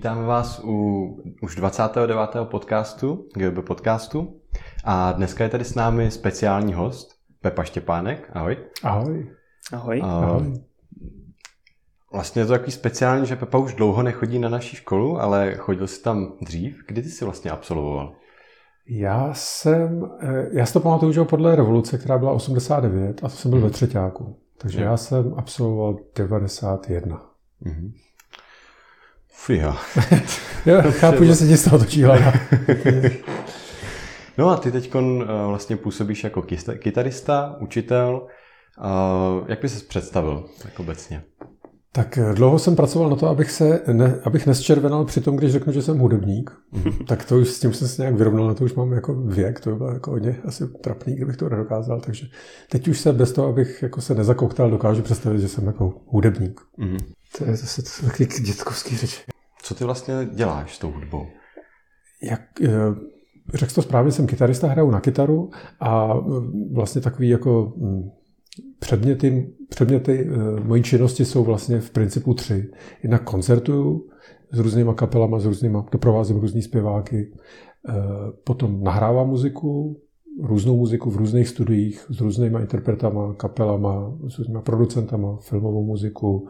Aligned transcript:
Vítáme 0.00 0.26
vás 0.26 0.60
u 0.64 1.06
už 1.42 1.56
29. 1.56 2.18
podcastu, 2.44 3.28
GB 3.34 3.66
podcastu. 3.66 4.40
A 4.84 5.12
dneska 5.12 5.44
je 5.44 5.50
tady 5.50 5.64
s 5.64 5.74
námi 5.74 6.10
speciální 6.10 6.74
host, 6.74 7.08
Pepa 7.40 7.64
Štěpánek. 7.64 8.30
Ahoj. 8.32 8.56
Ahoj. 8.82 9.30
Ahoj. 9.72 10.00
Ahoj. 10.04 10.60
Vlastně 12.12 12.42
je 12.42 12.46
to 12.46 12.52
takový 12.52 12.72
speciální, 12.72 13.26
že 13.26 13.36
Pepa 13.36 13.58
už 13.58 13.74
dlouho 13.74 14.02
nechodí 14.02 14.38
na 14.38 14.48
naší 14.48 14.76
školu, 14.76 15.20
ale 15.20 15.54
chodil 15.54 15.86
jsi 15.86 16.02
tam 16.02 16.32
dřív. 16.42 16.84
Kdy 16.86 17.02
ty 17.02 17.08
jsi 17.08 17.24
vlastně 17.24 17.50
absolvoval? 17.50 18.12
Já 18.88 19.34
jsem, 19.34 20.10
eh, 20.20 20.48
já 20.52 20.66
si 20.66 20.72
to 20.72 20.80
pamatuju, 20.80 21.12
že 21.12 21.24
podle 21.24 21.56
revoluce, 21.56 21.98
která 21.98 22.18
byla 22.18 22.32
89, 22.32 23.24
a 23.24 23.28
to 23.28 23.36
jsem 23.36 23.50
byl 23.50 23.60
hmm. 23.60 23.68
ve 23.68 23.72
třetíku. 23.72 24.38
Takže 24.58 24.78
hmm. 24.78 24.86
já 24.86 24.96
jsem 24.96 25.34
absolvoval 25.36 25.98
91. 26.16 27.30
Hmm. 27.62 27.92
Fia. 29.32 29.76
jo, 30.66 30.82
chápu, 30.90 31.24
že 31.24 31.34
se 31.34 31.46
ti 31.46 31.56
z 31.56 31.64
toho 31.64 31.78
točí 31.78 32.02
hlava. 32.02 32.32
no 34.38 34.48
a 34.48 34.56
ty 34.56 34.72
teď 34.72 34.94
uh, 34.94 35.22
vlastně 35.46 35.76
působíš 35.76 36.24
jako 36.24 36.42
kytarista, 36.78 37.56
učitel. 37.60 38.26
Uh, 38.78 39.48
jak 39.48 39.60
bys 39.62 39.78
se 39.78 39.84
představil 39.84 40.44
tak 40.62 40.80
obecně? 40.80 41.22
Tak 41.92 42.18
eh, 42.18 42.34
dlouho 42.34 42.58
jsem 42.58 42.76
pracoval 42.76 43.10
na 43.10 43.16
to, 43.16 43.28
abych 43.28 43.50
se 43.50 43.82
ne, 43.92 44.20
abych 44.24 44.46
nesčervenal 44.46 45.04
při 45.04 45.20
tom, 45.20 45.36
když 45.36 45.52
řeknu, 45.52 45.72
že 45.72 45.82
jsem 45.82 45.98
hudebník. 45.98 46.50
Mm-hmm. 46.72 47.04
tak 47.04 47.24
to 47.24 47.38
už 47.38 47.48
s 47.48 47.60
tím 47.60 47.72
jsem 47.72 47.88
se 47.88 48.02
nějak 48.02 48.14
vyrovnal, 48.14 48.46
na 48.46 48.54
to 48.54 48.64
už 48.64 48.74
mám 48.74 48.92
jako 48.92 49.14
věk, 49.14 49.60
to 49.60 49.70
by 49.70 49.76
bylo 49.76 49.92
jako 49.92 50.10
hodně 50.10 50.36
asi 50.44 50.68
trapný, 50.68 51.14
kdybych 51.14 51.36
to 51.36 51.48
nedokázal. 51.48 52.00
Takže 52.00 52.26
teď 52.70 52.88
už 52.88 53.00
se 53.00 53.12
bez 53.12 53.32
toho, 53.32 53.48
abych 53.48 53.82
jako 53.82 54.00
se 54.00 54.14
nezakouktal, 54.14 54.70
dokážu 54.70 55.02
představit, 55.02 55.40
že 55.40 55.48
jsem 55.48 55.66
jako 55.66 55.94
hudebník. 56.06 56.60
To 57.38 57.44
je 57.44 57.56
zase 57.56 57.82
to 57.82 58.06
taky 58.06 58.26
dětkovský 58.26 58.96
řeč. 58.96 59.24
Co 59.62 59.74
ty 59.74 59.84
vlastně 59.84 60.14
děláš 60.34 60.76
s 60.76 60.78
tou 60.78 60.90
hudbou? 60.90 61.26
Jak, 62.22 62.40
eh, 62.62 62.70
řekl 63.54 63.74
to 63.74 63.82
správně, 63.82 64.12
jsem 64.12 64.26
kytarista, 64.26 64.66
hraju 64.68 64.90
na 64.90 65.00
kytaru 65.00 65.50
a 65.80 66.14
eh, 66.14 66.22
vlastně 66.72 67.00
takový 67.00 67.28
jako 67.28 67.72
hm, 67.76 68.10
předměty, 68.78 69.52
předměty 69.68 70.28
eh, 70.30 70.60
mojí 70.60 70.82
činnosti 70.82 71.24
jsou 71.24 71.44
vlastně 71.44 71.80
v 71.80 71.90
principu 71.90 72.34
tři. 72.34 72.70
Jednak 73.02 73.24
koncertuju 73.24 74.08
s 74.52 74.58
různýma 74.58 74.94
kapelama, 74.94 75.38
s 75.38 75.44
různýma, 75.44 75.86
doprovázím 75.92 76.36
různý 76.36 76.62
zpěváky, 76.62 77.32
potom 78.44 78.82
nahrávám 78.82 79.28
muziku, 79.28 80.00
různou 80.42 80.76
muziku 80.76 81.10
v 81.10 81.16
různých 81.16 81.48
studiích 81.48 82.06
s 82.10 82.20
různýma 82.20 82.60
interpretama, 82.60 83.34
kapelama, 83.34 84.18
s 84.28 84.38
různýma 84.38 84.60
producentama, 84.60 85.36
filmovou 85.36 85.84
muziku, 85.84 86.48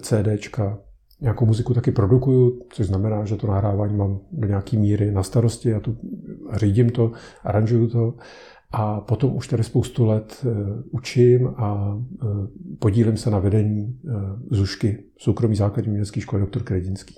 CDčka, 0.00 0.78
nějakou 1.20 1.46
muziku 1.46 1.74
taky 1.74 1.90
produkuju, 1.90 2.62
což 2.68 2.86
znamená, 2.86 3.24
že 3.24 3.36
to 3.36 3.46
nahrávání 3.46 3.96
mám 3.96 4.20
do 4.32 4.48
nějaké 4.48 4.76
míry 4.76 5.10
na 5.10 5.22
starosti, 5.22 5.74
a 5.74 5.80
tu 5.80 5.96
řídím 6.52 6.90
to, 6.90 7.12
aranžuju 7.42 7.88
to 7.88 8.14
a 8.70 9.00
potom 9.00 9.36
už 9.36 9.48
tady 9.48 9.64
spoustu 9.64 10.06
let 10.06 10.46
uh, 10.46 10.52
učím 10.90 11.48
a 11.48 11.98
podílím 12.78 13.16
se 13.16 13.30
na 13.30 13.38
vedení 13.38 14.00
Zušky, 14.50 14.98
soukromý 15.18 15.56
základní 15.56 15.88
umělecké 15.88 16.20
školy 16.20 16.46
dr. 16.46 16.62
Kredinský. 16.62 17.14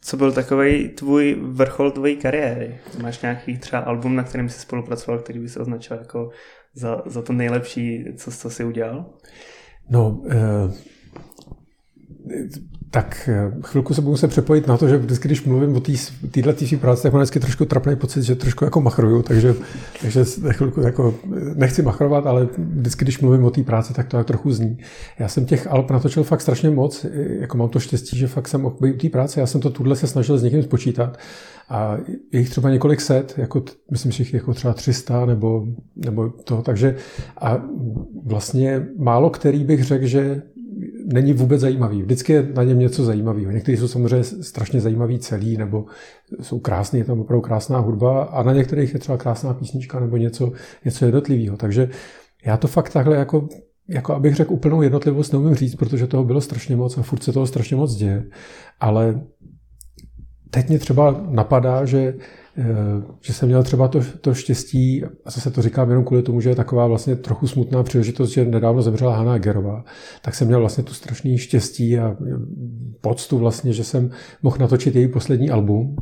Co 0.00 0.16
byl 0.16 0.32
takový 0.32 0.88
tvůj 0.88 1.38
vrchol 1.42 1.90
tvojí 1.90 2.16
kariéry? 2.16 2.78
Máš 3.02 3.22
nějaký 3.22 3.58
třeba 3.58 3.82
album, 3.82 4.16
na 4.16 4.22
kterém 4.22 4.48
jsi 4.48 4.60
spolupracoval, 4.60 5.20
který 5.20 5.38
by 5.38 5.48
se 5.48 5.60
označil 5.60 5.96
jako 5.96 6.30
za, 6.74 7.02
za 7.06 7.22
to 7.22 7.32
nejlepší, 7.32 8.04
co, 8.16 8.30
co 8.30 8.50
jsi 8.50 8.64
udělal? 8.64 9.06
No, 9.90 10.22
tak 12.90 13.28
eh, 13.28 13.52
chvilku 13.62 13.94
se 13.94 14.00
budu 14.00 14.16
se 14.16 14.28
přepojit 14.28 14.66
na 14.66 14.76
to, 14.76 14.88
že 14.88 14.96
vždycky, 14.96 15.28
když 15.28 15.44
mluvím 15.44 15.76
o 15.76 15.80
téhle 16.30 16.52
tý, 16.52 16.76
práci, 16.76 17.02
tak 17.02 17.12
mám 17.12 17.20
vždycky 17.20 17.40
trošku 17.40 17.64
trapný 17.64 17.96
pocit, 17.96 18.22
že 18.22 18.34
trošku 18.34 18.64
jako 18.64 18.80
machruju, 18.80 19.22
takže, 19.22 19.54
takže 20.00 20.24
chvilku 20.50 20.80
jako 20.80 21.14
nechci 21.54 21.82
machrovat, 21.82 22.26
ale 22.26 22.48
vždycky, 22.58 23.04
když 23.04 23.20
mluvím 23.20 23.44
o 23.44 23.50
té 23.50 23.62
práci, 23.62 23.94
tak 23.94 24.08
to 24.08 24.16
tak 24.16 24.26
trochu 24.26 24.52
zní. 24.52 24.78
Já 25.18 25.28
jsem 25.28 25.46
těch 25.46 25.66
alb 25.66 25.90
natočil 25.90 26.24
fakt 26.24 26.40
strašně 26.40 26.70
moc, 26.70 27.06
jako 27.40 27.58
mám 27.58 27.68
to 27.68 27.80
štěstí, 27.80 28.18
že 28.18 28.26
fakt 28.26 28.48
jsem 28.48 28.64
u 28.64 28.70
té 29.00 29.08
práce, 29.08 29.40
já 29.40 29.46
jsem 29.46 29.60
to 29.60 29.70
tuhle 29.70 29.96
se 29.96 30.06
snažil 30.06 30.38
s 30.38 30.42
někým 30.42 30.62
spočítat 30.62 31.18
a 31.68 31.96
je 32.32 32.40
jich 32.40 32.50
třeba 32.50 32.70
několik 32.70 33.00
set, 33.00 33.34
jako, 33.36 33.62
myslím, 33.90 34.12
že 34.12 34.22
jich 34.22 34.34
jako 34.34 34.54
třeba 34.54 34.74
300 34.74 35.26
nebo, 35.26 35.66
nebo 35.96 36.28
to, 36.28 36.62
takže 36.62 36.96
a 37.40 37.62
vlastně 38.24 38.86
málo 38.98 39.30
který 39.30 39.64
bych 39.64 39.84
řekl, 39.84 40.06
že 40.06 40.42
není 41.12 41.32
vůbec 41.32 41.60
zajímavý. 41.60 42.02
Vždycky 42.02 42.32
je 42.32 42.48
na 42.54 42.64
něm 42.64 42.78
něco 42.78 43.04
zajímavého. 43.04 43.50
Někteří 43.50 43.76
jsou 43.76 43.88
samozřejmě 43.88 44.24
strašně 44.24 44.80
zajímaví 44.80 45.18
celý, 45.18 45.56
nebo 45.56 45.84
jsou 46.42 46.58
krásný, 46.58 46.98
je 46.98 47.04
tam 47.04 47.20
opravdu 47.20 47.40
krásná 47.40 47.78
hudba 47.78 48.22
a 48.24 48.42
na 48.42 48.52
některých 48.52 48.94
je 48.94 49.00
třeba 49.00 49.18
krásná 49.18 49.54
písnička 49.54 50.00
nebo 50.00 50.16
něco, 50.16 50.52
něco 50.84 51.04
jednotlivého. 51.04 51.56
Takže 51.56 51.88
já 52.44 52.56
to 52.56 52.68
fakt 52.68 52.92
takhle 52.92 53.16
jako, 53.16 53.48
jako 53.88 54.14
abych 54.14 54.34
řekl 54.34 54.52
úplnou 54.52 54.82
jednotlivost 54.82 55.32
neumím 55.32 55.54
říct, 55.54 55.74
protože 55.74 56.06
toho 56.06 56.24
bylo 56.24 56.40
strašně 56.40 56.76
moc 56.76 56.98
a 56.98 57.02
furt 57.02 57.22
se 57.22 57.32
toho 57.32 57.46
strašně 57.46 57.76
moc 57.76 57.94
děje. 57.94 58.24
Ale 58.80 59.20
teď 60.50 60.68
mě 60.68 60.78
třeba 60.78 61.24
napadá, 61.30 61.84
že 61.84 62.14
že 63.20 63.32
jsem 63.32 63.48
měl 63.48 63.62
třeba 63.62 63.88
to, 63.88 64.00
to 64.20 64.34
štěstí, 64.34 65.04
a 65.04 65.30
zase 65.30 65.50
to 65.50 65.62
říkám 65.62 65.88
jenom 65.88 66.04
kvůli 66.04 66.22
tomu, 66.22 66.40
že 66.40 66.50
je 66.50 66.56
taková 66.56 66.86
vlastně 66.86 67.16
trochu 67.16 67.46
smutná 67.46 67.82
příležitost, 67.82 68.30
že 68.30 68.44
nedávno 68.44 68.82
zemřela 68.82 69.16
Hanna 69.16 69.38
Gerová, 69.38 69.84
tak 70.22 70.34
jsem 70.34 70.46
měl 70.46 70.60
vlastně 70.60 70.84
tu 70.84 70.94
strašný 70.94 71.38
štěstí 71.38 71.98
a 71.98 72.16
eh, 72.26 72.34
poctu 73.00 73.38
vlastně, 73.38 73.72
že 73.72 73.84
jsem 73.84 74.10
mohl 74.42 74.56
natočit 74.60 74.96
její 74.96 75.08
poslední 75.08 75.50
album, 75.50 75.96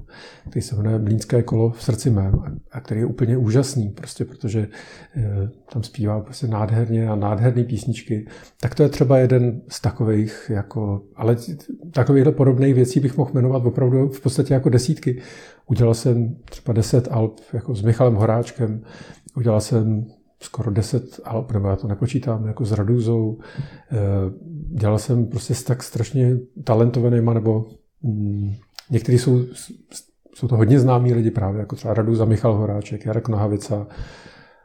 který 0.51 0.63
se 0.63 0.77
jmenuje 0.77 0.99
Mlínské 0.99 1.43
kolo 1.43 1.71
v 1.71 1.83
srdci 1.83 2.11
mém 2.11 2.35
a 2.73 2.81
který 2.81 3.01
je 3.01 3.07
úplně 3.07 3.37
úžasný, 3.37 3.89
prostě 3.89 4.25
protože 4.25 4.69
eh, 5.17 5.51
tam 5.73 5.83
zpívá 5.83 6.21
prostě 6.21 6.47
nádherně 6.47 7.09
a 7.09 7.17
nádherné 7.17 7.65
písničky. 7.65 8.27
Tak 8.61 8.75
to 8.75 8.83
je 8.83 8.89
třeba 8.89 9.19
jeden 9.19 9.61
z 9.69 9.81
takových, 9.81 10.51
jako, 10.55 11.03
ale 11.17 11.37
takovýchhle 11.91 12.33
podobných 12.33 12.75
věcí 12.75 13.01
bych 13.01 13.17
mohl 13.17 13.31
jmenovat 13.35 13.67
opravdu 13.67 14.09
v 14.09 14.21
podstatě 14.21 14.55
jako 14.55 14.69
desítky. 14.69 15.23
Udělal 15.71 15.95
jsem 15.95 16.37
třeba 16.45 16.73
deset 16.73 17.09
alb 17.11 17.41
jako 17.53 17.75
s 17.75 17.83
Michalem 17.83 18.15
Horáčkem, 18.15 18.83
udělal 19.37 19.61
jsem 19.61 20.07
skoro 20.41 20.71
deset 20.71 21.21
alb, 21.25 21.53
nebo 21.53 21.69
já 21.69 21.77
to 21.77 21.89
nepočítám, 21.89 22.47
jako 22.47 22.65
s 22.65 22.73
Raduzou. 22.73 23.39
Eh, 23.93 23.97
dělal 24.79 24.99
jsem 24.99 25.27
prostě 25.27 25.55
s 25.55 25.63
tak 25.63 25.83
strašně 25.83 26.37
talentovanýma, 26.65 27.35
nebo 27.35 27.67
mm, 28.03 28.53
někteří 28.91 29.19
jsou, 29.19 29.45
jsou 30.35 30.49
to 30.49 30.57
hodně 30.57 30.81
známí 30.81 31.15
lidi 31.15 31.31
právě, 31.31 31.61
jako 31.61 31.77
třeba 31.77 31.95
Raduza, 31.95 32.25
Michal 32.25 32.55
Horáček, 32.55 33.07
Jarek 33.07 33.29
Nohavica, 33.29 33.87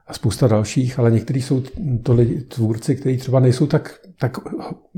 a 0.07 0.13
spousta 0.13 0.47
dalších, 0.47 0.99
ale 0.99 1.11
někteří 1.11 1.41
jsou 1.41 1.63
to 2.03 2.13
lidi, 2.13 2.41
tvůrci, 2.41 2.95
kteří 2.95 3.17
třeba 3.17 3.39
nejsou 3.39 3.67
tak, 3.67 3.99
tak 4.19 4.37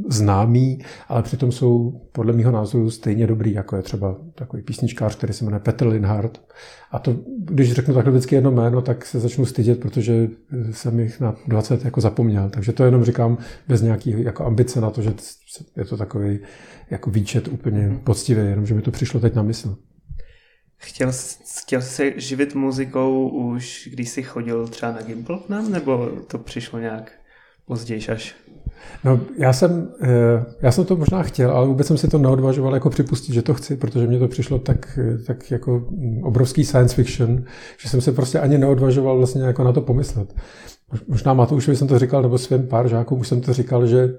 známí, 0.10 0.80
ale 1.08 1.24
přitom 1.24 1.52
jsou 1.52 2.02
podle 2.12 2.34
mého 2.34 2.52
názoru 2.52 2.90
stejně 2.90 3.28
dobrý, 3.28 3.54
jako 3.54 3.76
je 3.76 3.82
třeba 3.82 4.18
takový 4.36 4.64
písničkář, 4.64 5.16
který 5.16 5.34
se 5.34 5.46
jmenuje 5.46 5.60
Petr 5.60 5.88
Linhardt. 5.88 6.42
A 6.92 7.00
to, 7.00 7.16
když 7.38 7.74
řeknu 7.74 7.94
takhle 7.94 8.12
vždycky 8.12 8.36
jedno 8.36 8.52
jméno, 8.52 8.82
tak 8.82 9.06
se 9.06 9.20
začnu 9.20 9.46
stydět, 9.46 9.80
protože 9.80 10.30
jsem 10.72 11.00
jich 11.00 11.20
na 11.20 11.36
20 11.48 11.86
jako 11.86 12.02
zapomněl. 12.02 12.50
Takže 12.50 12.74
to 12.74 12.84
jenom 12.84 13.04
říkám 13.04 13.38
bez 13.68 13.82
nějaký 13.82 14.24
jako 14.24 14.46
ambice 14.46 14.82
na 14.82 14.90
to, 14.90 15.02
že 15.02 15.14
je 15.78 15.86
to 15.86 15.98
takový 15.98 16.40
jako 16.90 17.10
výčet 17.10 17.48
úplně 17.48 18.00
poctivý, 18.04 18.42
jenom 18.42 18.66
že 18.66 18.74
mi 18.74 18.82
to 18.82 18.92
přišlo 18.92 19.20
teď 19.20 19.36
na 19.36 19.44
mysl. 19.44 19.78
Chtěl, 20.86 21.12
chtěl 21.62 21.82
se 21.82 22.20
živit 22.20 22.56
muzikou 22.56 23.30
už, 23.30 23.90
když 23.92 24.10
jsi 24.10 24.24
chodil 24.24 24.68
třeba 24.68 24.92
na 24.92 25.02
Gimple 25.02 25.38
k 25.46 25.50
nám, 25.50 25.72
nebo 25.72 26.10
to 26.28 26.38
přišlo 26.38 26.80
nějak 26.80 27.12
později 27.66 28.08
až? 28.08 28.36
No, 29.04 29.20
já 29.38 29.54
jsem, 29.54 29.90
eh, 30.02 30.46
já 30.62 30.72
jsem 30.72 30.86
to 30.86 30.96
možná 30.96 31.24
chtěl, 31.24 31.52
ale 31.52 31.68
vůbec 31.68 31.88
jsem 31.88 31.98
si 31.98 32.08
to 32.08 32.18
neodvažoval 32.18 32.74
jako 32.74 32.90
připustit, 32.90 33.34
že 33.34 33.42
to 33.42 33.54
chci, 33.54 33.78
protože 33.78 34.08
mě 34.08 34.20
to 34.20 34.28
přišlo 34.28 34.60
tak, 34.60 35.00
tak 35.28 35.52
jako 35.52 35.88
obrovský 36.24 36.66
science 36.66 36.96
fiction, 36.96 37.44
že 37.78 37.90
jsem 37.90 38.02
se 38.02 38.12
prostě 38.12 38.40
ani 38.40 38.58
neodvažoval 38.58 39.18
vlastně 39.18 39.44
jako 39.44 39.64
na 39.64 39.72
to 39.72 39.82
pomyslet. 39.82 40.36
Možná 41.08 41.34
Matoušovi 41.34 41.78
jsem 41.78 41.88
to 41.88 42.00
říkal, 42.00 42.22
nebo 42.22 42.38
svým 42.38 42.68
pár 42.68 42.88
žákům 42.88 43.20
už 43.20 43.28
jsem 43.28 43.42
to 43.42 43.54
říkal, 43.54 43.88
že 43.88 44.10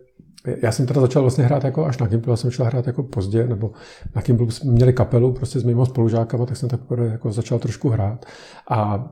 já 0.62 0.72
jsem 0.72 0.86
teda 0.86 1.00
začal 1.00 1.22
vlastně 1.22 1.44
hrát 1.44 1.64
jako 1.64 1.86
až 1.86 1.98
na 1.98 2.06
Gimplu, 2.06 2.32
já 2.32 2.36
jsem 2.36 2.50
šel 2.50 2.66
hrát 2.66 2.86
jako 2.86 3.02
pozdě, 3.02 3.46
nebo 3.46 3.72
na 4.14 4.22
Gimplu 4.22 4.50
jsme 4.50 4.72
měli 4.72 4.92
kapelu 4.92 5.32
prostě 5.32 5.60
s 5.60 5.64
mými 5.64 5.86
spolužákama, 5.86 6.46
tak 6.46 6.56
jsem 6.56 6.68
tak 6.68 6.80
jako 7.10 7.32
začal 7.32 7.58
trošku 7.58 7.88
hrát. 7.88 8.26
A 8.70 9.08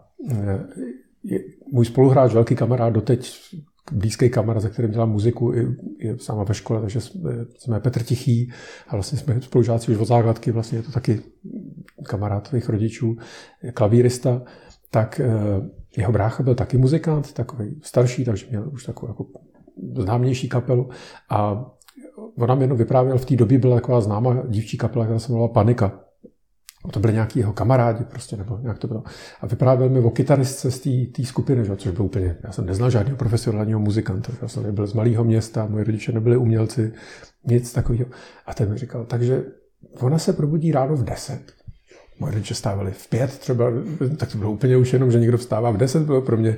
je, 1.24 1.40
můj 1.72 1.84
spoluhráč, 1.84 2.32
velký 2.32 2.54
kamarád, 2.54 2.92
doteď 2.92 3.40
blízký 3.92 4.30
kamarád, 4.30 4.62
se 4.62 4.70
kterým 4.70 4.90
dělám 4.90 5.10
muziku, 5.10 5.52
je, 5.52 5.66
je 5.98 6.18
sama 6.18 6.44
ve 6.44 6.54
škole, 6.54 6.80
takže 6.80 7.00
jsme, 7.00 7.30
jsme 7.58 7.80
Petr 7.80 8.02
Tichý 8.02 8.52
a 8.88 8.96
vlastně 8.96 9.18
jsme 9.18 9.40
spolužáci 9.40 9.92
už 9.92 9.98
od 9.98 10.04
základky, 10.04 10.52
vlastně 10.52 10.78
je 10.78 10.82
to 10.82 10.92
taky 10.92 11.20
kamarád 12.04 12.48
tvých 12.48 12.68
rodičů, 12.68 13.16
klavírista, 13.74 14.42
tak 14.90 15.20
eh, 15.20 15.30
jeho 15.96 16.12
brácha 16.12 16.42
byl 16.42 16.54
taky 16.54 16.78
muzikant, 16.78 17.32
takový 17.32 17.80
starší, 17.82 18.24
takže 18.24 18.46
měl 18.50 18.68
už 18.72 18.84
takovou 18.84 19.10
jako 19.10 19.26
známější 19.96 20.48
kapelu 20.48 20.88
a 21.30 21.70
on 22.38 22.48
nám 22.48 22.62
jenom 22.62 22.78
vyprávěl, 22.78 23.18
v 23.18 23.24
té 23.24 23.36
době 23.36 23.58
byla 23.58 23.76
taková 23.76 24.00
známá 24.00 24.42
dívčí 24.48 24.76
kapela, 24.76 25.04
která 25.04 25.18
se 25.18 25.32
jmenovala 25.32 25.52
Panika. 25.52 26.00
To 26.90 27.00
byli 27.00 27.12
nějaký 27.12 27.38
jeho 27.38 27.52
kamarádi 27.52 28.04
prostě, 28.04 28.36
nebo 28.36 28.58
nějak 28.62 28.78
to 28.78 28.86
bylo. 28.86 29.02
A 29.40 29.46
vyprávěl 29.46 29.88
mi 29.88 30.00
o 30.00 30.10
kytaristce 30.10 30.70
z 30.70 30.80
té 31.12 31.24
skupiny, 31.24 31.64
že? 31.64 31.76
což 31.76 31.92
byl 31.92 32.04
úplně, 32.04 32.36
já 32.44 32.52
jsem 32.52 32.66
neznal 32.66 32.90
žádného 32.90 33.16
profesionálního 33.16 33.80
muzikanta, 33.80 34.32
já 34.42 34.48
jsem 34.48 34.62
nebyl 34.62 34.86
z 34.86 34.92
malého 34.92 35.24
města, 35.24 35.66
moje 35.66 35.84
rodiče 35.84 36.12
nebyli 36.12 36.36
umělci, 36.36 36.92
nic 37.46 37.72
takového. 37.72 38.06
A 38.46 38.54
ten 38.54 38.70
mi 38.70 38.78
říkal, 38.78 39.04
takže 39.04 39.44
ona 40.00 40.18
se 40.18 40.32
probudí 40.32 40.72
ráno 40.72 40.96
v 40.96 41.04
10. 41.04 41.63
Moje 42.18 42.32
rodiče 42.32 42.54
stávali 42.54 42.92
v 42.92 43.08
pět 43.08 43.38
třeba, 43.38 43.64
tak 44.16 44.32
to 44.32 44.38
bylo 44.38 44.52
úplně 44.52 44.76
už 44.76 44.92
jenom, 44.92 45.10
že 45.10 45.20
někdo 45.20 45.38
vstává 45.38 45.70
v 45.70 45.76
10, 45.76 46.02
bylo 46.02 46.22
pro 46.22 46.36
mě 46.36 46.56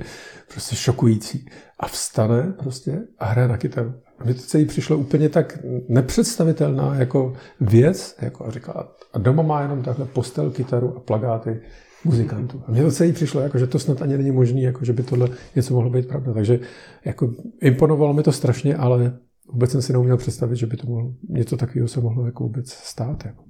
prostě 0.51 0.75
šokující. 0.75 1.45
A 1.79 1.87
vstane 1.87 2.53
prostě 2.59 2.99
a 3.19 3.25
hraje 3.25 3.47
na 3.47 3.57
kytaru. 3.57 3.93
A 4.19 4.23
mně 4.23 4.33
to 4.33 4.41
celý 4.41 4.65
přišlo 4.65 4.97
úplně 4.97 5.29
tak 5.29 5.59
nepředstavitelná 5.89 6.95
jako 6.95 7.33
věc, 7.61 8.15
jako 8.21 8.45
a 8.45 8.51
říkala, 8.51 8.95
a 9.13 9.19
doma 9.19 9.43
má 9.43 9.61
jenom 9.61 9.83
takhle 9.83 10.05
postel, 10.05 10.51
kytaru 10.51 10.97
a 10.97 10.99
plagáty 10.99 11.61
muzikantů. 12.03 12.61
A 12.67 12.71
mně 12.71 12.83
to 12.83 12.91
celý 12.91 13.13
přišlo, 13.13 13.41
jako, 13.41 13.57
že 13.57 13.67
to 13.67 13.79
snad 13.79 14.01
ani 14.01 14.17
není 14.17 14.31
možné, 14.31 14.61
jako, 14.61 14.85
že 14.85 14.93
by 14.93 15.03
tohle 15.03 15.29
něco 15.55 15.73
mohlo 15.73 15.89
být 15.89 16.07
pravda. 16.07 16.33
Takže 16.33 16.59
jako, 17.05 17.33
imponovalo 17.61 18.13
mi 18.13 18.23
to 18.23 18.31
strašně, 18.31 18.75
ale 18.75 19.17
vůbec 19.51 19.71
jsem 19.71 19.81
si 19.81 19.93
neuměl 19.93 20.17
představit, 20.17 20.55
že 20.55 20.65
by 20.65 20.77
to 20.77 20.87
mohlo, 20.87 21.13
něco 21.29 21.57
takového 21.57 21.87
se 21.87 22.01
mohlo 22.01 22.25
jako 22.25 22.43
vůbec 22.43 22.69
stát. 22.69 23.25
Jako. 23.25 23.43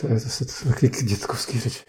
To 0.00 0.06
je 0.06 0.18
zase 0.18 0.44
to 0.44 0.68
taky 0.68 0.88
dětkovský 0.88 1.60
řeč. 1.60 1.84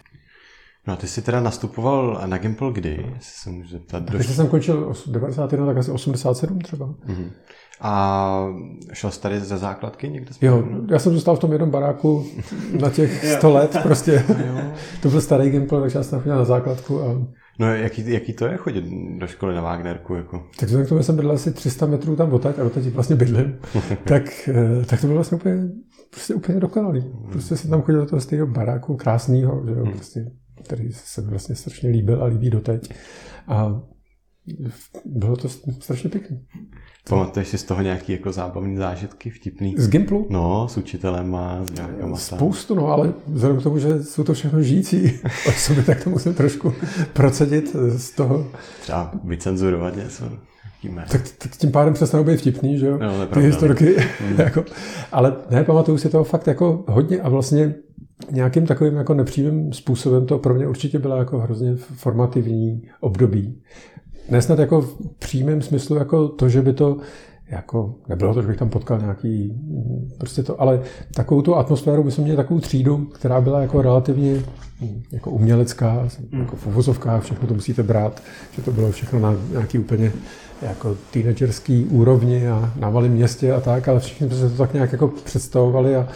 No 0.86 0.92
a 0.92 0.96
ty 0.96 1.06
jsi 1.08 1.22
teda 1.22 1.40
nastupoval 1.40 2.22
na 2.26 2.38
Gimple 2.38 2.72
kdy? 2.72 2.90
Jestli 3.14 3.32
se 3.42 3.50
můžu 3.50 3.68
zeptat. 3.68 4.02
Když 4.02 4.26
jsem 4.26 4.48
končil 4.48 4.92
91, 5.06 5.66
tak 5.66 5.76
asi 5.76 5.90
87 5.90 6.58
třeba. 6.58 6.86
Mm-hmm. 6.86 7.30
A 7.80 8.46
šel 8.92 9.10
jsi 9.10 9.20
tady 9.20 9.40
ze 9.40 9.56
základky 9.58 10.08
někde? 10.08 10.30
Jo, 10.42 10.64
já 10.90 10.98
jsem 10.98 11.12
zůstal 11.12 11.36
v 11.36 11.38
tom 11.38 11.52
jednom 11.52 11.70
baráku 11.70 12.26
na 12.80 12.90
těch 12.90 13.24
100 13.38 13.50
let, 13.50 13.76
prostě. 13.82 14.24
to 15.02 15.08
byl 15.08 15.20
starý 15.20 15.50
Gimple, 15.50 15.80
takže 15.80 15.98
já 15.98 16.02
jsem 16.02 16.20
chodil 16.20 16.36
na 16.36 16.44
základku. 16.44 17.02
A... 17.02 17.06
No 17.58 17.74
jaký, 17.74 18.12
jaký 18.12 18.32
to 18.32 18.46
je 18.46 18.56
chodit 18.56 18.84
do 19.18 19.26
školy 19.26 19.54
na 19.54 19.62
Wagnerku? 19.62 20.14
Jako? 20.14 20.46
Tak 20.60 20.70
to, 20.70 20.84
k 20.84 20.88
tomu 20.88 21.02
jsem 21.02 21.16
bydlel 21.16 21.34
asi 21.34 21.52
300 21.52 21.86
metrů 21.86 22.16
tam 22.16 22.32
odtaď 22.32 22.58
a 22.58 22.62
doteď 22.62 22.86
vlastně 22.86 23.16
bydlím. 23.16 23.58
tak, 24.04 24.48
eh, 24.48 24.84
tak 24.86 25.00
to 25.00 25.06
bylo 25.06 25.14
vlastně 25.14 25.36
úplně, 25.36 25.68
prostě 26.10 26.34
úplně 26.34 26.60
dokonalý. 26.60 27.04
Prostě 27.30 27.56
jsem 27.56 27.70
tam 27.70 27.82
chodil 27.82 28.00
do 28.00 28.06
toho 28.06 28.20
stejného 28.20 28.46
baráku, 28.46 28.96
krásného, 28.96 29.62
že 29.66 29.72
jo, 29.72 29.84
hmm. 29.84 29.92
prostě, 29.92 30.26
který 30.64 30.92
se 30.92 31.20
mi 31.20 31.30
vlastně 31.30 31.54
strašně 31.54 31.90
líbil 31.90 32.22
a 32.22 32.26
líbí 32.26 32.50
doteď. 32.50 32.94
A 33.48 33.82
bylo 35.04 35.36
to 35.36 35.48
strašně 35.80 36.10
pěkné. 36.10 36.38
Pamatuješ 37.08 37.48
si 37.48 37.58
z 37.58 37.64
toho 37.64 37.82
nějaký 37.82 38.12
jako 38.12 38.32
zábavný 38.32 38.76
zážitky, 38.76 39.30
vtipný? 39.30 39.74
Z 39.78 39.88
Gimplu? 39.88 40.26
No, 40.30 40.68
s 40.68 40.76
učitelem 40.76 41.34
a 41.34 41.64
s 41.64 41.70
nějakýma 41.70 42.16
Spoustu, 42.16 42.74
no, 42.74 42.86
ale 42.86 43.12
vzhledem 43.26 43.60
k 43.60 43.62
tomu, 43.62 43.78
že 43.78 44.04
jsou 44.04 44.24
to 44.24 44.34
všechno 44.34 44.62
žijící 44.62 45.20
osoby, 45.48 45.82
tak 45.82 46.04
to 46.04 46.10
musím 46.10 46.34
trošku 46.34 46.72
procedit 47.12 47.76
z 47.96 48.10
toho. 48.10 48.46
Třeba 48.80 49.12
vycenzurovat 49.24 49.96
něco. 49.96 50.24
Tak, 51.10 51.22
tak 51.38 51.56
tím 51.56 51.72
pádem 51.72 51.94
přestanou 51.94 52.24
být 52.24 52.36
vtipný, 52.36 52.78
že 52.78 52.86
jo? 52.86 52.98
No, 52.98 53.26
Ty 53.26 53.40
historky. 53.40 53.96
Mm. 54.30 54.36
jako, 54.38 54.64
ale 55.12 55.36
ne, 55.50 55.64
pamatuju 55.64 55.98
si 55.98 56.08
toho 56.08 56.24
fakt 56.24 56.46
jako 56.46 56.84
hodně 56.88 57.20
a 57.20 57.28
vlastně 57.28 57.74
nějakým 58.30 58.66
takovým 58.66 58.94
jako 58.94 59.14
nepřímým 59.14 59.72
způsobem 59.72 60.26
to 60.26 60.38
pro 60.38 60.54
mě 60.54 60.66
určitě 60.66 60.98
byla 60.98 61.16
jako 61.16 61.38
hrozně 61.38 61.76
formativní 61.76 62.82
období 63.00 63.62
nesnad 64.30 64.58
jako 64.58 64.80
v 64.80 64.96
přímém 65.18 65.62
smyslu 65.62 65.96
jako 65.96 66.28
to, 66.28 66.48
že 66.48 66.62
by 66.62 66.72
to 66.72 66.96
jako, 67.50 67.94
nebylo 68.08 68.34
to, 68.34 68.42
že 68.42 68.48
bych 68.48 68.56
tam 68.56 68.68
potkal 68.68 68.98
nějaký, 68.98 69.60
prostě 70.18 70.42
to, 70.42 70.60
ale 70.60 70.82
takovou 71.14 71.42
tu 71.42 71.56
atmosféru, 71.56 72.04
my 72.04 72.10
jsme 72.10 72.24
měli 72.24 72.36
takovou 72.36 72.60
třídu, 72.60 73.04
která 73.14 73.40
byla 73.40 73.60
jako 73.60 73.82
relativně 73.82 74.42
jako 75.12 75.30
umělecká, 75.30 76.08
jako 76.40 76.56
v 76.56 76.66
uvozovkách, 76.66 77.22
všechno 77.22 77.48
to 77.48 77.54
musíte 77.54 77.82
brát, 77.82 78.22
že 78.52 78.62
to 78.62 78.72
bylo 78.72 78.90
všechno 78.90 79.20
na 79.20 79.34
nějaký 79.50 79.78
úplně 79.78 80.12
jako 80.62 80.96
teenagerský 81.12 81.84
úrovni 81.84 82.48
a 82.48 82.72
na 82.76 82.90
malém 82.90 83.12
městě 83.12 83.52
a 83.52 83.60
tak, 83.60 83.88
ale 83.88 84.00
všichni 84.00 84.26
jsme 84.26 84.36
se 84.36 84.50
to 84.50 84.56
tak 84.56 84.74
nějak 84.74 84.92
jako 84.92 85.08
představovali 85.08 85.96
a 85.96 86.08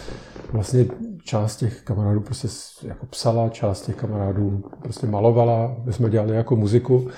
vlastně 0.53 0.87
část 1.25 1.57
těch 1.57 1.83
kamarádů 1.83 2.21
prostě 2.21 2.49
jako 2.89 3.07
psala, 3.07 3.49
část 3.49 3.83
těch 3.87 3.97
kamarádů 3.97 4.62
prostě 4.83 5.07
malovala, 5.07 5.77
my 5.85 5.93
jsme 5.93 6.11
dělali 6.11 6.37
jako 6.37 6.57
muziku 6.57 7.09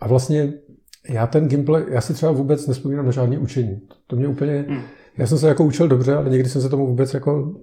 a 0.00 0.08
vlastně 0.08 0.52
já 1.08 1.26
ten 1.26 1.48
Gimple, 1.48 1.84
já 1.88 2.00
si 2.00 2.14
třeba 2.14 2.32
vůbec 2.32 2.66
nespomínám 2.66 3.06
na 3.06 3.12
žádné 3.12 3.38
učení. 3.38 3.80
To 4.06 4.16
mě 4.16 4.28
úplně, 4.28 4.64
hmm. 4.68 4.80
já 5.18 5.26
jsem 5.26 5.38
se 5.38 5.48
jako 5.48 5.64
učil 5.64 5.88
dobře, 5.88 6.14
ale 6.14 6.30
někdy 6.30 6.48
jsem 6.48 6.62
se 6.62 6.68
tomu 6.68 6.86
vůbec 6.86 7.14
jako, 7.14 7.54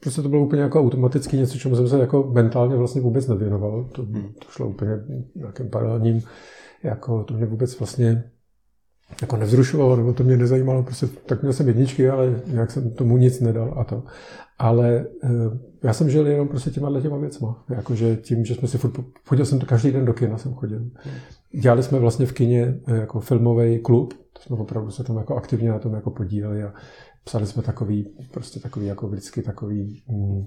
prostě 0.00 0.22
to 0.22 0.28
bylo 0.28 0.46
úplně 0.46 0.62
jako 0.62 0.80
automaticky 0.80 1.36
něco, 1.36 1.58
čemu 1.58 1.76
jsem 1.76 1.88
se 1.88 1.98
jako 1.98 2.30
mentálně 2.32 2.76
vlastně 2.76 3.00
vůbec 3.00 3.28
nevěnoval. 3.28 3.88
To, 3.92 4.02
hmm. 4.02 4.22
to 4.22 4.46
šlo 4.50 4.68
úplně 4.68 4.90
nějakým 5.34 5.68
paralelním, 5.70 6.22
jako 6.82 7.24
to 7.24 7.34
mě 7.34 7.46
vůbec 7.46 7.78
vlastně 7.78 8.24
jako 9.22 9.36
nevzrušovalo, 9.36 9.96
nebo 9.96 10.12
to 10.12 10.24
mě 10.24 10.36
nezajímalo, 10.36 10.82
prostě 10.82 11.06
tak 11.26 11.42
měl 11.42 11.52
jsem 11.52 11.68
jedničky, 11.68 12.08
ale 12.08 12.40
nějak 12.46 12.70
jsem 12.70 12.90
tomu 12.90 13.16
nic 13.16 13.40
nedal 13.40 13.74
a 13.76 13.84
to. 13.84 14.02
Ale 14.58 15.06
eh, 15.24 15.28
já 15.82 15.92
jsem 15.92 16.10
žil 16.10 16.26
jenom 16.26 16.48
prostě 16.48 16.70
těma 16.70 17.00
těma 17.00 17.16
věcma. 17.16 17.64
Jakože 17.70 18.16
tím, 18.16 18.44
že 18.44 18.54
jsme 18.54 18.68
si 18.68 18.78
furt, 18.78 18.94
chodil 19.24 19.46
jsem 19.46 19.58
to 19.58 19.66
každý 19.66 19.90
den 19.90 20.04
do 20.04 20.12
kina 20.12 20.38
jsem 20.38 20.54
chodil. 20.54 20.90
Dělali 21.60 21.82
jsme 21.82 21.98
vlastně 21.98 22.26
v 22.26 22.32
kině 22.32 22.80
eh, 22.86 22.96
jako 22.96 23.20
filmový 23.20 23.78
klub, 23.78 24.14
to 24.32 24.42
jsme 24.42 24.56
opravdu 24.56 24.90
se 24.90 25.04
tam 25.04 25.16
jako 25.16 25.36
aktivně 25.36 25.70
na 25.70 25.78
tom 25.78 25.94
jako 25.94 26.10
podíleli 26.10 26.62
a 26.62 26.74
psali 27.24 27.46
jsme 27.46 27.62
takový, 27.62 28.16
prostě 28.30 28.60
takový 28.60 28.86
jako 28.86 29.08
vždycky 29.08 29.42
takový, 29.42 30.02
mm, 30.08 30.46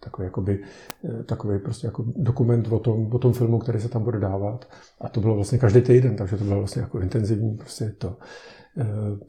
takový, 0.00 0.26
jakoby, 0.26 0.62
eh, 1.04 1.24
takový 1.24 1.58
prostě 1.58 1.86
jako 1.86 2.04
dokument 2.16 2.68
o 2.72 2.78
tom, 2.78 3.12
o 3.12 3.18
tom 3.18 3.32
filmu, 3.32 3.58
který 3.58 3.80
se 3.80 3.88
tam 3.88 4.04
bude 4.04 4.20
dávat. 4.20 4.68
A 5.00 5.08
to 5.08 5.20
bylo 5.20 5.34
vlastně 5.34 5.58
každý 5.58 5.80
týden, 5.80 6.16
takže 6.16 6.36
to 6.36 6.44
bylo 6.44 6.56
vlastně 6.56 6.82
jako 6.82 7.00
intenzivní 7.00 7.56
prostě 7.56 7.94
to. 7.98 8.16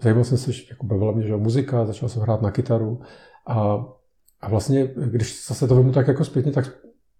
Zajímal 0.02 0.24
jsem 0.24 0.38
se, 0.38 0.52
jako 0.70 0.86
bavila 0.86 1.12
mě, 1.12 1.28
že 1.28 1.38
muzika, 1.38 1.86
začal 1.86 2.10
jsem 2.10 2.22
hrát 2.22 2.42
na 2.42 2.52
kytaru 2.52 3.02
a 3.48 3.86
a 4.42 4.50
vlastně, 4.50 4.94
když 5.06 5.48
zase 5.48 5.68
to 5.68 5.76
vemu 5.76 5.92
tak 5.92 6.08
jako 6.08 6.26
zpětně, 6.26 6.52
tak 6.52 6.66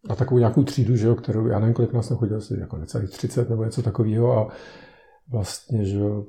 na 0.10 0.16
takovou 0.16 0.40
nějakou 0.40 0.64
třídu, 0.64 0.96
že 0.96 1.08
jo, 1.08 1.16
kterou 1.16 1.48
já 1.48 1.60
nevím, 1.60 1.74
kolik 1.74 1.94
nás 1.94 2.08
jsem 2.08 2.18
chodil, 2.18 2.38
asi 2.38 2.60
jako 2.60 2.78
necelých 2.78 3.10
30 3.10 3.50
nebo 3.50 3.64
něco 3.64 3.82
takového 3.82 4.38
a 4.38 4.48
vlastně, 5.30 5.86
že 5.86 6.00
jo, 6.00 6.26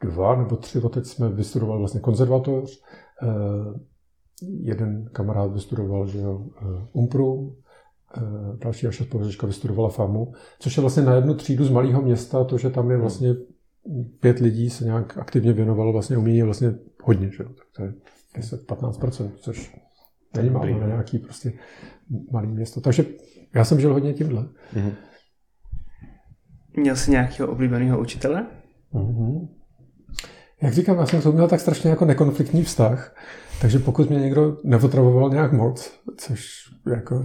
dva 0.00 0.36
nebo 0.36 0.56
tři 0.56 0.80
teď 0.90 1.06
jsme 1.06 1.28
vystudovali 1.28 1.78
vlastně 1.78 2.00
konzervatoř, 2.00 2.82
eh, 3.22 3.26
jeden 4.42 5.08
kamarád 5.12 5.52
vystudoval, 5.52 6.06
že 6.06 6.18
jo, 6.18 6.46
eh, 6.62 6.86
Umpru, 6.92 7.56
eh, 8.16 8.20
další 8.56 8.86
až 8.86 9.02
Povřeška 9.02 9.46
vystudovala 9.46 9.88
FAMu, 9.88 10.32
což 10.58 10.76
je 10.76 10.80
vlastně 10.80 11.02
na 11.02 11.14
jednu 11.14 11.34
třídu 11.34 11.64
z 11.64 11.70
malého 11.70 12.02
města, 12.02 12.44
to, 12.44 12.58
že 12.58 12.70
tam 12.70 12.90
je 12.90 12.96
vlastně 12.96 13.34
pět 14.20 14.38
lidí 14.38 14.70
se 14.70 14.84
nějak 14.84 15.18
aktivně 15.18 15.52
věnovalo 15.52 15.92
vlastně 15.92 16.16
umění 16.16 16.42
vlastně 16.42 16.74
hodně, 17.02 17.30
že 17.30 17.42
jo, 17.42 17.48
tak 17.48 17.66
to 17.76 17.82
je 17.82 17.94
10-15%, 18.34 19.30
což 19.36 19.76
není 20.36 20.50
málo 20.50 20.80
na 20.80 20.86
nějaký 20.86 21.18
prostě 21.18 21.52
malý 22.30 22.48
město. 22.48 22.80
Takže 22.80 23.04
já 23.54 23.64
jsem 23.64 23.80
žil 23.80 23.92
hodně 23.92 24.12
tímhle. 24.12 24.42
Mm-hmm. 24.42 24.92
Měl 26.76 26.96
jsi 26.96 27.10
nějakého 27.10 27.52
oblíbeného 27.52 28.00
učitele? 28.00 28.46
Mm-hmm. 28.92 29.48
Jak 30.62 30.72
říkám, 30.72 30.98
já 30.98 31.06
jsem 31.06 31.22
to 31.22 31.32
měl 31.32 31.48
tak 31.48 31.60
strašně 31.60 31.90
jako 31.90 32.04
nekonfliktní 32.04 32.62
vztah, 32.62 33.16
takže 33.60 33.78
pokud 33.78 34.10
mě 34.10 34.20
někdo 34.20 34.56
neotravoval 34.64 35.30
nějak 35.30 35.52
moc, 35.52 36.00
což 36.16 36.50
jako 36.92 37.24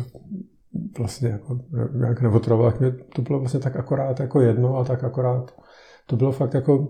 vlastně 0.97 1.29
jako 1.29 1.59
nějak 1.95 2.21
neotravoval, 2.21 2.71
tak 2.71 2.79
mě 2.79 2.91
to 2.91 3.21
bylo 3.21 3.39
vlastně 3.39 3.59
tak 3.59 3.75
akorát 3.75 4.19
jako 4.19 4.41
jedno 4.41 4.77
a 4.77 4.83
tak 4.83 5.03
akorát 5.03 5.55
to 6.07 6.15
bylo 6.15 6.31
fakt 6.31 6.53
jako 6.53 6.87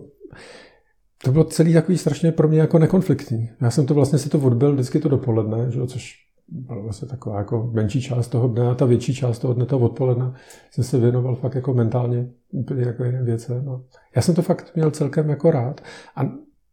to 1.25 1.31
bylo 1.31 1.43
celý 1.43 1.73
takový 1.73 1.97
strašně 1.97 2.31
pro 2.31 2.47
mě 2.47 2.59
jako 2.59 2.79
nekonfliktní. 2.79 3.49
Já 3.61 3.71
jsem 3.71 3.85
to 3.85 3.93
vlastně 3.93 4.19
si 4.19 4.29
to 4.29 4.39
odbil 4.39 4.73
vždycky 4.73 4.99
to 4.99 5.09
dopoledne, 5.09 5.71
že, 5.71 5.85
což 5.87 6.13
byla 6.47 6.81
vlastně 6.81 7.07
taková 7.07 7.37
jako 7.37 7.69
menší 7.73 8.01
část 8.01 8.27
toho 8.27 8.47
dne 8.47 8.69
a 8.69 8.75
ta 8.75 8.85
větší 8.85 9.15
část 9.15 9.39
toho 9.39 9.53
dne, 9.53 9.65
to 9.65 9.79
odpoledne, 9.79 10.33
jsem 10.71 10.83
se 10.83 10.99
věnoval 10.99 11.35
fakt 11.35 11.55
jako 11.55 11.73
mentálně 11.73 12.27
úplně 12.51 12.83
jako 12.83 13.03
jiným 13.03 13.25
věcem. 13.25 13.81
Já 14.15 14.21
jsem 14.21 14.35
to 14.35 14.41
fakt 14.41 14.75
měl 14.75 14.91
celkem 14.91 15.29
jako 15.29 15.51
rád 15.51 15.81
a 16.15 16.21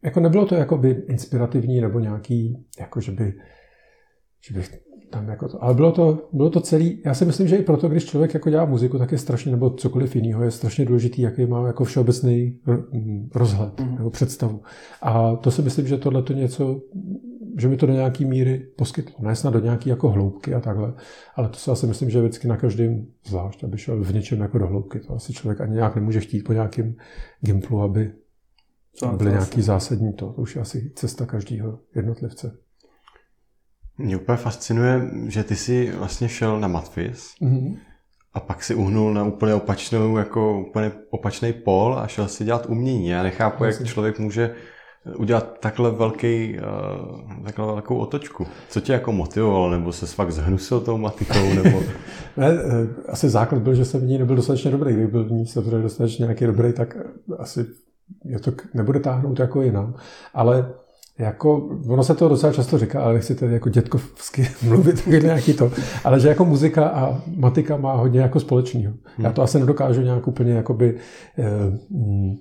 jako 0.02 0.20
nebylo 0.20 0.46
to 0.46 0.54
jako 0.54 0.78
by 0.78 0.90
inspirativní 0.90 1.80
nebo 1.80 1.98
nějaký, 1.98 2.66
jako 2.80 3.00
že 3.00 3.12
by, 3.12 3.34
že 4.46 4.54
bych 4.54 4.82
tam 5.12 5.28
jako 5.28 5.48
to, 5.48 5.64
ale 5.64 5.74
bylo 5.74 5.92
to, 5.92 6.28
bylo 6.32 6.50
to 6.50 6.60
celý, 6.60 7.02
já 7.04 7.14
si 7.14 7.24
myslím, 7.24 7.48
že 7.48 7.56
i 7.56 7.62
proto, 7.62 7.88
když 7.88 8.04
člověk 8.04 8.34
jako 8.34 8.50
dělá 8.50 8.64
muziku, 8.64 8.98
tak 8.98 9.12
je 9.12 9.18
strašně, 9.18 9.52
nebo 9.52 9.70
cokoliv 9.70 10.16
jiného, 10.16 10.42
je 10.42 10.50
strašně 10.50 10.84
důležitý, 10.84 11.22
jaký 11.22 11.46
má 11.46 11.66
jako 11.66 11.84
všeobecný 11.84 12.60
rozhled 13.34 13.80
mm. 13.80 13.94
nebo 13.94 14.10
představu. 14.10 14.62
A 15.02 15.36
to 15.36 15.50
si 15.50 15.62
myslím, 15.62 15.86
že 15.86 15.98
tohle 15.98 16.22
to 16.22 16.32
něco, 16.32 16.80
že 17.58 17.68
mi 17.68 17.76
to 17.76 17.86
do 17.86 17.92
nějaký 17.92 18.24
míry 18.24 18.66
poskytlo. 18.76 19.14
Ne 19.18 19.36
snad 19.36 19.50
do 19.50 19.60
nějaký 19.60 19.90
jako 19.90 20.08
hloubky 20.08 20.54
a 20.54 20.60
takhle, 20.60 20.94
ale 21.36 21.48
to 21.48 21.56
si 21.56 21.70
asi 21.70 21.86
myslím, 21.86 22.10
že 22.10 22.18
je 22.18 22.22
vždycky 22.22 22.48
na 22.48 22.56
každém 22.56 23.06
zvlášť, 23.26 23.64
aby 23.64 23.78
šel 23.78 24.04
v 24.04 24.14
něčem 24.14 24.40
jako 24.40 24.58
do 24.58 24.66
hloubky. 24.66 25.00
To 25.00 25.14
asi 25.14 25.32
člověk 25.32 25.60
ani 25.60 25.74
nějak 25.74 25.94
nemůže 25.96 26.20
chtít 26.20 26.44
po 26.44 26.52
nějakém 26.52 26.94
gimplu, 27.40 27.82
aby 27.82 28.12
byly 29.16 29.30
to 29.30 29.36
nějaký 29.36 29.62
zásadní 29.62 30.12
to. 30.12 30.32
To 30.32 30.42
už 30.42 30.56
je 30.56 30.62
asi 30.62 30.92
cesta 30.94 31.26
každého 31.26 31.78
jednotlivce. 31.94 32.61
Mě 34.02 34.16
úplně 34.16 34.36
fascinuje, 34.36 35.10
že 35.28 35.44
ty 35.44 35.56
jsi 35.56 35.92
vlastně 35.98 36.28
šel 36.28 36.60
na 36.60 36.68
matfis 36.68 37.34
Mm-hmm. 37.42 37.76
a 38.34 38.40
pak 38.40 38.64
si 38.64 38.74
uhnul 38.74 39.14
na 39.14 39.24
úplně 39.24 39.54
opačnou, 39.54 40.16
jako 40.16 40.60
úplně 40.60 40.92
opačný 41.10 41.52
pol 41.52 41.98
a 41.98 42.06
šel 42.06 42.28
si 42.28 42.44
dělat 42.44 42.66
umění. 42.68 43.08
Já 43.08 43.22
nechápu, 43.22 43.64
jak 43.64 43.72
Jasně. 43.72 43.86
člověk 43.86 44.18
může 44.18 44.54
udělat 45.16 45.58
takhle 45.60 45.90
velký, 45.90 46.58
uh, 46.58 47.44
takhle 47.44 47.66
velkou 47.66 47.96
otočku. 47.96 48.46
Co 48.68 48.80
tě 48.80 48.92
jako 48.92 49.12
motivovalo, 49.12 49.70
nebo 49.70 49.92
se 49.92 50.06
fakt 50.06 50.32
zhnusil 50.32 50.80
tou 50.80 50.98
matikou, 50.98 51.54
nebo... 51.62 51.80
Ne, 52.36 52.46
eh, 52.46 52.88
asi 53.08 53.28
základ 53.28 53.62
byl, 53.62 53.74
že 53.74 53.84
jsem 53.84 54.00
v 54.00 54.04
ní 54.04 54.18
nebyl 54.18 54.36
dostatečně 54.36 54.70
dobrý. 54.70 54.92
Kdyby 54.92 55.10
byl 55.10 55.24
v 55.24 55.32
ní 55.32 55.46
samozřejmě 55.46 55.82
dostatečně 55.82 56.22
nějaký 56.22 56.46
dobrý, 56.46 56.72
tak 56.72 56.96
eh, 56.96 57.36
asi 57.38 57.66
je 58.24 58.38
to 58.38 58.52
nebude 58.74 59.00
táhnout 59.00 59.38
jako 59.38 59.62
jinam. 59.62 59.94
Ale 60.34 60.72
jako, 61.22 61.68
ono 61.88 62.04
se 62.04 62.14
to 62.14 62.28
docela 62.28 62.52
často 62.52 62.78
říká, 62.78 63.02
ale 63.02 63.14
nechci 63.14 63.34
tady 63.34 63.52
jako 63.52 63.68
dětkovsky 63.68 64.48
mluvit, 64.68 65.06
nějaký 65.06 65.54
to, 65.54 65.72
ale 66.04 66.20
že 66.20 66.28
jako 66.28 66.44
muzika 66.44 66.88
a 66.88 67.22
matika 67.36 67.76
má 67.76 67.94
hodně 67.94 68.20
jako 68.20 68.40
společného. 68.40 68.94
Já 69.18 69.32
to 69.32 69.42
asi 69.42 69.60
nedokážu 69.60 70.02
nějak 70.02 70.28
úplně 70.28 70.52
jakoby, 70.52 70.96
eh, 71.38 71.44
mm, 71.90 72.34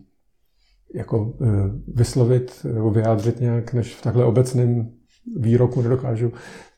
jako 0.96 1.34
eh, 1.42 1.48
vyslovit 1.88 2.66
nebo 2.74 2.92
vyjádřit 2.92 3.40
nějak, 3.40 3.74
než 3.74 3.96
v 3.96 4.02
takhle 4.02 4.26
obecném 4.26 4.92
výroku 5.38 5.82
nedokážu 5.82 6.32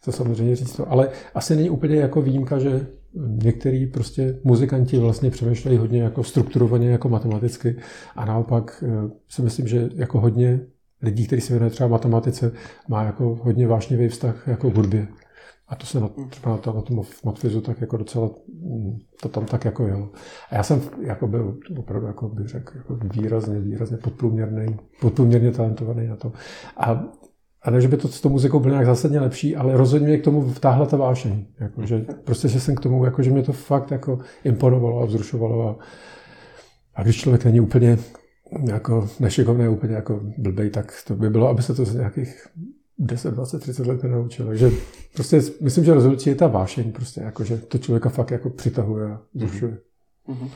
to 0.06 0.12
samozřejmě 0.12 0.56
říct 0.56 0.76
to. 0.76 0.92
Ale 0.92 1.10
asi 1.36 1.56
není 1.56 1.70
úplně 1.70 1.96
jako 1.96 2.22
výjimka, 2.22 2.60
že 2.60 2.88
některý 3.44 3.88
prostě 3.88 4.40
muzikanti 4.44 4.98
vlastně 4.98 5.32
přemýšlejí 5.32 5.78
hodně 5.78 6.02
jako 6.02 6.24
strukturovaně, 6.24 6.90
jako 6.90 7.10
matematicky 7.10 7.76
a 8.16 8.26
naopak 8.26 8.84
eh, 8.88 9.10
si 9.30 9.42
myslím, 9.42 9.68
že 9.68 9.90
jako 9.96 10.20
hodně 10.20 10.60
lidí, 11.04 11.28
kteří 11.28 11.42
se 11.42 11.54
věnují 11.54 11.72
třeba 11.72 11.90
matematice, 11.90 12.52
má 12.88 13.04
jako 13.04 13.40
hodně 13.44 13.68
vášnivý 13.68 14.08
vztah 14.08 14.48
jako 14.48 14.72
k 14.72 14.76
hudbě. 14.76 15.08
A 15.68 15.76
to 15.76 15.86
se 15.86 16.00
na, 16.00 16.10
třeba 16.30 16.52
na, 16.52 16.58
to, 16.58 16.74
na 16.74 16.82
tom 16.82 17.02
matfizu 17.26 17.62
tak 17.62 17.82
jako 17.82 17.98
docela, 17.98 18.30
mm, 18.62 18.98
to 19.22 19.30
tam 19.30 19.46
tak 19.46 19.66
jako 19.66 19.88
jo. 19.88 20.10
A 20.50 20.56
já 20.56 20.64
jsem 20.64 20.82
jako 21.02 21.28
byl 21.28 21.58
opravdu, 21.78 22.08
jako 22.08 22.30
bych 22.30 22.48
řekl, 22.48 22.78
jako 22.78 22.96
výrazně, 22.96 23.60
výrazně 23.60 23.98
podprůměrný, 23.98 24.78
podprůměrně 25.02 25.52
talentovaný 25.52 26.08
na 26.08 26.16
to. 26.16 26.32
A, 26.78 27.04
a 27.62 27.72
ne, 27.72 27.82
že 27.82 27.88
by 27.88 27.98
to 27.98 28.08
s 28.08 28.22
tou 28.22 28.30
muzikou 28.30 28.60
bylo 28.60 28.72
nějak 28.72 28.86
zásadně 28.86 29.20
lepší, 29.20 29.56
ale 29.56 29.78
rozhodně 29.78 30.08
mě 30.08 30.18
k 30.18 30.24
tomu 30.24 30.42
vtáhla 30.42 30.86
ta 30.86 30.98
vášeň. 30.98 31.46
Jako, 31.60 31.86
že 31.86 32.06
prostě, 32.24 32.48
že 32.48 32.60
jsem 32.60 32.76
k 32.76 32.80
tomu, 32.80 33.06
jako, 33.06 33.24
že 33.24 33.32
mě 33.32 33.44
to 33.44 33.54
fakt 33.54 33.92
jako 33.92 34.20
imponovalo 34.44 35.02
a 35.02 35.06
vzrušovalo. 35.06 35.70
A, 35.70 35.78
a 36.96 37.04
když 37.04 37.22
člověk 37.22 37.46
není 37.46 37.60
úplně 37.60 37.98
jako 38.68 39.10
nešikovný, 39.20 39.68
úplně 39.68 39.96
jako 39.96 40.22
blbej, 40.38 40.70
tak 40.70 40.94
to 41.08 41.16
by 41.16 41.30
bylo, 41.30 41.50
aby 41.50 41.64
se 41.64 41.74
to 41.74 41.86
z 41.86 41.96
nějakých 41.96 42.48
10, 42.98 43.32
20, 43.32 43.60
30 43.60 43.88
let 43.88 44.04
nenaučil. 44.04 44.46
Takže 44.46 44.72
prostě 45.14 45.42
myslím, 45.62 45.86
že 45.86 45.94
rozhodnutí 45.94 46.30
je 46.30 46.36
ta 46.36 46.48
vášeň, 46.48 46.92
prostě 46.92 47.22
jako, 47.22 47.44
že 47.44 47.58
to 47.58 47.78
člověka 47.78 48.10
fakt 48.10 48.32
jako 48.32 48.50
přitahuje 48.50 49.12
a. 49.12 49.22
Mhm. 50.28 50.50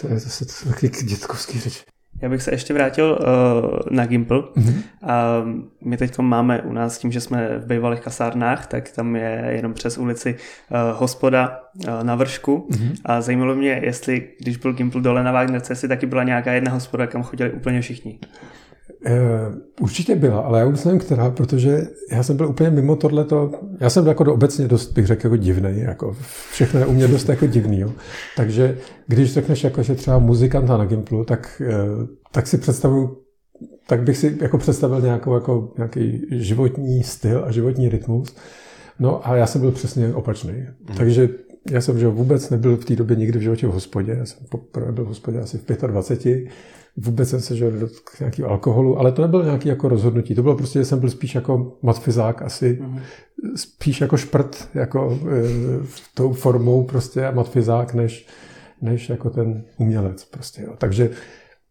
To 0.00 0.08
je 0.08 0.18
zase 0.18 0.44
to 0.44 0.70
taky 0.70 0.88
dětkovský 0.88 1.60
řeč. 1.60 1.84
Já 2.22 2.28
bych 2.28 2.42
se 2.42 2.54
ještě 2.54 2.74
vrátil 2.74 3.18
uh, 3.20 3.78
na 3.90 4.06
Gimple. 4.06 4.42
Mhm. 4.54 4.82
A 5.02 5.42
my 5.84 5.96
teď 5.96 6.18
máme 6.18 6.62
u 6.62 6.72
nás 6.72 6.98
tím, 6.98 7.12
že 7.12 7.20
jsme 7.20 7.58
v 7.58 7.66
bývalých 7.66 8.00
kasárnách, 8.00 8.66
tak 8.66 8.90
tam 8.90 9.16
je 9.16 9.44
jenom 9.48 9.74
přes 9.74 9.98
ulici 9.98 10.34
uh, 10.34 10.98
hospoda 10.98 11.60
uh, 11.74 12.04
na 12.04 12.14
vršku. 12.14 12.68
Mhm. 12.70 12.94
A 13.04 13.20
zajímalo 13.20 13.54
mě, 13.54 13.80
jestli, 13.84 14.28
když 14.40 14.56
byl 14.56 14.72
Gimple 14.72 15.00
dole 15.00 15.24
na 15.24 15.32
Wagnerce, 15.32 15.72
jestli 15.72 15.88
taky 15.88 16.06
byla 16.06 16.22
nějaká 16.22 16.52
jedna 16.52 16.72
hospoda, 16.72 17.06
kam 17.06 17.22
chodili 17.22 17.50
úplně 17.50 17.80
všichni. 17.80 18.18
Uh, 19.06 19.58
určitě 19.80 20.16
byla, 20.16 20.40
ale 20.40 20.58
já 20.58 20.64
vůbec 20.64 20.84
nevím, 20.84 21.00
která, 21.00 21.30
protože 21.30 21.86
já 22.12 22.22
jsem 22.22 22.36
byl 22.36 22.48
úplně 22.48 22.70
mimo 22.70 22.96
tohleto. 22.96 23.50
Já 23.80 23.90
jsem 23.90 24.02
byl 24.02 24.10
jako 24.10 24.24
do 24.24 24.34
obecně 24.34 24.68
dost, 24.68 24.92
bych 24.92 25.06
řekl, 25.06 25.26
jako 25.26 25.36
divný. 25.36 25.80
Jako 25.80 26.16
všechno 26.52 26.80
je 26.80 26.86
u 26.86 26.92
mě 26.92 27.08
dost 27.08 27.28
jako 27.28 27.46
divný. 27.46 27.80
Jo. 27.80 27.92
Takže 28.36 28.78
když 29.06 29.32
řekneš, 29.32 29.64
jako, 29.64 29.82
že 29.82 29.94
třeba 29.94 30.18
muzikanta 30.18 30.76
na 30.76 30.84
Gimplu, 30.84 31.24
tak, 31.24 31.62
uh, 31.66 32.06
tak 32.32 32.46
si 32.46 32.58
představuju 32.58 33.16
tak 33.90 34.02
bych 34.02 34.16
si 34.16 34.38
jako 34.40 34.58
představil 34.58 35.00
nějakou, 35.00 35.34
jako, 35.34 35.72
nějaký 35.76 36.26
životní 36.30 37.02
styl 37.02 37.44
a 37.44 37.50
životní 37.50 37.88
rytmus. 37.88 38.36
No 38.98 39.28
a 39.28 39.36
já 39.36 39.46
jsem 39.46 39.60
byl 39.60 39.72
přesně 39.72 40.14
opačný. 40.14 40.52
Mm. 40.52 40.96
Takže 40.96 41.28
já 41.70 41.80
jsem 41.80 41.98
že 41.98 42.08
vůbec 42.08 42.50
nebyl 42.50 42.76
v 42.76 42.84
té 42.84 42.96
době 42.96 43.16
nikdy 43.16 43.38
v 43.38 43.42
životě 43.42 43.66
v 43.66 43.70
hospodě. 43.70 44.12
Já 44.18 44.26
jsem 44.26 44.46
poprvé 44.50 44.92
byl 44.92 45.04
v 45.04 45.08
hospodě 45.08 45.38
asi 45.38 45.58
v 45.58 45.86
25. 45.86 46.48
Vůbec 46.96 47.28
jsem 47.28 47.40
se 47.40 47.56
že 47.56 47.70
dotkl 47.70 48.12
nějakého 48.20 48.50
alkoholu, 48.50 48.98
ale 48.98 49.12
to 49.12 49.22
nebylo 49.22 49.44
nějaké 49.44 49.68
jako 49.68 49.88
rozhodnutí. 49.88 50.34
To 50.34 50.42
bylo 50.42 50.56
prostě, 50.56 50.78
že 50.78 50.84
jsem 50.84 51.00
byl 51.00 51.10
spíš 51.10 51.34
jako 51.34 51.78
matfizák 51.82 52.42
asi, 52.42 52.78
mm. 52.80 52.98
spíš 53.56 54.00
jako 54.00 54.16
šprt, 54.16 54.68
jako 54.74 55.18
e, 55.30 55.86
tou 56.14 56.32
formou 56.32 56.84
prostě 56.84 57.26
a 57.26 57.30
matfizák, 57.30 57.94
než, 57.94 58.26
než 58.82 59.08
jako 59.08 59.30
ten 59.30 59.64
umělec 59.78 60.24
prostě. 60.24 60.62
Jo. 60.62 60.74
Takže 60.78 61.10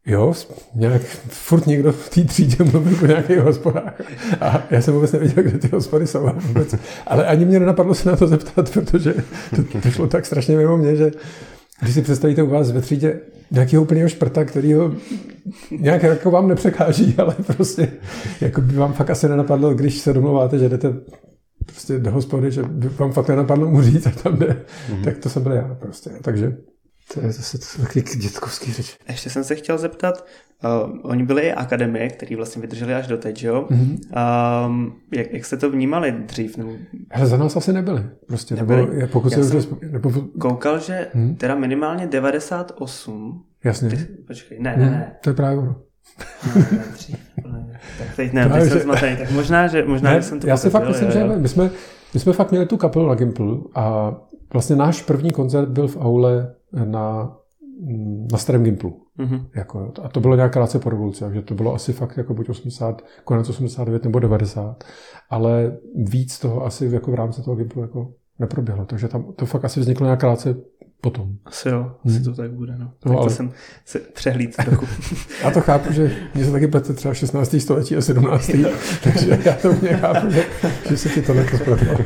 Jo, 0.05 0.33
nějak 0.75 1.01
furt 1.29 1.67
někdo 1.67 1.91
v 1.91 2.09
té 2.09 2.23
třídě 2.23 2.63
mluvil 2.63 2.97
o 3.03 3.05
nějakých 3.05 3.37
hospodách. 3.37 4.01
A 4.41 4.63
já 4.71 4.81
jsem 4.81 4.93
vůbec 4.93 5.11
nevěděl, 5.11 5.43
kde 5.43 5.57
ty 5.57 5.67
hospody 5.67 6.07
jsou. 6.07 6.29
Vůbec. 6.35 6.75
Ale 7.07 7.25
ani 7.25 7.45
mě 7.45 7.59
nenapadlo 7.59 7.95
se 7.95 8.09
na 8.09 8.15
to 8.15 8.27
zeptat, 8.27 8.69
protože 8.69 9.13
to, 9.55 9.79
to 9.81 9.91
šlo 9.91 10.07
tak 10.07 10.25
strašně 10.25 10.57
mimo 10.57 10.77
mě, 10.77 10.95
že 10.95 11.11
když 11.81 11.93
si 11.93 12.01
představíte 12.01 12.43
u 12.43 12.49
vás 12.49 12.71
ve 12.71 12.81
třídě 12.81 13.19
nějakého 13.51 13.83
úplného 13.83 14.09
šprta, 14.09 14.45
který 14.45 14.73
ho 14.73 14.93
nějak 15.79 16.03
jako 16.03 16.31
vám 16.31 16.47
nepřekáží, 16.47 17.15
ale 17.17 17.35
prostě 17.55 17.91
jako 18.41 18.61
by 18.61 18.73
vám 18.73 18.93
fakt 18.93 19.09
asi 19.09 19.29
nenapadlo, 19.29 19.73
když 19.73 19.97
se 19.97 20.13
domluváte, 20.13 20.59
že 20.59 20.69
jdete 20.69 20.93
prostě 21.65 21.99
do 21.99 22.11
hospody, 22.11 22.51
že 22.51 22.63
by 22.63 22.89
vám 22.89 23.11
fakt 23.11 23.27
nenapadlo 23.27 23.69
mu 23.69 23.81
říct, 23.81 24.05
jak 24.05 24.21
tam 24.23 24.37
jde, 24.37 24.47
mm-hmm. 24.89 25.03
tak 25.03 25.17
to 25.17 25.29
jsem 25.29 25.43
byl 25.43 25.51
já 25.51 25.77
prostě. 25.79 26.09
Takže 26.21 26.57
to 27.13 27.21
je 27.21 27.31
zase 27.31 27.57
to 27.57 27.81
taky 27.81 28.01
dětkovský 28.01 28.73
řeč. 28.73 28.97
Ještě 29.09 29.29
jsem 29.29 29.43
se 29.43 29.55
chtěl 29.55 29.77
zeptat, 29.77 30.25
uh, 30.63 30.99
oni 31.03 31.23
byli 31.23 31.41
i 31.41 31.53
akademie, 31.53 32.09
který 32.09 32.35
vlastně 32.35 32.61
vydrželi 32.61 32.93
až 32.93 33.07
do 33.07 33.17
teď, 33.17 33.43
jo? 33.43 33.67
Mhm. 33.69 33.97
Um, 34.67 34.95
jak, 35.15 35.33
jak 35.33 35.45
jste 35.45 35.57
to 35.57 35.69
vnímali 35.69 36.11
dřív? 36.11 36.57
Nebo... 36.57 36.71
Hele, 37.11 37.27
za 37.27 37.37
nás 37.37 37.55
asi 37.55 37.73
nebyli. 37.73 38.03
Prostě, 38.27 38.55
Nebyli? 38.55 38.95
nebo 38.95 39.07
pokud 39.07 39.31
Já 39.31 39.37
se 39.43 39.61
jsem- 39.61 39.77
nebo, 39.91 40.11
Koukal, 40.41 40.79
že 40.79 41.07
Hmm. 41.13 41.35
teda 41.35 41.55
minimálně 41.55 42.07
98, 42.07 43.43
jasně. 43.63 43.89
ty, 43.89 43.97
počkej, 44.27 44.59
ne, 44.59 44.75
ne, 44.77 44.83
Hmm, 44.83 44.93
ne, 44.93 45.15
to 45.23 45.29
je 45.29 45.33
právě 45.33 45.57
ono. 45.59 45.75
ne, 46.55 46.65
ne, 46.71 46.83
dřív, 46.93 47.17
ne, 47.51 47.79
tak 47.97 48.15
teď 48.15 48.33
ne, 48.33 48.45
Právě, 48.45 48.61
teď 48.63 48.69
jsem 48.71 48.77
že- 48.79 48.83
zmatený, 48.83 49.17
tak 49.17 49.31
možná, 49.31 49.67
že, 49.67 49.85
možná, 49.85 50.09
Ne, 50.11 50.15
že 50.21 50.23
jsem 50.27 50.39
to 50.39 50.47
já 50.47 50.57
si 50.57 50.69
fakt 50.69 50.87
myslím, 50.87 51.11
že 51.11 51.23
my 51.25 51.47
jsme, 51.49 51.69
my 52.13 52.19
jsme 52.19 52.33
fakt 52.33 52.51
měli 52.51 52.65
tu 52.65 52.77
kapelu 52.77 53.07
na 53.07 53.15
Gimplu 53.15 53.69
a 53.75 54.11
vlastně 54.53 54.75
náš 54.75 55.01
první 55.01 55.31
koncert 55.31 55.69
byl 55.69 55.87
v 55.87 55.97
aule 55.97 56.53
na, 56.85 57.35
na 58.31 58.37
starém 58.37 58.63
Gimplu. 58.63 59.01
Mhm. 59.17 59.45
Jako, 59.55 59.91
a 60.03 60.09
to 60.09 60.19
bylo 60.19 60.35
nějak 60.35 60.53
krátce 60.53 60.79
po 60.79 60.89
revoluci, 60.89 61.19
takže 61.19 61.41
to 61.41 61.55
bylo 61.55 61.73
asi 61.75 61.93
fakt 61.93 62.17
jako 62.17 62.33
buď 62.33 62.49
80, 62.49 63.01
konec 63.23 63.49
89 63.49 64.03
nebo 64.03 64.19
90, 64.19 64.83
ale 65.29 65.77
víc 65.95 66.39
toho 66.39 66.65
asi 66.65 66.85
jako 66.85 67.11
v 67.11 67.15
rámci 67.15 67.41
toho 67.41 67.55
Gimplu 67.55 67.81
jako 67.81 68.11
neproběhlo, 68.39 68.85
takže 68.85 69.07
tam 69.07 69.33
to 69.35 69.45
fakt 69.45 69.65
asi 69.65 69.79
vzniklo 69.79 70.05
nějak 70.05 70.19
krátce 70.19 70.55
potom. 71.01 71.29
Asi 71.45 71.69
jo, 71.69 71.91
asi 72.05 72.15
Hmm. 72.15 72.23
to 72.23 72.33
tak 72.33 72.51
bude, 72.51 72.71
no. 72.77 72.85
No, 72.85 72.91
Tak 72.99 73.11
to 73.11 73.19
ale- 73.19 73.29
jsem 73.29 73.51
se 73.85 73.99
přehlíd 73.99 74.55
trochu. 74.55 74.85
Já 75.43 75.51
to 75.51 75.61
chápu, 75.61 75.93
že 75.93 76.11
mě 76.35 76.45
se 76.45 76.51
taky 76.51 76.67
plete 76.67 76.93
třeba 76.93 77.13
16. 77.13 77.59
století 77.59 77.95
a 77.95 78.01
17. 78.01 78.51
takže 79.03 79.39
já 79.45 79.53
to 79.53 79.73
mě 79.73 79.89
chápu, 79.89 80.29
že, 80.29 80.43
že 80.89 80.97
se 80.97 81.09
ti 81.09 81.21
tohle 81.21 81.45
spletlo. 81.47 81.97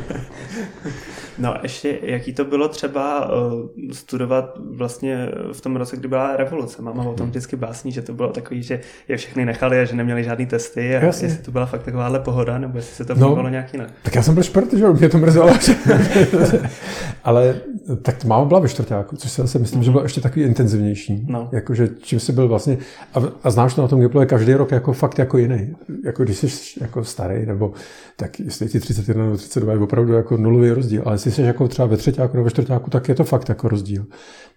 No 1.38 1.54
a 1.54 1.60
ještě, 1.62 1.98
jaký 2.02 2.32
to 2.32 2.44
bylo 2.44 2.68
třeba 2.68 3.30
uh, 3.32 3.52
studovat 3.92 4.58
vlastně 4.70 5.28
v 5.52 5.60
tom 5.60 5.76
roce, 5.76 5.96
kdy 5.96 6.08
byla 6.08 6.36
revoluce. 6.36 6.82
Máma 6.82 7.02
o 7.04 7.14
tom 7.14 7.28
vždycky 7.30 7.56
básní, 7.56 7.92
že 7.92 8.02
to 8.02 8.12
bylo 8.14 8.32
takový, 8.32 8.62
že 8.62 8.80
je 9.08 9.16
všechny 9.16 9.44
nechali 9.44 9.80
a 9.80 9.84
že 9.84 9.96
neměli 9.96 10.24
žádný 10.24 10.46
testy 10.46 10.96
a 10.96 11.04
Jasně. 11.04 11.26
jestli 11.28 11.42
to 11.44 11.50
byla 11.50 11.66
fakt 11.66 11.82
takováhle 11.82 12.20
pohoda, 12.20 12.58
nebo 12.58 12.78
jestli 12.78 12.94
se 12.96 13.04
to 13.04 13.14
No. 13.14 13.26
vnímalo 13.26 13.48
nějak 13.48 13.72
jinak. 13.72 13.88
Tak 14.02 14.14
já 14.14 14.22
jsem 14.22 14.34
byl 14.34 14.42
šprt, 14.42 14.72
že 14.74 14.86
mě 14.88 15.08
to 15.08 15.18
mrzelo. 15.18 15.50
Ale 17.24 17.54
tak 18.02 18.24
máma 18.24 18.44
byla 18.44 18.60
ve 18.60 18.68
čtvrtáku, 18.68 19.16
což 19.16 19.30
si 19.30 19.40
zase 19.40 19.58
myslím, 19.58 19.82
že 19.82 19.90
bylo 19.90 20.02
ještě 20.02 20.20
takový 20.20 20.44
intenzivnější. 20.44 21.26
No. 21.28 21.48
Jakože 21.52 21.88
čím 22.02 22.20
jsi 22.20 22.32
byl 22.32 22.48
vlastně, 22.48 22.78
a, 23.14 23.18
a 23.44 23.50
znáš 23.50 23.74
to 23.74 23.82
na 23.82 23.88
tom 23.88 24.00
Giplu, 24.00 24.20
je 24.20 24.26
každý 24.26 24.54
rok 24.54 24.70
jako 24.70 24.92
fakt 24.92 25.18
jako 25.18 25.38
jiný. 25.38 25.76
Jako 26.04 26.24
když 26.24 26.36
jsi 26.38 26.80
jako 26.80 27.04
starý, 27.04 27.46
nebo 27.46 27.72
tak 28.16 28.40
jestli 28.40 28.64
je 28.66 28.70
ti 28.70 28.80
31 28.80 29.24
nebo 29.24 29.36
32 29.36 29.72
je 29.72 29.78
opravdu 29.78 30.12
jako 30.12 30.36
nulový 30.36 30.70
rozdíl, 30.70 31.02
ale 31.06 31.18
jestli 31.26 31.42
jsi 31.42 31.42
jako 31.42 31.68
třeba 31.68 31.88
ve 31.88 31.96
třetíku 31.96 32.28
nebo 32.32 32.44
ve 32.44 32.50
čtvrtáku, 32.50 32.90
tak 32.90 33.08
je 33.08 33.14
to 33.14 33.24
fakt 33.24 33.48
jako 33.48 33.68
rozdíl. 33.68 34.06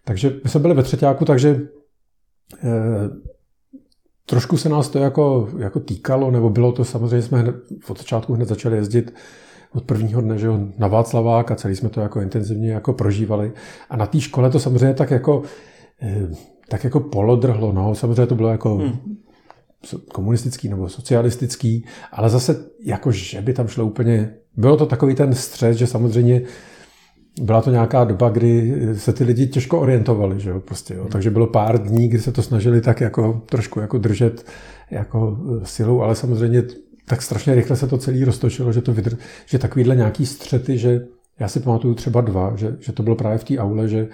Takže 0.05 0.39
my 0.43 0.49
jsme 0.49 0.59
byli 0.59 0.73
ve 0.73 0.83
třetíku, 0.83 1.25
takže 1.25 1.61
eh, 2.63 3.09
trošku 4.25 4.57
se 4.57 4.69
nás 4.69 4.89
to 4.89 4.99
jako, 4.99 5.49
jako 5.57 5.79
týkalo, 5.79 6.31
nebo 6.31 6.49
bylo 6.49 6.71
to 6.71 6.85
samozřejmě, 6.85 7.21
jsme 7.21 7.39
hned, 7.39 7.55
od 7.89 7.97
začátku 7.97 8.33
hned 8.33 8.47
začali 8.47 8.75
jezdit 8.75 9.13
od 9.73 9.83
prvního 9.83 10.21
dne, 10.21 10.37
že 10.37 10.47
jo, 10.47 10.59
na 10.77 10.87
Václavák 10.87 11.51
a 11.51 11.55
celý 11.55 11.75
jsme 11.75 11.89
to 11.89 12.01
jako 12.01 12.21
intenzivně 12.21 12.71
jako 12.71 12.93
prožívali. 12.93 13.51
A 13.89 13.97
na 13.97 14.05
té 14.05 14.21
škole 14.21 14.49
to 14.49 14.59
samozřejmě 14.59 14.93
tak 14.93 15.11
jako, 15.11 15.43
eh, 16.01 16.29
tak 16.69 16.83
jako 16.83 16.99
polodrhlo, 16.99 17.71
no, 17.71 17.95
samozřejmě 17.95 18.25
to 18.25 18.35
bylo 18.35 18.49
jako 18.49 18.75
Hmm. 18.75 19.17
Komunistický 20.13 20.69
nebo 20.69 20.89
socialistický, 20.89 21.85
ale 22.11 22.29
zase 22.29 22.65
jako, 22.83 23.11
že 23.11 23.41
by 23.41 23.53
tam 23.53 23.67
šlo 23.67 23.85
úplně, 23.85 24.33
bylo 24.57 24.77
to 24.77 24.85
takový 24.85 25.15
ten 25.15 25.35
střed, 25.35 25.73
že 25.73 25.87
samozřejmě 25.87 26.41
byla 27.41 27.61
to 27.61 27.71
nějaká 27.71 28.03
doba, 28.03 28.29
kdy 28.29 28.75
se 28.93 29.13
ty 29.13 29.23
lidi 29.23 29.47
těžko 29.47 29.79
orientovali, 29.79 30.39
že 30.39 30.49
jo, 30.49 30.59
prostě, 30.59 30.93
jo. 30.93 31.07
takže 31.11 31.29
bylo 31.29 31.47
pár 31.47 31.81
dní, 31.83 32.07
kdy 32.07 32.19
se 32.19 32.31
to 32.31 32.41
snažili 32.41 32.81
tak 32.81 33.01
jako 33.01 33.41
trošku 33.45 33.79
jako 33.79 33.97
držet 33.97 34.45
jako 34.91 35.37
silou, 35.63 36.01
ale 36.01 36.15
samozřejmě 36.15 36.63
tak 37.05 37.21
strašně 37.21 37.55
rychle 37.55 37.75
se 37.75 37.87
to 37.87 37.97
celé 37.97 38.25
roztočilo, 38.25 38.73
že, 38.73 38.81
to 38.81 38.93
vydr- 38.93 39.17
že 39.45 39.59
takovýhle 39.59 39.95
nějaký 39.95 40.25
střety, 40.25 40.77
že 40.77 41.07
já 41.39 41.47
si 41.47 41.59
pamatuju 41.59 41.93
třeba 41.93 42.21
dva, 42.21 42.55
že, 42.55 42.77
že 42.79 42.91
to 42.91 43.03
bylo 43.03 43.15
právě 43.15 43.37
v 43.37 43.43
té 43.43 43.57
aule, 43.57 43.87
že, 43.87 44.07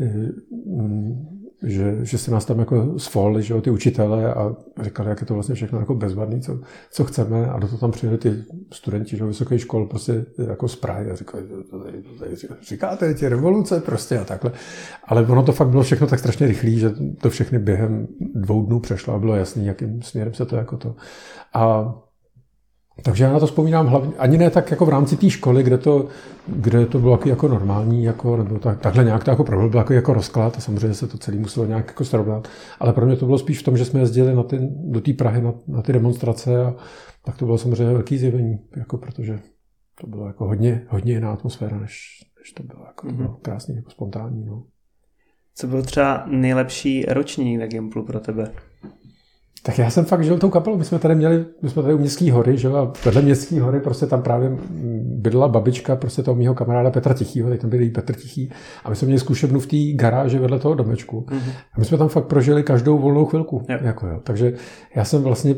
eh, 0.00 0.28
že, 1.62 1.98
že 2.02 2.18
se 2.18 2.30
nás 2.30 2.44
tam 2.44 2.58
jako 2.58 2.98
svolili, 2.98 3.42
že 3.42 3.54
jo, 3.54 3.60
ty 3.60 3.70
učitele 3.70 4.34
a 4.34 4.56
říkali, 4.82 5.08
jak 5.08 5.20
je 5.20 5.26
to 5.26 5.34
vlastně 5.34 5.54
všechno 5.54 5.78
jako 5.78 5.94
bezvadný, 5.94 6.40
co, 6.40 6.60
co 6.90 7.04
chceme 7.04 7.46
a 7.46 7.58
do 7.58 7.66
toho 7.66 7.78
tam 7.78 7.90
přijeli 7.90 8.18
ty 8.18 8.44
studenti, 8.72 9.16
že 9.16 9.24
vysoké 9.24 9.58
škol 9.58 9.86
prostě 9.86 10.24
jako 10.48 10.68
z 10.68 10.76
Prahy 10.76 11.10
a 11.10 11.14
říkali, 11.14 11.44
to 11.70 11.84
tady, 11.84 12.02
to 12.02 12.18
tady 12.18 12.36
říkáte, 12.62 13.14
ti 13.14 13.28
revoluce 13.28 13.80
prostě 13.80 14.18
a 14.18 14.24
takhle. 14.24 14.52
Ale 15.04 15.26
ono 15.26 15.42
to 15.42 15.52
fakt 15.52 15.68
bylo 15.68 15.82
všechno 15.82 16.06
tak 16.06 16.18
strašně 16.18 16.46
rychlé, 16.46 16.70
že 16.70 16.90
to 17.20 17.30
všechny 17.30 17.58
během 17.58 18.06
dvou 18.34 18.66
dnů 18.66 18.80
přešlo 18.80 19.14
a 19.14 19.18
bylo 19.18 19.36
jasný, 19.36 19.66
jakým 19.66 20.02
směrem 20.02 20.34
se 20.34 20.46
to 20.46 20.56
jako 20.56 20.76
to. 20.76 20.96
A 21.54 21.94
takže 23.02 23.24
já 23.24 23.32
na 23.32 23.40
to 23.40 23.46
vzpomínám 23.46 23.86
hlavně, 23.86 24.12
ani 24.18 24.38
ne 24.38 24.50
tak 24.50 24.70
jako 24.70 24.86
v 24.86 24.88
rámci 24.88 25.16
té 25.16 25.30
školy, 25.30 25.62
kde 25.62 25.78
to, 25.78 26.08
kde 26.46 26.86
to 26.86 26.98
bylo 26.98 27.20
jako 27.26 27.48
normální, 27.48 28.04
jako, 28.04 28.36
nebo 28.36 28.58
tak, 28.58 28.80
takhle 28.80 29.04
nějak 29.04 29.24
to 29.24 29.30
jako 29.30 29.44
problém, 29.44 29.70
byl 29.70 29.78
jako, 29.78 29.92
jako 29.92 30.14
rozklad 30.14 30.56
a 30.56 30.60
samozřejmě 30.60 30.94
se 30.94 31.06
to 31.06 31.18
celé 31.18 31.36
muselo 31.36 31.66
nějak 31.66 31.86
jako 31.86 32.04
srovnat. 32.04 32.48
Ale 32.80 32.92
pro 32.92 33.06
mě 33.06 33.16
to 33.16 33.26
bylo 33.26 33.38
spíš 33.38 33.58
v 33.60 33.62
tom, 33.62 33.76
že 33.76 33.84
jsme 33.84 34.00
jezdili 34.00 34.34
na 34.34 34.42
ty, 34.42 34.58
do 34.70 35.00
té 35.00 35.12
Prahy 35.12 35.42
na, 35.42 35.54
na, 35.68 35.82
ty 35.82 35.92
demonstrace 35.92 36.64
a 36.64 36.74
tak 37.24 37.36
to 37.36 37.44
bylo 37.44 37.58
samozřejmě 37.58 37.92
velký 37.94 38.18
zjevení, 38.18 38.58
jako 38.76 38.98
protože 38.98 39.40
to 40.00 40.06
bylo 40.06 40.26
jako 40.26 40.46
hodně, 40.46 40.86
hodně 40.88 41.12
jiná 41.12 41.32
atmosféra, 41.32 41.78
než, 41.78 42.20
než 42.38 42.52
to 42.52 42.62
bylo, 42.62 42.84
jako, 42.86 43.06
mm-hmm. 43.06 43.16
bylo 43.16 43.38
krásný, 43.42 43.76
jako 43.76 43.90
spontánní. 43.90 44.44
No. 44.44 44.62
Co 45.54 45.66
byl 45.66 45.82
třeba 45.82 46.24
nejlepší 46.26 47.04
ročník 47.04 47.60
na 47.60 47.66
Gimplu 47.66 48.04
pro 48.04 48.20
tebe? 48.20 48.52
Tak 49.62 49.78
já 49.78 49.90
jsem 49.90 50.04
fakt 50.04 50.24
žil 50.24 50.38
tou 50.38 50.50
kapelou. 50.50 50.78
My 50.78 50.84
jsme 50.84 50.98
tady 50.98 51.14
měli, 51.14 51.44
my 51.62 51.70
jsme 51.70 51.82
tady 51.82 51.94
u 51.94 51.98
Městské 51.98 52.32
hory, 52.32 52.58
že 52.58 52.68
a 52.68 52.92
vedle 53.04 53.22
Městské 53.22 53.60
hory 53.60 53.80
prostě 53.80 54.06
tam 54.06 54.22
právě 54.22 54.58
bydlela 55.02 55.48
babička 55.48 55.96
prostě 55.96 56.22
toho 56.22 56.34
mého 56.34 56.54
kamaráda 56.54 56.90
Petra 56.90 57.14
Tichýho, 57.14 57.50
teď 57.50 57.60
tam 57.60 57.70
byl 57.70 57.90
Petr 57.94 58.14
Tichý. 58.14 58.50
A 58.84 58.90
my 58.90 58.96
jsme 58.96 59.06
měli 59.06 59.18
zkušebnu 59.18 59.60
v 59.60 59.66
té 59.66 59.76
garáži 59.94 60.38
vedle 60.38 60.58
toho 60.58 60.74
domečku. 60.74 61.26
Mm-hmm. 61.28 61.52
A 61.74 61.78
my 61.78 61.84
jsme 61.84 61.98
tam 61.98 62.08
fakt 62.08 62.26
prožili 62.26 62.62
každou 62.62 62.98
volnou 62.98 63.24
chvilku. 63.24 63.62
Yep. 63.68 63.82
Jako, 63.82 64.06
jo. 64.06 64.20
Takže 64.24 64.52
já 64.96 65.04
jsem 65.04 65.22
vlastně 65.22 65.54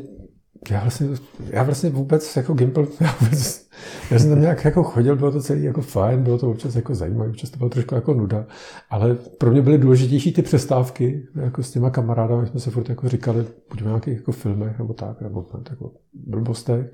já 0.70 0.80
vlastně, 0.80 1.08
já 1.50 1.62
vlastně 1.62 1.90
vůbec 1.90 2.36
jako 2.36 2.54
Gimple, 2.54 2.86
já, 3.00 3.16
vůbec, 3.20 3.66
já 4.10 4.18
jsem 4.18 4.30
tam 4.30 4.40
nějak 4.40 4.64
jako 4.64 4.82
chodil, 4.82 5.16
bylo 5.16 5.32
to 5.32 5.40
celý 5.40 5.64
jako 5.64 5.82
fajn, 5.82 6.22
bylo 6.22 6.38
to 6.38 6.50
občas 6.50 6.74
jako 6.74 6.94
zajímavé, 6.94 7.30
občas 7.30 7.50
to 7.50 7.58
bylo 7.58 7.70
trošku 7.70 7.94
jako 7.94 8.14
nuda, 8.14 8.46
ale 8.90 9.14
pro 9.14 9.50
mě 9.50 9.62
byly 9.62 9.78
důležitější 9.78 10.32
ty 10.32 10.42
přestávky, 10.42 11.26
jako 11.34 11.62
s 11.62 11.70
těma 11.70 11.90
kamarádami 11.90 12.46
jsme 12.46 12.60
se 12.60 12.70
furt 12.70 12.88
jako 12.88 13.08
říkali, 13.08 13.46
buďme 13.70 13.86
v 13.86 13.90
nějakých 13.90 14.16
jako 14.16 14.32
filmech 14.32 14.78
nebo 14.78 14.94
tak, 14.94 15.20
nebo 15.20 15.46
jako 15.70 15.92
blbostech. 16.14 16.92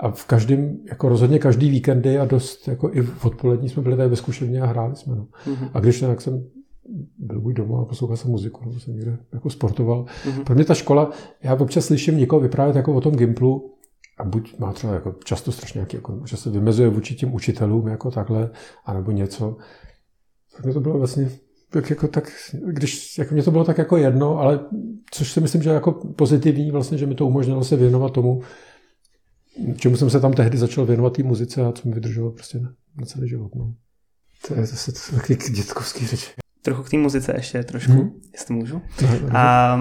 A 0.00 0.10
v 0.10 0.24
každém, 0.24 0.76
jako 0.88 1.08
rozhodně 1.08 1.38
každý 1.38 1.70
víkendy 1.70 2.18
a 2.18 2.24
dost, 2.24 2.68
jako 2.68 2.90
i 2.92 3.02
v 3.02 3.24
odpolední 3.24 3.68
jsme 3.68 3.82
byli 3.82 3.96
tady 3.96 4.08
ve 4.08 4.60
a 4.60 4.66
hráli 4.66 4.96
jsme. 4.96 5.16
No. 5.16 5.26
Mm-hmm. 5.46 5.70
A 5.74 5.80
když 5.80 6.00
nějak 6.00 6.20
jsem 6.20 6.44
byl 7.18 7.40
buď 7.40 7.54
doma 7.54 7.82
a 7.82 7.84
poslouchal 7.84 8.16
jsem 8.16 8.30
muziku, 8.30 8.64
nebo 8.64 8.80
jsem 8.80 8.94
někde 8.94 9.18
jako 9.32 9.50
sportoval. 9.50 10.04
Mm-hmm. 10.04 10.44
Pro 10.44 10.54
mě 10.54 10.64
ta 10.64 10.74
škola, 10.74 11.10
já 11.42 11.54
občas 11.54 11.84
slyším 11.84 12.16
někoho 12.16 12.40
vyprávět 12.40 12.76
jako 12.76 12.94
o 12.94 13.00
tom 13.00 13.14
Gimplu, 13.14 13.76
a 14.18 14.24
buď 14.24 14.58
má 14.58 14.72
třeba 14.72 14.94
jako 14.94 15.14
často 15.24 15.52
strašně 15.52 15.78
nějaký, 15.78 15.96
jako, 15.96 16.22
že 16.26 16.36
se 16.36 16.50
vymezuje 16.50 16.88
vůči 16.88 17.14
těm 17.14 17.34
učitelům 17.34 17.88
jako 17.88 18.10
takhle, 18.10 18.50
anebo 18.84 19.10
něco. 19.10 19.56
Pro 20.56 20.64
mě 20.64 20.74
to 20.74 20.80
bylo 20.80 20.98
vlastně 20.98 21.30
tak 21.70 21.90
jako 21.90 22.08
tak, 22.08 22.30
když, 22.66 23.18
jako 23.18 23.34
mě 23.34 23.42
to 23.42 23.50
bylo 23.50 23.64
tak 23.64 23.78
jako 23.78 23.96
jedno, 23.96 24.38
ale 24.38 24.60
což 25.10 25.32
si 25.32 25.40
myslím, 25.40 25.62
že 25.62 25.70
jako 25.70 25.92
pozitivní 25.92 26.70
vlastně, 26.70 26.98
že 26.98 27.06
mi 27.06 27.14
to 27.14 27.26
umožnilo 27.26 27.64
se 27.64 27.76
věnovat 27.76 28.12
tomu, 28.12 28.42
čemu 29.76 29.96
jsem 29.96 30.10
se 30.10 30.20
tam 30.20 30.32
tehdy 30.32 30.58
začal 30.58 30.86
věnovat 30.86 31.12
té 31.12 31.22
muzice 31.22 31.64
a 31.64 31.72
co 31.72 31.88
mi 31.88 31.94
vydrželo 31.94 32.30
prostě 32.30 32.58
na, 32.58 32.72
na 33.00 33.06
celý 33.06 33.28
život. 33.28 33.54
No. 33.54 33.74
To 34.48 34.54
je 34.54 34.66
zase 34.66 34.92
to 34.92 35.16
taky 35.16 35.36
dětkovský 35.52 36.06
řeč 36.06 36.34
trochu 36.66 36.82
k 36.82 36.90
té 36.90 36.96
muzice 36.96 37.32
ještě 37.36 37.62
trošku, 37.62 37.92
hmm. 37.92 38.10
jestli 38.32 38.54
můžu. 38.54 38.82
A 39.32 39.78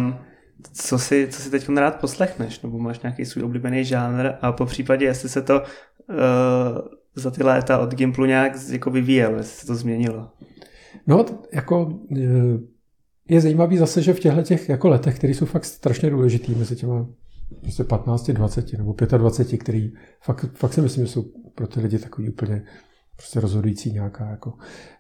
co 0.73 0.99
si, 0.99 1.27
co 1.31 1.41
si 1.41 1.49
teď 1.51 1.69
rád 1.69 1.99
poslechneš, 1.99 2.61
nebo 2.61 2.79
máš 2.79 2.99
nějaký 3.01 3.25
svůj 3.25 3.43
oblíbený 3.43 3.85
žánr 3.85 4.31
a 4.41 4.51
po 4.51 4.65
případě, 4.65 5.05
jestli 5.05 5.29
se 5.29 5.41
to 5.41 5.61
uh, 5.61 6.15
za 7.15 7.31
ty 7.31 7.43
léta 7.43 7.77
od 7.77 7.93
Gimplu 7.93 8.25
nějak 8.25 8.53
jako 8.69 8.91
vyvíjelo, 8.91 9.37
jestli 9.37 9.59
se 9.61 9.67
to 9.67 9.75
změnilo. 9.75 10.29
No, 11.07 11.25
jako 11.53 11.99
eh, 12.17 12.23
je 13.29 13.41
zajímavý 13.41 13.77
zase, 13.77 14.01
že 14.01 14.13
v 14.13 14.19
těchto 14.19 14.41
těch 14.41 14.69
jako 14.69 14.89
letech, 14.89 15.15
které 15.15 15.33
jsou 15.33 15.45
fakt 15.45 15.65
strašně 15.65 16.09
důležitý 16.09 16.55
mezi 16.55 16.75
těma 16.75 17.07
prostě 17.61 17.83
15, 17.83 18.31
20 18.31 18.73
nebo 18.73 18.95
25, 19.17 19.57
který 19.57 19.93
fakt, 20.21 20.45
fakt 20.53 20.73
si 20.73 20.81
myslím, 20.81 21.05
že 21.05 21.11
jsou 21.11 21.25
pro 21.55 21.67
ty 21.67 21.79
lidi 21.79 21.99
takový 21.99 22.29
úplně 22.29 22.63
prostě 23.15 23.39
rozhodující 23.39 23.91
nějaká 23.91 24.29
jako, 24.29 24.53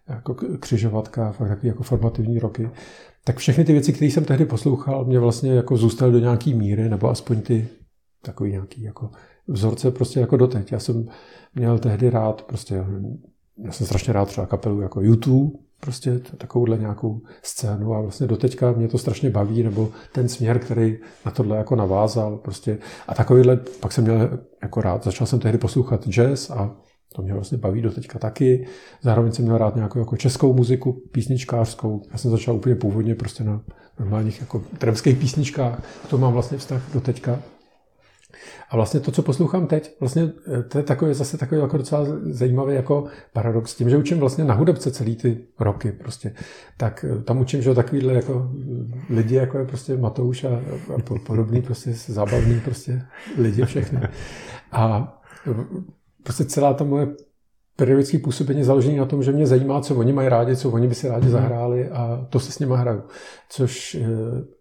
jako 0.09 0.35
křižovatka, 0.59 1.31
fakt 1.31 1.47
takový 1.47 1.67
jako 1.67 1.83
formativní 1.83 2.39
roky, 2.39 2.69
tak 3.23 3.37
všechny 3.37 3.65
ty 3.65 3.71
věci, 3.71 3.93
které 3.93 4.11
jsem 4.11 4.25
tehdy 4.25 4.45
poslouchal, 4.45 5.05
mě 5.05 5.19
vlastně 5.19 5.53
jako 5.53 5.77
zůstaly 5.77 6.11
do 6.11 6.19
nějaký 6.19 6.53
míry, 6.53 6.89
nebo 6.89 7.09
aspoň 7.09 7.41
ty 7.41 7.67
takový 8.21 8.51
nějaký 8.51 8.81
jako 8.81 9.09
vzorce 9.47 9.91
prostě 9.91 10.19
jako 10.19 10.37
doteď. 10.37 10.71
Já 10.71 10.79
jsem 10.79 11.05
měl 11.55 11.79
tehdy 11.79 12.09
rád 12.09 12.41
prostě, 12.41 12.85
já 13.63 13.71
jsem 13.71 13.87
strašně 13.87 14.13
rád 14.13 14.27
třeba 14.27 14.47
kapelu 14.47 14.81
jako 14.81 15.01
YouTube, 15.01 15.51
prostě 15.79 16.19
takovouhle 16.19 16.77
nějakou 16.77 17.21
scénu 17.43 17.93
a 17.93 18.01
vlastně 18.01 18.27
doteďka 18.27 18.71
mě 18.71 18.87
to 18.87 18.97
strašně 18.97 19.29
baví, 19.29 19.63
nebo 19.63 19.91
ten 20.11 20.29
směr, 20.29 20.59
který 20.59 20.97
na 21.25 21.31
tohle 21.31 21.57
jako 21.57 21.75
navázal 21.75 22.37
prostě. 22.37 22.77
A 23.07 23.15
takovýhle, 23.15 23.59
pak 23.79 23.91
jsem 23.91 24.03
měl 24.03 24.39
jako 24.61 24.81
rád, 24.81 25.03
začal 25.03 25.27
jsem 25.27 25.39
tehdy 25.39 25.57
poslouchat 25.57 26.07
jazz 26.07 26.49
a 26.49 26.75
to 27.13 27.21
mě 27.21 27.33
vlastně 27.33 27.57
baví 27.57 27.81
do 27.81 27.91
teďka 27.91 28.19
taky. 28.19 28.67
Zároveň 29.01 29.31
jsem 29.31 29.45
měl 29.45 29.57
rád 29.57 29.75
nějakou 29.75 29.99
jako 29.99 30.17
českou 30.17 30.53
muziku, 30.53 31.01
písničkářskou. 31.11 32.01
Já 32.11 32.17
jsem 32.17 32.31
začal 32.31 32.55
úplně 32.55 32.75
původně 32.75 33.15
prostě 33.15 33.43
na 33.43 33.61
normálních 33.99 34.41
jako 34.41 34.63
tremských 34.77 35.17
písničkách. 35.17 35.81
To 36.09 36.17
mám 36.17 36.33
vlastně 36.33 36.57
vztah 36.57 36.81
do 36.93 37.01
teďka. 37.01 37.39
A 38.69 38.75
vlastně 38.75 38.99
to, 38.99 39.11
co 39.11 39.21
poslouchám 39.21 39.67
teď, 39.67 39.95
vlastně 39.99 40.31
eh, 40.59 40.63
to 40.63 40.77
je 40.77 40.83
takový, 40.83 41.13
zase 41.13 41.37
takový 41.37 41.61
jako 41.61 41.77
docela 41.77 42.05
zajímavý 42.21 42.75
jako 42.75 43.05
paradox. 43.33 43.75
Tím, 43.75 43.89
že 43.89 43.97
učím 43.97 44.19
vlastně 44.19 44.43
na 44.43 44.53
hudebce 44.53 44.91
celý 44.91 45.15
ty 45.15 45.37
roky 45.59 45.91
prostě, 45.91 46.33
tak 46.77 47.05
eh, 47.09 47.23
tam 47.23 47.37
učím, 47.37 47.61
že 47.61 47.73
takovýhle 47.73 48.13
jako 48.13 48.51
lidi, 49.09 49.35
jako 49.35 49.57
je 49.57 49.65
prostě 49.65 49.97
Matouš 49.97 50.43
a, 50.43 50.49
a 50.95 51.17
podobný 51.25 51.61
prostě 51.61 51.93
zábavný 51.93 52.59
prostě 52.59 53.01
lidi 53.37 53.65
všechny. 53.65 53.99
A 54.71 55.13
prostě 56.25 56.45
celá 56.45 56.73
ta 56.73 56.83
moje 56.83 57.07
periodické 57.75 58.19
působení 58.19 58.59
je 58.59 58.65
založené 58.65 58.97
na 58.97 59.05
tom, 59.05 59.23
že 59.23 59.31
mě 59.31 59.47
zajímá, 59.47 59.81
co 59.81 59.95
oni 59.95 60.13
mají 60.13 60.29
rádi, 60.29 60.55
co 60.55 60.69
oni 60.69 60.87
by 60.87 60.95
si 60.95 61.07
rádi 61.07 61.25
mhm. 61.25 61.31
zahráli 61.31 61.89
a 61.89 62.27
to 62.29 62.39
se 62.39 62.51
s 62.51 62.59
nimi 62.59 62.73
hraju. 62.75 63.01
Což 63.49 63.95
eh, 63.95 64.07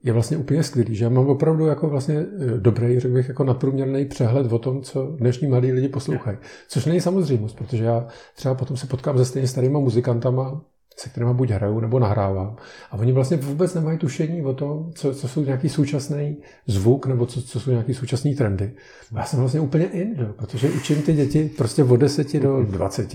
je 0.03 0.13
vlastně 0.13 0.37
úplně 0.37 0.63
skvělý, 0.63 0.95
že 0.95 1.05
já 1.05 1.11
mám 1.11 1.29
opravdu 1.29 1.67
jako 1.67 1.89
vlastně 1.89 2.15
eh, 2.17 2.59
dobrý, 2.59 3.01
řekl 3.01 3.15
bych, 3.15 3.29
jako 3.29 3.45
nadprůměrný 3.45 4.05
přehled 4.05 4.53
o 4.53 4.59
tom, 4.59 4.83
co 4.83 5.07
dnešní 5.07 5.49
mladí 5.49 5.73
lidi 5.73 5.89
poslouchají. 5.89 6.39
Což 6.69 6.85
není 6.85 7.01
samozřejmost, 7.01 7.57
protože 7.57 7.85
já 7.85 8.07
třeba 8.37 8.55
potom 8.55 8.77
se 8.77 8.87
potkám 8.87 9.19
se 9.19 9.25
stejně 9.25 9.49
starýma 9.49 9.79
muzikantama, 9.81 10.61
se 10.97 11.09
kterými 11.09 11.35
buď 11.35 11.51
hraju 11.51 11.81
nebo 11.81 11.99
nahrávám. 11.99 12.57
A 12.91 12.97
oni 12.97 13.13
vlastně 13.13 13.37
vůbec 13.37 13.75
nemají 13.75 13.99
tušení 13.99 14.43
o 14.43 14.53
tom, 14.53 14.91
co, 14.95 15.15
co 15.15 15.29
jsou 15.29 15.45
nějaký 15.45 15.69
současný 15.69 16.37
zvuk 16.67 17.07
nebo 17.07 17.27
co, 17.27 17.43
co 17.43 17.61
jsou 17.61 17.71
nějaký 17.71 17.95
současné 17.95 18.35
trendy. 18.35 18.73
A 19.15 19.19
já 19.19 19.25
jsem 19.25 19.39
vlastně 19.41 19.61
úplně 19.61 19.85
in, 19.85 20.15
že? 20.19 20.25
protože 20.25 20.71
učím 20.71 21.03
ty 21.03 21.13
děti 21.13 21.51
prostě 21.57 21.85
od 21.85 21.97
10 21.97 22.41
do 22.41 22.63
20. 22.63 23.15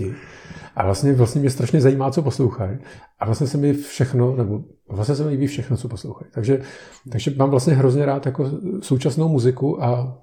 A 0.76 0.84
vlastně, 0.84 1.12
vlastně 1.12 1.40
mě 1.40 1.50
strašně 1.50 1.80
zajímá, 1.80 2.10
co 2.10 2.22
poslouchají. 2.22 2.78
A 3.18 3.24
vlastně 3.24 3.46
se 3.46 3.58
mi 3.58 3.72
všechno, 3.72 4.36
nebo 4.36 4.64
vlastně 4.88 5.14
se 5.14 5.24
mi 5.24 5.30
líbí 5.30 5.46
všechno, 5.46 5.76
co 5.76 5.88
poslouchají. 5.88 6.30
Takže, 6.34 6.62
takže 7.10 7.34
mám 7.36 7.50
vlastně 7.50 7.74
hrozně 7.74 8.06
rád 8.06 8.26
jako 8.26 8.50
současnou 8.80 9.28
muziku 9.28 9.84
a 9.84 10.18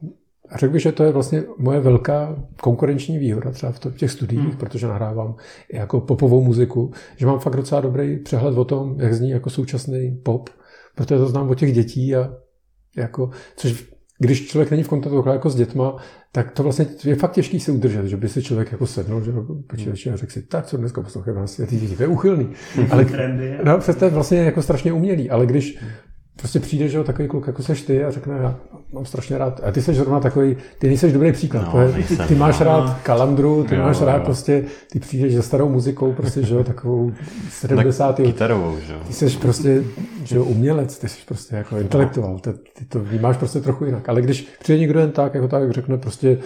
a 0.50 0.58
řekl 0.58 0.74
bych, 0.74 0.82
že 0.82 0.92
to 0.92 1.04
je 1.04 1.12
vlastně 1.12 1.44
moje 1.58 1.80
velká 1.80 2.36
konkurenční 2.62 3.18
výhoda 3.18 3.52
třeba 3.52 3.72
v 3.72 3.80
těch 3.80 4.12
studiích, 4.12 4.42
hmm. 4.42 4.58
protože 4.58 4.88
nahrávám 4.88 5.36
jako 5.74 6.02
popovou 6.02 6.44
muziku, 6.44 6.92
že 7.16 7.26
mám 7.26 7.40
fakt 7.40 7.56
docela 7.56 7.82
dobrý 7.82 8.18
přehled 8.18 8.58
o 8.58 8.66
tom, 8.66 8.96
jak 9.00 9.14
zní 9.14 9.30
jako 9.30 9.50
současný 9.50 10.20
pop, 10.24 10.50
protože 10.96 11.18
to 11.18 11.28
znám 11.28 11.50
od 11.50 11.56
těch 11.56 11.74
dětí 11.74 12.16
a 12.16 12.34
jako, 12.98 13.30
což 13.56 13.98
když 14.20 14.48
člověk 14.48 14.72
není 14.72 14.84
v 14.84 14.88
kontaktu 14.88 15.24
jako 15.30 15.50
s 15.50 15.56
dětma, 15.56 15.96
tak 16.32 16.52
to 16.52 16.64
vlastně 16.64 16.86
je 17.04 17.16
fakt 17.16 17.32
těžký 17.32 17.60
se 17.60 17.72
udržet, 17.72 18.06
že 18.06 18.18
by 18.18 18.30
si 18.30 18.44
člověk 18.44 18.72
jako 18.72 18.88
sednul, 18.88 19.22
že 19.24 19.32
počítače 19.68 20.12
a 20.12 20.16
řekl 20.16 20.32
si, 20.32 20.42
tak 20.42 20.66
co 20.66 20.78
dneska 20.78 21.02
poslouchají 21.02 21.38
vás 21.38 21.56
ty 21.56 21.78
děti, 21.78 21.96
to 21.96 22.04
je 22.04 22.08
uchylný. 22.08 22.50
Ale, 22.90 23.06
no, 23.64 23.80
to 24.00 24.06
je 24.06 24.12
vlastně 24.12 24.38
jako 24.38 24.62
strašně 24.62 24.94
umělý, 24.94 25.30
ale 25.30 25.46
když 25.46 25.78
prostě 26.38 26.60
přijde, 26.60 26.88
že 26.88 26.98
jo, 26.98 27.04
takový 27.04 27.28
kluk, 27.28 27.48
jako 27.48 27.64
seš 27.64 27.82
ty 27.82 28.04
a 28.04 28.12
řekne, 28.12 28.38
já 28.42 28.56
mám 28.94 29.06
strašně 29.06 29.38
rád. 29.38 29.62
A 29.64 29.72
ty 29.72 29.82
jsi 29.82 29.94
zrovna 29.94 30.20
takový, 30.20 30.58
ty 30.80 30.88
nejseš 30.88 31.14
dobrý 31.14 31.32
příklad. 31.32 31.74
No, 31.74 31.88
ty, 31.88 31.94
nejsem, 31.94 32.28
ty 32.28 32.36
máš 32.36 32.60
no. 32.60 32.66
rád 32.66 33.00
kalandru, 33.04 33.64
ty 33.64 33.76
Jo, 33.76 33.82
máš 33.82 34.02
rád 34.02 34.18
jo. 34.18 34.24
prostě, 34.26 34.64
ty 34.92 35.00
přijdeš 35.00 35.36
za 35.36 35.42
starou 35.42 35.70
muzikou, 35.70 36.14
prostě, 36.14 36.44
že 36.44 36.56
jo, 36.56 36.64
takovou 36.64 37.12
70. 37.50 38.16
Tak 38.18 38.26
kytarovou, 38.26 38.78
že 38.88 38.94
jo. 38.94 39.00
Ty 39.08 39.14
jsi 39.14 39.38
prostě 39.38 39.84
že 40.24 40.36
jo, 40.36 40.44
umělec, 40.44 40.98
ty 40.98 41.10
jsi 41.10 41.18
prostě 41.26 41.56
jako 41.56 41.78
intelektuál, 41.78 42.40
ty, 42.40 42.50
ty 42.54 42.86
to 42.86 43.00
vnímáš 43.00 43.38
prostě 43.38 43.60
trochu 43.60 43.86
jinak. 43.86 44.10
Ale 44.10 44.22
když 44.22 44.48
přijde 44.60 44.80
někdo 44.80 45.00
jen 45.00 45.12
tak, 45.12 45.34
jako 45.34 45.48
tak 45.48 45.72
řekne 45.72 45.98
prostě, 45.98 46.38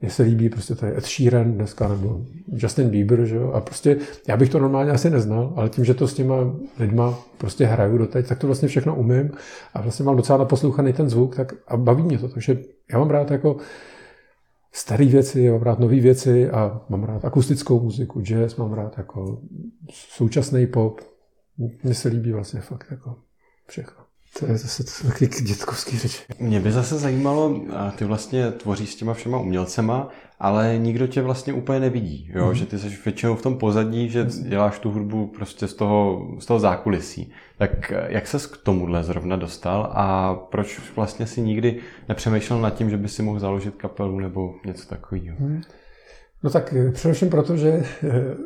mně 0.00 0.10
se 0.10 0.22
líbí 0.22 0.48
prostě 0.48 0.74
tady 0.74 0.96
Ed 0.96 1.04
Sheeran 1.04 1.52
dneska, 1.52 1.88
nebo 1.88 2.20
Justin 2.48 2.90
Bieber, 2.90 3.24
že 3.24 3.36
jo, 3.36 3.52
a 3.52 3.60
prostě 3.60 3.96
já 4.28 4.36
bych 4.36 4.48
to 4.48 4.58
normálně 4.58 4.90
asi 4.90 5.10
neznal, 5.10 5.52
ale 5.56 5.68
tím, 5.68 5.84
že 5.84 5.94
to 5.94 6.08
s 6.08 6.14
těma 6.14 6.36
lidma 6.78 7.18
prostě 7.38 7.66
hraju 7.66 7.98
doteď, 7.98 8.28
tak 8.28 8.38
to 8.38 8.46
vlastně 8.46 8.68
všechno 8.68 8.96
umím 8.96 9.30
a 9.74 9.80
vlastně 9.80 10.04
mám 10.04 10.16
docela 10.16 10.38
naposlouchaný 10.38 10.92
ten 10.92 11.10
zvuk 11.10 11.36
tak 11.36 11.54
a 11.68 11.76
baví 11.76 12.02
mě 12.02 12.18
to, 12.18 12.28
takže 12.28 12.58
já 12.92 12.98
mám 12.98 13.10
rád 13.10 13.30
jako 13.30 13.56
staré 14.72 15.04
věci, 15.04 15.50
mám 15.50 15.62
rád 15.62 15.78
nové 15.78 16.00
věci 16.00 16.50
a 16.50 16.80
mám 16.88 17.04
rád 17.04 17.24
akustickou 17.24 17.80
muziku, 17.80 18.20
jazz, 18.20 18.56
mám 18.56 18.72
rád 18.72 18.98
jako 18.98 19.42
současný 19.90 20.66
pop. 20.66 21.00
Mně 21.82 21.94
se 21.94 22.08
líbí 22.08 22.32
vlastně 22.32 22.60
fakt 22.60 22.86
jako 22.90 23.16
všechno. 23.66 24.05
To 24.38 24.46
je 24.46 24.58
zase 24.58 24.84
to 24.84 25.08
taky 25.08 25.26
dětkovský 25.26 25.98
řeči. 25.98 26.22
Mě 26.38 26.60
by 26.60 26.72
zase 26.72 26.98
zajímalo, 26.98 27.60
a 27.76 27.90
ty 27.90 28.04
vlastně 28.04 28.50
tvoříš 28.50 28.92
s 28.92 28.96
těma 28.96 29.14
všema 29.14 29.38
umělcema, 29.38 30.08
ale 30.38 30.78
nikdo 30.78 31.06
tě 31.06 31.22
vlastně 31.22 31.52
úplně 31.52 31.80
nevidí, 31.80 32.30
jo? 32.34 32.46
Mhm. 32.46 32.54
že 32.54 32.66
ty 32.66 32.78
jsi 32.78 32.98
většinou 33.04 33.36
v 33.36 33.42
tom 33.42 33.58
pozadí, 33.58 34.08
že 34.08 34.24
děláš 34.24 34.78
tu 34.78 34.90
hudbu 34.90 35.26
prostě 35.26 35.68
z 35.68 35.74
toho, 35.74 36.26
z 36.38 36.46
toho 36.46 36.60
zákulisí. 36.60 37.32
Tak 37.58 37.92
eh, 37.92 38.06
jak 38.08 38.26
ses 38.26 38.46
k 38.46 38.56
tomuhle 38.56 39.04
zrovna 39.04 39.36
dostal 39.36 39.92
a 39.94 40.34
proč 40.34 40.80
vlastně 40.96 41.26
si 41.26 41.40
nikdy 41.40 41.80
nepřemýšlel 42.08 42.60
nad 42.60 42.70
tím, 42.70 42.90
že 42.90 42.96
by 42.96 43.08
si 43.08 43.22
mohl 43.22 43.38
založit 43.38 43.74
kapelu 43.74 44.20
nebo 44.20 44.54
něco 44.66 44.88
takového? 44.88 45.36
No 46.42 46.50
tak 46.50 46.72
eh, 46.72 46.92
především 46.92 47.30
proto, 47.30 47.56
že 47.56 47.68
eh, 47.68 48.36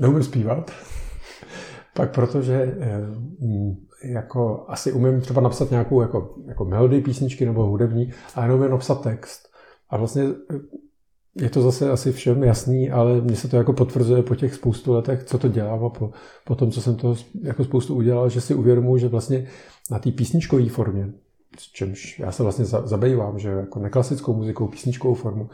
neumím 0.00 0.22
zpívat. 0.22 0.70
Pak 1.94 2.14
protože 2.14 2.74
mm, 3.40 3.85
jako 4.04 4.64
asi 4.68 4.92
umím 4.92 5.20
třeba 5.20 5.40
napsat 5.40 5.70
nějakou 5.70 6.00
jako, 6.00 6.34
jako 6.46 6.64
melodii 6.64 7.00
písničky 7.00 7.46
nebo 7.46 7.66
hudební, 7.66 8.12
ale 8.34 8.48
neumím 8.48 8.70
napsat 8.70 9.02
text. 9.02 9.48
A 9.90 9.96
vlastně 9.96 10.22
eh, 10.22 10.58
je 11.34 11.50
to 11.50 11.62
zase 11.62 11.90
asi 11.90 12.12
všem 12.12 12.42
jasný, 12.42 12.90
ale 12.90 13.20
mně 13.20 13.36
se 13.36 13.48
to 13.48 13.56
jako 13.56 13.72
potvrzuje 13.72 14.22
po 14.22 14.34
těch 14.34 14.54
spoustu 14.54 14.92
letech, 14.92 15.24
co 15.24 15.38
to 15.38 15.48
dělám 15.48 15.84
a 15.84 15.88
po, 15.88 16.10
po 16.44 16.54
tom, 16.54 16.70
co 16.70 16.80
jsem 16.80 16.96
to 16.96 17.14
jako 17.42 17.64
spoustu 17.64 17.94
udělal, 17.94 18.28
že 18.28 18.40
si 18.40 18.54
uvědomuji, 18.54 18.98
že 18.98 19.08
vlastně 19.08 19.46
na 19.90 19.98
té 19.98 20.10
písničkové 20.10 20.68
formě, 20.68 21.12
s 21.58 21.72
čemž 21.72 22.18
já 22.18 22.32
se 22.32 22.42
vlastně 22.42 22.64
za- 22.64 22.86
zabývám, 22.86 23.38
že 23.38 23.48
jako 23.48 23.78
neklasickou 23.78 24.34
muzikou, 24.34 24.66
písničkovou 24.68 25.14
formu, 25.14 25.48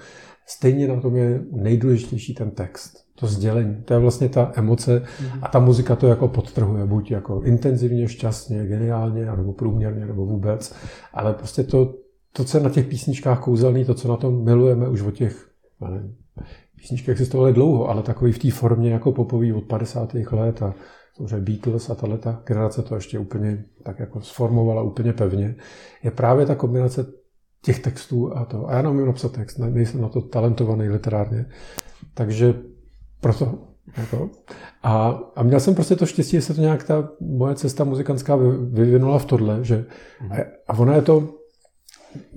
stejně 0.46 0.88
na 0.88 1.00
tom 1.00 1.16
je 1.16 1.40
nejdůležitější 1.52 2.34
ten 2.34 2.50
text, 2.50 3.04
to 3.14 3.26
sdělení. 3.26 3.82
To 3.84 3.94
je 3.94 4.00
vlastně 4.00 4.28
ta 4.28 4.52
emoce 4.54 5.02
a 5.42 5.48
ta 5.48 5.58
muzika 5.58 5.96
to 5.96 6.06
jako 6.06 6.28
podtrhuje, 6.28 6.86
buď 6.86 7.10
jako 7.10 7.42
intenzivně, 7.42 8.08
šťastně, 8.08 8.66
geniálně, 8.66 9.26
nebo 9.26 9.52
průměrně, 9.52 10.06
nebo 10.06 10.26
vůbec. 10.26 10.74
Ale 11.14 11.34
prostě 11.34 11.62
to, 11.62 11.94
to, 12.32 12.44
co 12.44 12.58
je 12.58 12.64
na 12.64 12.70
těch 12.70 12.86
písničkách 12.86 13.40
kouzelný, 13.40 13.84
to, 13.84 13.94
co 13.94 14.08
na 14.08 14.16
tom 14.16 14.44
milujeme 14.44 14.88
už 14.88 15.02
od 15.02 15.10
těch, 15.14 15.48
nevím, 15.80 16.16
písničky 16.76 17.10
existovaly 17.10 17.52
dlouho, 17.52 17.88
ale 17.88 18.02
takový 18.02 18.32
v 18.32 18.38
té 18.38 18.50
formě 18.50 18.92
jako 18.92 19.12
popový 19.12 19.52
od 19.52 19.64
50. 19.64 20.14
let 20.14 20.62
a 20.62 20.74
samozřejmě 21.16 21.40
Beatles 21.40 21.90
a 21.90 21.94
tahle 21.94 22.18
ta 22.18 22.42
generace 22.46 22.82
to 22.82 22.94
ještě 22.94 23.18
úplně 23.18 23.64
tak 23.82 23.98
jako 23.98 24.20
sformovala 24.20 24.82
úplně 24.82 25.12
pevně, 25.12 25.54
je 26.02 26.10
právě 26.10 26.46
ta 26.46 26.54
kombinace 26.54 27.06
těch 27.64 27.78
textů 27.78 28.36
a 28.36 28.44
to. 28.44 28.68
A 28.68 28.72
já 28.72 28.82
neumím 28.82 29.06
napsat 29.06 29.32
text, 29.32 29.58
ne, 29.58 29.70
nejsem 29.70 30.00
na 30.00 30.08
to 30.08 30.20
talentovaný 30.20 30.88
literárně. 30.88 31.46
Takže 32.14 32.54
proto. 33.20 33.58
Jako. 33.96 34.30
A, 34.82 35.20
a 35.36 35.42
měl 35.42 35.60
jsem 35.60 35.74
prostě 35.74 35.96
to 35.96 36.06
štěstí, 36.06 36.36
že 36.36 36.42
se 36.42 36.54
to 36.54 36.60
nějak 36.60 36.84
ta 36.84 37.08
moje 37.20 37.54
cesta 37.54 37.84
muzikantská 37.84 38.36
vy- 38.36 38.66
vyvinula 38.70 39.18
v 39.18 39.24
tohle, 39.24 39.64
že 39.64 39.84
a, 40.30 40.34
a 40.68 40.78
ona 40.78 40.94
je 40.94 41.02
to, 41.02 41.34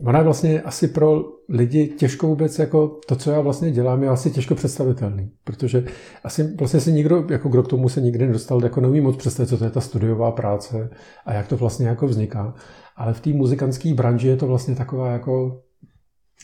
ona 0.04 0.20
je 0.20 0.26
vlastně 0.26 0.62
asi 0.62 0.88
pro 0.88 1.24
lidi 1.50 1.88
těžko 1.88 2.28
vůbec 2.28 2.60
jako 2.60 3.00
to, 3.08 3.16
co 3.16 3.32
já 3.32 3.42
vlastně 3.42 3.72
dělám, 3.72 4.04
je 4.04 4.10
asi 4.10 4.32
těžko 4.32 4.56
představitelný, 4.56 5.32
protože 5.44 5.86
asi 6.24 6.56
vlastně 6.56 6.80
si 6.80 6.94
nikdo, 6.94 7.26
jako 7.30 7.50
kdo 7.50 7.64
k 7.64 7.68
tomu 7.68 7.90
se 7.90 8.02
nikdy 8.02 8.28
nedostal, 8.28 8.64
jako 8.64 8.82
neumí 8.82 9.02
moc 9.02 9.16
představit, 9.16 9.48
co 9.48 9.58
to 9.58 9.64
je 9.64 9.70
ta 9.70 9.82
studiová 9.82 10.32
práce 10.32 10.90
a 11.26 11.34
jak 11.34 11.48
to 11.48 11.58
vlastně 11.58 11.88
jako 11.88 12.08
vzniká. 12.08 12.54
Ale 12.96 13.14
v 13.14 13.20
té 13.20 13.30
muzikantské 13.30 13.94
branži 13.94 14.28
je 14.28 14.38
to 14.38 14.48
vlastně 14.48 14.76
taková 14.76 15.12
jako 15.12 15.62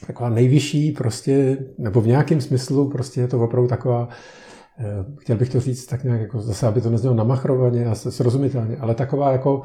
taková 0.08 0.30
nejvyšší 0.30 0.92
prostě, 0.92 1.58
nebo 1.78 2.02
v 2.02 2.08
nějakém 2.08 2.42
smyslu 2.42 2.90
prostě 2.90 3.22
je 3.22 3.28
to 3.28 3.40
opravdu 3.40 3.70
taková, 3.70 4.10
eh, 4.80 5.06
chtěl 5.20 5.38
bych 5.38 5.50
to 5.50 5.60
říct 5.60 5.86
tak 5.86 6.04
nějak 6.04 6.22
jako 6.22 6.42
zase, 6.42 6.68
aby 6.68 6.82
to 6.82 6.90
neznělo 6.90 7.16
namachrovaně 7.16 7.86
a 7.86 7.96
srozumitelně, 7.96 8.78
ale 8.78 8.96
taková 8.96 9.32
jako, 9.32 9.62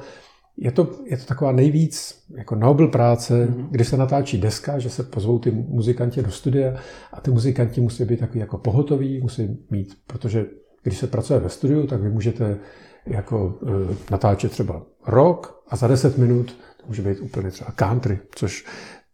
je 0.58 0.70
to, 0.70 0.90
je 1.04 1.16
to 1.16 1.24
taková 1.24 1.52
nejvíc 1.52 2.24
jako 2.36 2.54
Nobel 2.54 2.88
práce, 2.88 3.46
mm-hmm. 3.46 3.66
když 3.70 3.88
se 3.88 3.96
natáčí 3.96 4.38
deska, 4.38 4.78
že 4.78 4.90
se 4.90 5.02
pozvou 5.02 5.38
ty 5.38 5.50
muzikanti 5.50 6.22
do 6.22 6.30
studia 6.30 6.74
a 7.12 7.20
ty 7.20 7.30
muzikanti 7.30 7.80
musí 7.80 8.04
být 8.04 8.20
takový 8.20 8.40
jako 8.40 8.58
pohotoví, 8.58 9.20
musí 9.20 9.58
mít, 9.70 9.94
protože 10.06 10.46
když 10.82 10.98
se 10.98 11.06
pracuje 11.06 11.40
ve 11.40 11.48
studiu, 11.48 11.86
tak 11.86 12.00
vy 12.00 12.10
můžete 12.10 12.58
jako 13.06 13.58
uh, 13.62 13.70
natáčet 14.10 14.52
třeba 14.52 14.82
rok 15.06 15.62
a 15.68 15.76
za 15.76 15.86
10 15.86 16.18
minut 16.18 16.56
to 16.80 16.86
může 16.86 17.02
být 17.02 17.20
úplně 17.20 17.50
třeba 17.50 17.70
country, 17.70 18.18
což 18.34 18.64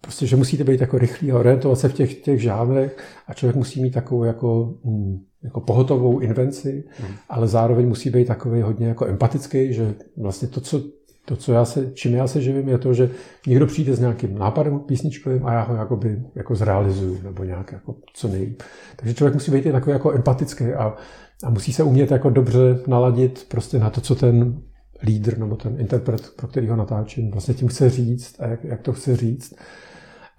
prostě, 0.00 0.26
že 0.26 0.36
musíte 0.36 0.64
být 0.64 0.80
jako 0.80 0.98
rychlí 0.98 1.32
a 1.32 1.38
orientovat 1.38 1.78
se 1.78 1.88
v 1.88 1.92
těch, 1.92 2.14
těch 2.14 2.42
žánrech 2.42 2.96
a 3.26 3.34
člověk 3.34 3.56
musí 3.56 3.82
mít 3.82 3.90
takovou 3.90 4.24
jako, 4.24 4.74
mm, 4.84 5.18
jako 5.42 5.60
pohotovou 5.60 6.18
invenci, 6.18 6.84
mm. 7.00 7.14
ale 7.28 7.48
zároveň 7.48 7.88
musí 7.88 8.10
být 8.10 8.28
takový 8.28 8.62
hodně 8.62 8.88
jako 8.88 9.06
empatický, 9.06 9.72
že 9.72 9.94
vlastně 10.16 10.48
to, 10.48 10.60
co, 10.60 10.82
to, 11.24 11.36
co 11.36 11.52
já 11.52 11.64
se, 11.64 11.90
čím 11.94 12.14
já 12.14 12.26
se 12.26 12.40
živím, 12.40 12.68
je 12.68 12.78
to, 12.78 12.94
že 12.94 13.10
někdo 13.46 13.66
přijde 13.66 13.96
s 13.96 14.00
nějakým 14.00 14.38
nápadem 14.38 14.78
písničkovým 14.78 15.46
a 15.46 15.52
já 15.52 15.62
ho 15.62 15.74
jakoby, 15.74 16.22
jako 16.34 16.54
zrealizuju, 16.54 17.22
nebo 17.22 17.44
nějak 17.44 17.72
jako 17.72 17.94
co 18.14 18.28
nejlíp. 18.28 18.62
Takže 18.96 19.14
člověk 19.14 19.34
musí 19.34 19.50
být 19.50 19.72
takový 19.72 19.92
jako 19.92 20.12
empatický 20.12 20.64
a, 20.64 20.96
a 21.44 21.50
musí 21.50 21.72
se 21.72 21.82
umět 21.82 22.10
jako 22.10 22.30
dobře 22.30 22.78
naladit 22.86 23.46
prostě 23.48 23.78
na 23.78 23.90
to, 23.90 24.00
co 24.00 24.14
ten 24.14 24.62
lídr 25.02 25.38
nebo 25.38 25.56
ten 25.56 25.80
interpret, 25.80 26.30
pro 26.36 26.48
který 26.48 26.68
ho 26.68 26.76
natáčím, 26.76 27.30
vlastně 27.30 27.54
tím 27.54 27.68
chce 27.68 27.90
říct 27.90 28.40
a 28.40 28.46
jak, 28.46 28.64
jak 28.64 28.80
to 28.80 28.92
chce 28.92 29.16
říct. 29.16 29.54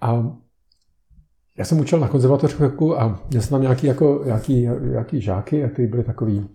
A 0.00 0.36
já 1.58 1.64
jsem 1.64 1.80
učil 1.80 2.00
na 2.00 2.08
konzervatořku 2.08 3.00
a 3.00 3.20
měl 3.30 3.42
jsem 3.42 3.50
tam 3.50 3.62
nějaký, 3.62 3.86
jako, 3.86 4.22
nějaký, 4.24 4.68
nějaký 4.90 5.20
žáky, 5.20 5.64
a 5.64 5.68
kteří 5.68 5.88
byli 5.88 6.04
takový, 6.04 6.48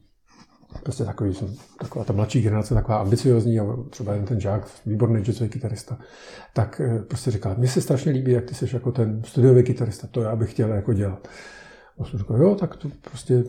prostě 0.83 1.03
takový, 1.03 1.33
jsem, 1.33 1.55
taková 1.79 2.05
ta 2.05 2.13
mladší 2.13 2.41
generace, 2.41 2.73
taková 2.73 2.97
ambiciozní 2.97 3.59
a 3.59 3.63
třeba 3.89 4.13
jen 4.13 4.25
ten 4.25 4.39
žák, 4.39 4.67
výborný 4.85 5.21
jazzový 5.21 5.49
kytarista, 5.49 5.97
tak 6.53 6.81
eh, 6.83 6.99
prostě 6.99 7.31
říkal, 7.31 7.55
mně 7.57 7.67
se 7.67 7.81
strašně 7.81 8.11
líbí, 8.11 8.31
jak 8.31 8.45
ty 8.45 8.55
jsi 8.55 8.65
jako 8.73 8.91
ten 8.91 9.21
studiový 9.23 9.63
kytarista, 9.63 10.07
to 10.07 10.21
já 10.21 10.35
bych 10.35 10.51
chtěl 10.51 10.69
jako 10.69 10.93
dělat. 10.93 11.27
A 11.99 12.05
jsem 12.05 12.19
říkal, 12.19 12.41
jo, 12.41 12.55
tak 12.55 12.75
to 12.75 12.89
prostě 13.01 13.43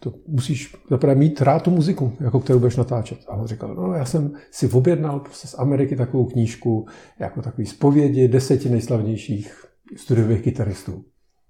to 0.00 0.14
musíš 0.26 0.76
zaprvé 0.90 1.14
mít 1.14 1.42
rád 1.42 1.62
tu 1.62 1.70
muziku, 1.70 2.12
jako 2.20 2.40
kterou 2.40 2.58
budeš 2.58 2.76
natáčet. 2.76 3.18
A 3.28 3.34
on 3.34 3.46
říkal, 3.46 3.74
no 3.74 3.92
já 3.92 4.04
jsem 4.04 4.32
si 4.50 4.68
objednal 4.68 5.20
prostě 5.20 5.48
z 5.48 5.54
Ameriky 5.58 5.96
takovou 5.96 6.24
knížku, 6.24 6.86
jako 7.18 7.42
takový 7.42 7.66
zpovědi 7.66 8.28
deseti 8.28 8.68
nejslavnějších 8.68 9.64
studiových 9.96 10.42
kytaristů. 10.42 11.04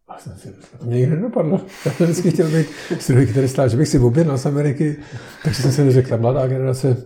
A 0.09 0.19
jsem 0.19 0.33
si 0.37 0.49
říkal, 0.49 0.79
to 0.81 0.87
mě 0.87 0.97
nikdy 0.97 1.17
nedopadlo. 1.17 1.61
Já 1.87 1.93
jsem 1.93 2.07
vždycky 2.07 2.31
chtěl 2.31 2.51
být 2.51 2.67
studiový 3.01 3.27
kytarista, 3.27 3.69
že 3.69 3.77
bych 3.77 3.89
si 3.89 3.99
objednal 3.99 4.39
z 4.39 4.47
Ameriky, 4.47 4.97
takže 5.45 5.63
jsem 5.63 5.73
si 5.73 5.91
řekl, 5.93 6.09
ta 6.09 6.17
mladá 6.17 6.47
generace, 6.47 6.97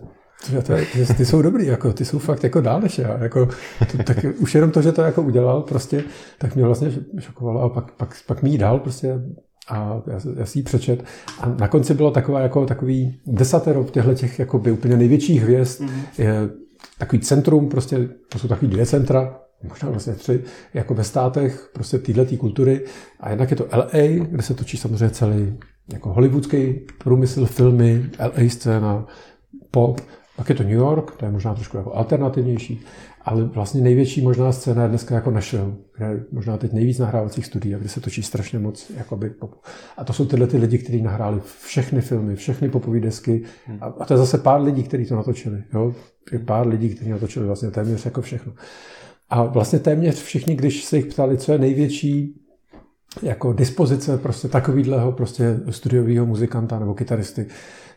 to, 0.51 0.61
to, 0.61 0.73
ty, 0.93 1.13
ty, 1.13 1.25
jsou 1.25 1.41
dobrý, 1.41 1.65
jako, 1.65 1.93
ty 1.93 2.05
jsou 2.05 2.19
fakt 2.19 2.43
jako 2.43 2.61
dál 2.61 2.81
než 2.81 2.97
já. 2.97 3.17
Jako, 3.17 3.49
to, 3.91 4.03
tak 4.03 4.17
už 4.39 4.55
jenom 4.55 4.71
to, 4.71 4.81
že 4.81 4.91
to 4.91 5.01
jako 5.01 5.21
udělal, 5.21 5.61
prostě, 5.61 6.03
tak 6.37 6.55
mě 6.55 6.65
vlastně 6.65 6.91
šokovalo 7.19 7.61
a 7.61 7.69
pak, 7.69 7.91
pak, 7.91 8.15
pak 8.27 8.43
mi 8.43 8.57
dal 8.57 8.79
prostě 8.79 9.21
a 9.69 10.01
já, 10.07 10.19
já 10.37 10.45
si 10.45 10.59
ji 10.59 10.63
přečet. 10.63 11.03
A 11.39 11.49
na 11.49 11.67
konci 11.67 11.93
bylo 11.93 12.11
taková, 12.11 12.39
jako, 12.39 12.65
takový 12.65 13.19
desatero 13.27 13.83
těchto 13.83 14.13
těch 14.13 14.39
jakoby, 14.39 14.71
úplně 14.71 14.97
největších 14.97 15.41
hvězd. 15.41 15.81
Mm-hmm. 15.81 16.03
Je 16.17 16.49
takový 16.97 17.19
centrum, 17.19 17.69
prostě, 17.69 18.09
to 18.29 18.39
jsou 18.39 18.47
takový 18.47 18.71
dvě 18.71 18.85
centra, 18.85 19.39
možná 19.67 19.89
vlastně 19.89 20.13
tři, 20.13 20.43
jako 20.73 20.93
ve 20.93 21.03
státech 21.03 21.69
prostě 21.73 21.97
této 21.97 22.37
kultury. 22.37 22.85
A 23.19 23.29
jednak 23.29 23.51
je 23.51 23.57
to 23.57 23.67
LA, 23.73 24.25
kde 24.29 24.43
se 24.43 24.53
točí 24.53 24.77
samozřejmě 24.77 25.09
celý 25.09 25.57
jako 25.93 26.13
hollywoodský 26.13 26.73
průmysl, 26.97 27.45
filmy, 27.45 28.09
LA 28.19 28.49
scéna, 28.49 29.07
pop. 29.71 30.01
Pak 30.35 30.49
je 30.49 30.55
to 30.55 30.63
New 30.63 30.71
York, 30.71 31.15
to 31.15 31.25
je 31.25 31.31
možná 31.31 31.53
trošku 31.53 31.77
jako 31.77 31.95
alternativnější. 31.95 32.81
ale 33.21 33.43
vlastně 33.43 33.81
největší 33.81 34.21
možná 34.21 34.51
scéna 34.51 34.83
je 34.83 34.89
dneska 34.89 35.15
jako 35.15 35.31
Nashville, 35.31 35.73
kde 35.97 36.05
je 36.05 36.23
možná 36.31 36.57
teď 36.57 36.73
nejvíc 36.73 36.99
nahrávacích 36.99 37.45
studií, 37.45 37.75
kde 37.79 37.89
se 37.89 38.01
točí 38.01 38.23
strašně 38.23 38.59
moc 38.59 38.91
jakoby 38.97 39.29
pop. 39.29 39.55
A 39.97 40.03
to 40.03 40.13
jsou 40.13 40.25
tyhle 40.25 40.47
ty 40.47 40.57
lidi, 40.57 40.77
kteří 40.77 41.01
nahráli 41.01 41.41
všechny 41.63 42.01
filmy, 42.01 42.35
všechny 42.35 42.69
popové 42.69 42.99
desky. 42.99 43.43
A, 43.81 43.85
a 43.85 44.05
to 44.05 44.13
je 44.13 44.17
zase 44.17 44.37
pár 44.37 44.61
lidí, 44.61 44.83
kteří 44.83 45.05
to 45.05 45.15
natočili. 45.15 45.63
Jo? 45.73 45.93
Je 46.31 46.39
pár 46.39 46.67
lidí, 46.67 46.89
kteří 46.89 47.09
natočili 47.09 47.45
vlastně 47.45 47.71
téměř 47.71 48.05
jako 48.05 48.21
všechno. 48.21 48.53
A 49.29 49.43
vlastně 49.43 49.79
téměř 49.79 50.23
všichni, 50.23 50.55
když 50.55 50.85
se 50.85 50.97
jich 50.97 51.05
ptali, 51.05 51.37
co 51.37 51.51
je 51.51 51.57
největší 51.57 52.35
jako 53.21 53.53
dispozice 53.53 54.17
prostě 54.17 54.47
takovýhleho 54.47 55.11
prostě 55.11 55.59
studiového 55.69 56.25
muzikanta 56.25 56.79
nebo 56.79 56.93
kytaristy, 56.93 57.45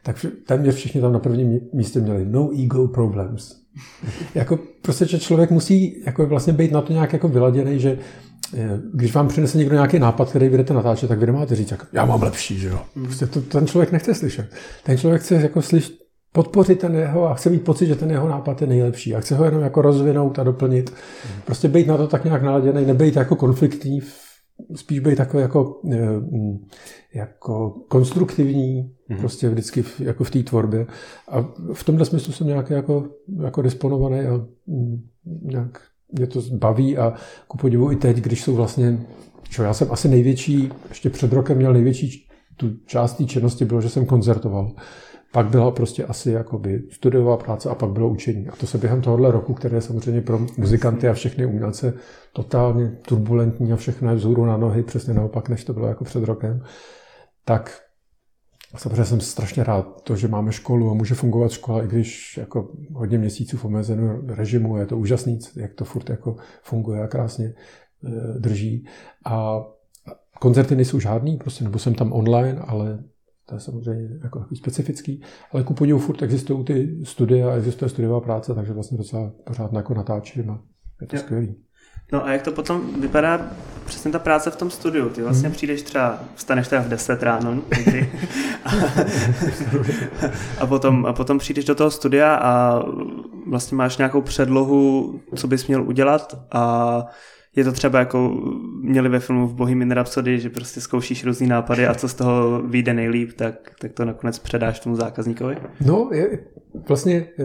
tak 0.03 0.27
téměř 0.47 0.75
všichni 0.75 1.01
tam 1.01 1.13
na 1.13 1.19
prvním 1.19 1.61
místě 1.73 2.01
měli 2.01 2.25
no 2.25 2.51
ego 2.65 2.89
problems. 2.89 3.57
jako 4.35 4.59
prostě, 4.83 5.07
že 5.07 5.19
člověk 5.19 5.51
musí 5.51 6.03
jako 6.07 6.27
vlastně 6.27 6.53
být 6.53 6.73
na 6.73 6.83
to 6.83 6.93
nějak 6.93 7.13
jako 7.13 7.29
vyladěný, 7.29 7.81
že 7.81 7.99
eh, 8.57 8.81
když 8.95 9.15
vám 9.15 9.29
přinese 9.29 9.59
někdo 9.59 9.75
nějaký 9.75 9.99
nápad, 9.99 10.31
který 10.31 10.49
budete 10.49 10.75
natáčet, 10.75 11.09
tak 11.09 11.19
vy 11.19 11.27
nemáte 11.27 11.57
říct, 11.57 11.71
jak 11.71 11.87
já 11.93 12.05
mám 12.05 12.23
lepší, 12.23 12.59
že 12.59 12.69
jo. 12.69 12.81
Prostě 13.05 13.27
to, 13.27 13.41
ten 13.41 13.67
člověk 13.67 13.93
nechce 13.93 14.15
slyšet. 14.15 14.51
Ten 14.83 14.99
člověk 14.99 15.23
chce 15.23 15.35
jako 15.35 15.63
slyšet, 15.63 16.02
podpořit 16.33 16.79
ten 16.79 16.95
jeho 16.95 17.29
a 17.29 17.35
chce 17.35 17.51
mít 17.51 17.65
pocit, 17.65 17.87
že 17.87 17.97
ten 17.97 18.11
jeho 18.11 18.29
nápad 18.29 18.61
je 18.61 18.67
nejlepší 18.67 19.15
a 19.15 19.21
chce 19.21 19.37
ho 19.37 19.45
jenom 19.45 19.63
jako 19.63 19.83
rozvinout 19.83 20.39
a 20.39 20.45
doplnit. 20.45 20.95
Prostě 21.45 21.69
být 21.69 21.87
na 21.87 21.97
to 21.97 22.07
tak 22.07 22.25
nějak 22.25 22.43
naladěný, 22.43 22.87
nebejt 22.87 23.17
jako 23.17 23.37
konfliktní 23.37 24.01
spíš 24.75 24.99
být 24.99 25.17
takový 25.17 25.43
jako, 25.43 25.81
eh, 25.93 26.11
mm, 26.11 26.59
jako 27.15 27.71
konstruktivní, 27.89 28.93
mm-hmm. 29.11 29.19
prostě 29.19 29.49
vždycky 29.49 29.83
v, 29.83 30.01
jako 30.01 30.25
v 30.25 30.31
té 30.31 30.43
tvorbě. 30.43 30.87
A 31.29 31.43
v 31.73 31.85
tomhle 31.85 32.05
smyslu 32.05 32.33
jsem 32.33 32.47
nějak 32.47 32.71
jako, 32.71 33.09
jako 33.43 33.63
disponovaný 33.63 34.21
a 34.21 34.47
mm, 34.67 35.03
nějak 35.43 35.81
mě 36.13 36.27
to 36.27 36.41
baví 36.53 36.99
a 36.99 37.15
ku 37.49 37.59
podivu 37.59 37.93
i 37.93 37.97
teď, 37.97 38.17
když 38.17 38.43
jsou 38.43 38.55
vlastně, 38.55 38.99
čo, 39.49 39.63
já 39.63 39.75
jsem 39.75 39.93
asi 39.93 40.09
největší, 40.09 40.73
ještě 40.89 41.11
před 41.11 41.33
rokem 41.33 41.57
měl 41.57 41.73
největší 41.73 42.29
tu 42.57 42.71
část 42.87 43.15
té 43.15 43.25
činnosti 43.25 43.65
bylo, 43.65 43.81
že 43.81 43.89
jsem 43.89 44.07
koncertoval. 44.07 44.73
Pak 45.33 45.47
byla 45.47 45.71
prostě 45.71 46.05
asi 46.05 46.31
jakoby 46.31 46.83
studiová 46.91 47.37
práce 47.37 47.71
a 47.71 47.75
pak 47.75 47.91
bylo 47.91 48.09
učení. 48.09 48.49
A 48.49 48.57
to 48.57 48.67
se 48.67 48.79
během 48.79 49.01
tohohle 49.01 49.31
roku, 49.31 49.55
které 49.55 49.77
je 49.77 49.81
samozřejmě 49.81 50.21
pro 50.21 50.41
muzikanty 50.59 51.09
a 51.09 51.13
všechny 51.13 51.47
umělce 51.47 51.95
totálně 52.33 52.89
turbulentní 52.89 53.73
a 53.73 53.77
všechno 53.77 54.11
je 54.11 54.17
vzhůru 54.17 54.45
na 54.45 54.57
nohy, 54.57 54.83
přesně 54.83 55.15
naopak, 55.15 55.49
než 55.49 55.65
to 55.65 55.73
bylo 55.73 55.87
jako 55.87 56.05
před 56.05 56.25
rokem, 56.25 56.63
tak 57.45 57.81
samozřejmě 58.77 59.05
jsem 59.05 59.21
strašně 59.21 59.65
rád 59.65 60.03
to, 60.03 60.17
že 60.17 60.29
máme 60.29 60.53
školu 60.53 60.91
a 60.91 60.95
může 60.95 61.15
fungovat 61.15 61.53
škola, 61.53 61.85
i 61.85 61.87
když 61.87 62.37
jako 62.37 62.73
hodně 62.93 63.19
měsíců 63.19 63.57
v 63.57 63.65
omezeném 63.65 64.29
režimu, 64.29 64.77
je 64.77 64.87
to 64.87 64.99
úžasný, 64.99 65.39
jak 65.57 65.75
to 65.75 65.85
furt 65.85 66.11
jako 66.11 66.37
funguje 66.63 67.03
a 67.03 67.07
krásně 67.07 67.47
e, 67.47 67.55
drží. 68.39 68.87
A 69.25 69.65
koncerty 70.41 70.77
nejsou 70.77 71.01
žádný, 71.01 71.37
prostě, 71.37 71.65
nebo 71.65 71.79
jsem 71.79 71.95
tam 71.95 72.13
online, 72.13 72.59
ale 72.59 72.99
to 73.53 73.57
je 73.57 73.61
samozřejmě 73.61 74.09
jako 74.23 74.39
takový 74.39 74.57
specifický, 74.57 75.23
ale 75.53 75.65
ku 75.65 75.75
podivu 75.75 75.99
furt 75.99 76.23
existují 76.23 76.65
ty 76.65 76.97
studie 77.05 77.45
a 77.45 77.55
existuje 77.55 77.89
studiová 77.89 78.21
práce, 78.21 78.55
takže 78.55 78.73
vlastně 78.73 78.99
docela 78.99 79.33
pořád 79.45 79.73
jako 79.73 79.95
natáčím 79.95 80.51
a 80.51 80.63
je 81.01 81.07
to 81.07 81.17
skvělý. 81.17 81.57
No 82.13 82.25
a 82.25 82.33
jak 82.33 82.43
to 82.43 82.53
potom 82.53 83.01
vypadá 83.01 83.51
přesně 83.85 84.11
ta 84.13 84.19
práce 84.19 84.51
v 84.51 84.57
tom 84.57 84.71
studiu? 84.71 85.09
Ty 85.09 85.23
vlastně 85.23 85.49
hmm. 85.49 85.57
přijdeš 85.57 85.83
třeba, 85.83 86.19
vstaneš 86.35 86.69
teda 86.69 86.83
v 86.83 86.89
10 86.89 87.23
ráno 87.23 87.55
někdy, 87.77 88.13
a, 88.65 88.71
a, 90.59 90.67
potom, 90.67 91.07
a 91.07 91.13
potom 91.13 91.39
přijdeš 91.39 91.65
do 91.65 91.75
toho 91.75 91.91
studia 91.91 92.35
a 92.35 92.83
vlastně 93.47 93.77
máš 93.77 93.97
nějakou 93.97 94.21
předlohu, 94.21 95.21
co 95.37 95.49
bys 95.49 95.67
měl 95.67 95.83
udělat 95.83 96.39
a 96.53 97.05
je 97.57 97.65
to 97.65 97.73
třeba 97.73 97.99
jako 97.99 98.35
měli 98.83 99.09
ve 99.09 99.21
filmu 99.21 99.47
v 99.47 99.55
Bohemian 99.55 99.91
Rhapsody, 99.91 100.41
že 100.41 100.51
prostě 100.51 100.81
zkoušíš 100.81 101.25
různý 101.25 101.47
nápady 101.47 101.87
a 101.87 101.95
co 101.95 102.09
z 102.09 102.15
toho 102.15 102.63
vyjde 102.63 102.95
nejlíp, 102.95 103.33
tak, 103.37 103.55
tak 103.81 103.93
to 103.93 104.05
nakonec 104.05 104.39
předáš 104.39 104.81
tomu 104.81 104.97
zákazníkovi? 104.97 105.57
No, 105.87 106.11
je, 106.13 106.39
vlastně, 106.89 107.25
eh, 107.41 107.45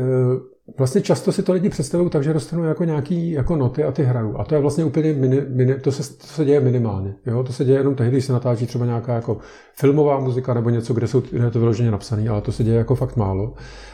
vlastně 0.77 1.01
často 1.01 1.31
si 1.31 1.43
to 1.43 1.53
lidi 1.53 1.69
představují 1.69 2.09
tak, 2.09 2.23
že 2.23 2.33
dostanou 2.33 2.63
jako 2.63 2.83
nějaký 2.83 3.31
jako 3.31 3.55
noty 3.55 3.83
a 3.83 3.91
ty 3.91 4.03
hrajou. 4.03 4.37
A 4.39 4.43
to 4.43 4.55
je 4.55 4.61
vlastně 4.61 4.85
úplně, 4.85 5.13
mini, 5.13 5.41
mini, 5.49 5.75
to, 5.75 5.91
se, 5.91 6.17
to 6.17 6.27
se 6.27 6.45
děje 6.45 6.59
minimálně. 6.59 7.15
Jo? 7.25 7.43
To 7.43 7.53
se 7.53 7.65
děje 7.65 7.77
jenom 7.77 7.95
tehdy, 7.95 8.11
když 8.11 8.25
se 8.25 8.33
natáčí 8.33 8.65
třeba 8.67 8.85
nějaká 8.85 9.13
jako 9.13 9.37
filmová 9.73 10.19
muzika 10.19 10.53
nebo 10.53 10.69
něco, 10.69 10.93
kde, 10.93 11.07
jsou, 11.07 11.21
kde 11.31 11.45
je 11.45 11.51
to 11.51 11.59
vyloženě 11.59 11.91
napsané, 11.91 12.29
ale 12.29 12.41
to 12.41 12.51
se 12.51 12.63
děje 12.63 12.77
jako 12.77 12.95
fakt 12.95 13.15
málo. 13.15 13.53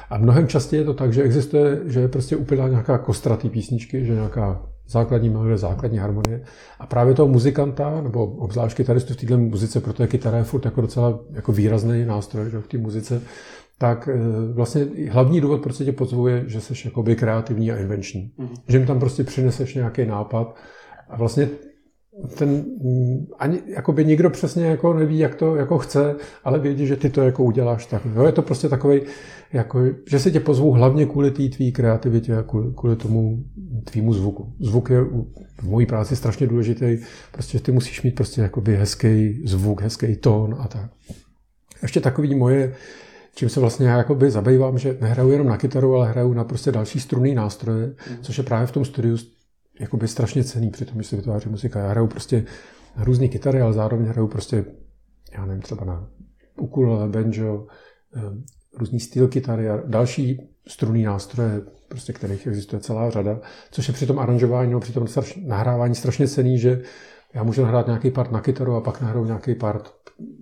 A 0.10 0.18
mnohem 0.18 0.48
častěji 0.48 0.82
je 0.82 0.86
to 0.86 0.94
tak, 0.94 1.14
že 1.14 1.24
existuje, 1.24 1.82
že 1.86 2.00
je 2.00 2.08
prostě 2.08 2.36
úplně 2.36 2.62
nějaká 2.70 2.98
kostratý 2.98 3.50
písničky, 3.50 4.06
že 4.06 4.14
nějaká 4.14 4.73
základní 4.88 5.30
melodie, 5.30 5.58
základní 5.58 5.98
harmonie. 5.98 6.42
A 6.80 6.86
právě 6.86 7.14
toho 7.14 7.28
muzikanta, 7.28 8.02
nebo 8.02 8.26
obzvlášť 8.26 8.78
kytaristu 8.78 9.14
v 9.14 9.18
této 9.18 9.38
muzice, 9.38 9.82
protože 9.82 10.08
kytara 10.08 10.38
je 10.38 10.44
furt 10.44 10.66
jako 10.66 10.82
docela 10.82 11.20
jako 11.32 11.52
výrazný 11.52 12.06
nástroj 12.06 12.50
že, 12.50 12.60
v 12.60 12.68
té 12.68 12.78
muzice, 12.78 13.22
tak 13.78 14.10
eh, 14.12 14.18
vlastně 14.54 14.88
hlavní 15.10 15.42
důvod, 15.42 15.62
proč 15.62 15.76
se 15.76 15.86
tě 15.86 15.92
pozvu, 15.92 16.28
je, 16.28 16.44
že 16.48 16.62
jsi 16.62 16.74
jakoby 16.86 17.16
kreativní 17.16 17.72
a 17.72 17.78
invenční. 17.78 18.32
Mm-hmm. 18.40 18.62
Že 18.68 18.80
mi 18.80 18.86
tam 18.86 19.00
prostě 19.00 19.24
přineseš 19.24 19.76
nějaký 19.76 20.06
nápad 20.06 20.56
a 21.10 21.18
vlastně 21.18 21.50
ten, 22.38 22.50
mm, 22.84 23.28
ani 23.40 23.60
jakoby 23.68 24.06
nikdo 24.06 24.30
přesně 24.30 24.66
jako 24.66 24.94
neví, 24.94 25.20
jak 25.20 25.36
to 25.36 25.56
jako 25.56 25.78
chce, 25.78 26.16
ale 26.44 26.60
vědí, 26.60 26.88
že 26.88 26.96
ty 26.96 27.10
to 27.10 27.22
jako 27.22 27.44
uděláš 27.44 27.86
tak. 27.86 28.02
Jo, 28.16 28.26
je 28.26 28.32
to 28.32 28.42
prostě 28.42 28.70
takový, 28.70 29.02
jako, 29.54 29.80
že 30.10 30.20
se 30.20 30.32
tě 30.32 30.40
pozvou 30.40 30.72
hlavně 30.72 31.06
kvůli 31.06 31.32
té 31.32 31.50
tvý 31.50 31.72
kreativitě 31.72 32.36
a 32.36 32.44
kvůli, 32.44 32.74
kvůli 32.76 32.96
tomu 32.96 33.44
tvýmu 33.84 34.14
zvuku. 34.14 34.54
Zvuk 34.60 34.90
je 34.90 35.04
v 35.62 35.64
mojí 35.64 35.86
práci 35.86 36.16
strašně 36.16 36.48
důležitý, 36.48 36.98
prostě 37.32 37.60
ty 37.60 37.72
musíš 37.72 38.02
mít 38.02 38.16
prostě 38.16 38.42
jakoby 38.42 38.76
hezký 38.76 39.42
zvuk, 39.46 39.82
hezký 39.82 40.16
tón 40.16 40.56
a 40.60 40.68
tak. 40.68 40.92
Ještě 41.82 42.02
takový 42.02 42.36
moje, 42.36 42.76
čím 43.36 43.50
se 43.50 43.60
vlastně 43.60 43.88
já 43.88 43.98
jakoby 43.98 44.32
zabývám, 44.32 44.78
že 44.78 44.98
nehraju 45.02 45.30
jenom 45.30 45.48
na 45.48 45.58
kytaru, 45.58 45.96
ale 45.96 46.10
hraju 46.10 46.34
na 46.34 46.44
prostě 46.44 46.72
další 46.72 47.00
strunný 47.00 47.36
nástroje, 47.36 47.86
mm. 47.88 48.18
což 48.22 48.38
je 48.38 48.44
právě 48.44 48.68
v 48.68 48.72
tom 48.72 48.86
studiu 48.86 49.18
jakoby 49.80 50.08
strašně 50.08 50.44
cený 50.44 50.70
při 50.70 50.86
tom, 50.86 50.96
když 50.96 51.08
se 51.08 51.16
vytváří 51.16 51.50
muzika. 51.50 51.80
Já 51.80 51.90
hraju 51.90 52.08
prostě 52.08 52.46
různé 52.98 53.28
kytary, 53.28 53.62
ale 53.62 53.74
zároveň 53.74 54.08
hraju 54.08 54.28
prostě, 54.28 54.66
já 55.34 55.46
nevím, 55.46 55.62
třeba 55.62 55.86
na 55.86 56.10
ukulele, 56.58 57.10
banjo, 57.10 57.68
eh, 58.16 58.22
různý 58.78 59.00
styl 59.00 59.28
kytary 59.28 59.70
a 59.70 59.82
další 59.86 60.50
strunný 60.68 61.04
nástroje, 61.04 61.62
prostě 61.88 62.14
kterých 62.14 62.48
existuje 62.48 62.80
celá 62.80 63.10
řada, 63.10 63.40
což 63.72 63.88
je 63.88 63.94
při 63.94 64.08
tom 64.08 64.20
aranžování 64.20 64.70
nebo 64.70 64.80
při 64.80 64.94
tom 64.94 65.08
nahrávání 65.46 65.96
strašně 65.96 66.28
cený, 66.28 66.60
že 66.60 66.82
já 67.34 67.44
můžu 67.44 67.62
nahrát 67.62 67.88
nějaký 67.88 68.12
part 68.12 68.32
na 68.32 68.42
kytaru 68.42 68.76
a 68.76 68.82
pak 68.82 69.02
nahraju 69.02 69.26
nějaký 69.26 69.56
part 69.56 69.90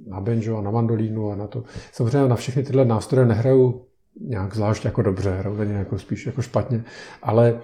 na 0.08 0.22
banjo 0.22 0.58
a 0.58 0.62
na 0.62 0.72
mandolínu 0.72 1.32
a 1.32 1.36
na 1.36 1.48
to. 1.48 1.64
Samozřejmě 1.92 2.28
na 2.28 2.36
všechny 2.36 2.64
tyhle 2.64 2.86
nástroje 2.86 3.26
nehraju 3.26 3.86
nějak 4.20 4.56
zvlášť 4.56 4.86
jako 4.86 5.02
dobře, 5.02 5.32
hraju 5.32 5.62
jako 5.62 6.00
spíš 6.00 6.26
jako 6.26 6.42
špatně, 6.42 6.84
ale 7.22 7.62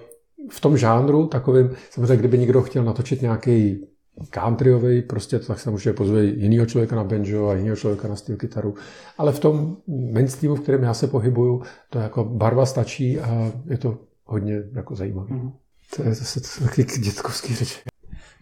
v 0.50 0.60
tom 0.60 0.76
žánru 0.76 1.26
takovým, 1.26 1.70
samozřejmě 1.90 2.16
kdyby 2.16 2.38
někdo 2.38 2.62
chtěl 2.62 2.84
natočit 2.84 3.22
nějaký 3.22 3.86
countryový, 4.34 5.02
prostě 5.02 5.38
tak 5.38 5.60
se 5.60 5.70
může 5.70 5.92
pozve 5.92 6.24
jiného 6.24 6.66
člověka 6.66 6.96
na 6.96 7.04
banjo 7.04 7.48
a 7.48 7.54
jiného 7.54 7.76
člověka 7.76 8.08
na 8.08 8.16
steel 8.16 8.38
kytaru. 8.38 8.74
Ale 9.18 9.32
v 9.32 9.40
tom 9.40 9.76
mainstreamu, 10.12 10.56
v 10.56 10.60
kterém 10.60 10.82
já 10.82 10.94
se 10.94 11.06
pohybuju, 11.06 11.62
to 11.90 11.98
jako 11.98 12.24
barva 12.24 12.66
stačí 12.66 13.20
a 13.20 13.52
je 13.66 13.78
to 13.78 13.98
hodně 14.24 14.62
jako 14.72 14.94
zajímavé. 14.94 15.28
Mm-hmm. 15.30 15.52
To 15.96 16.02
je 16.02 16.14
zase 16.14 16.60
taky 16.64 16.84
dětkovský 16.84 17.54
řeč. 17.54 17.82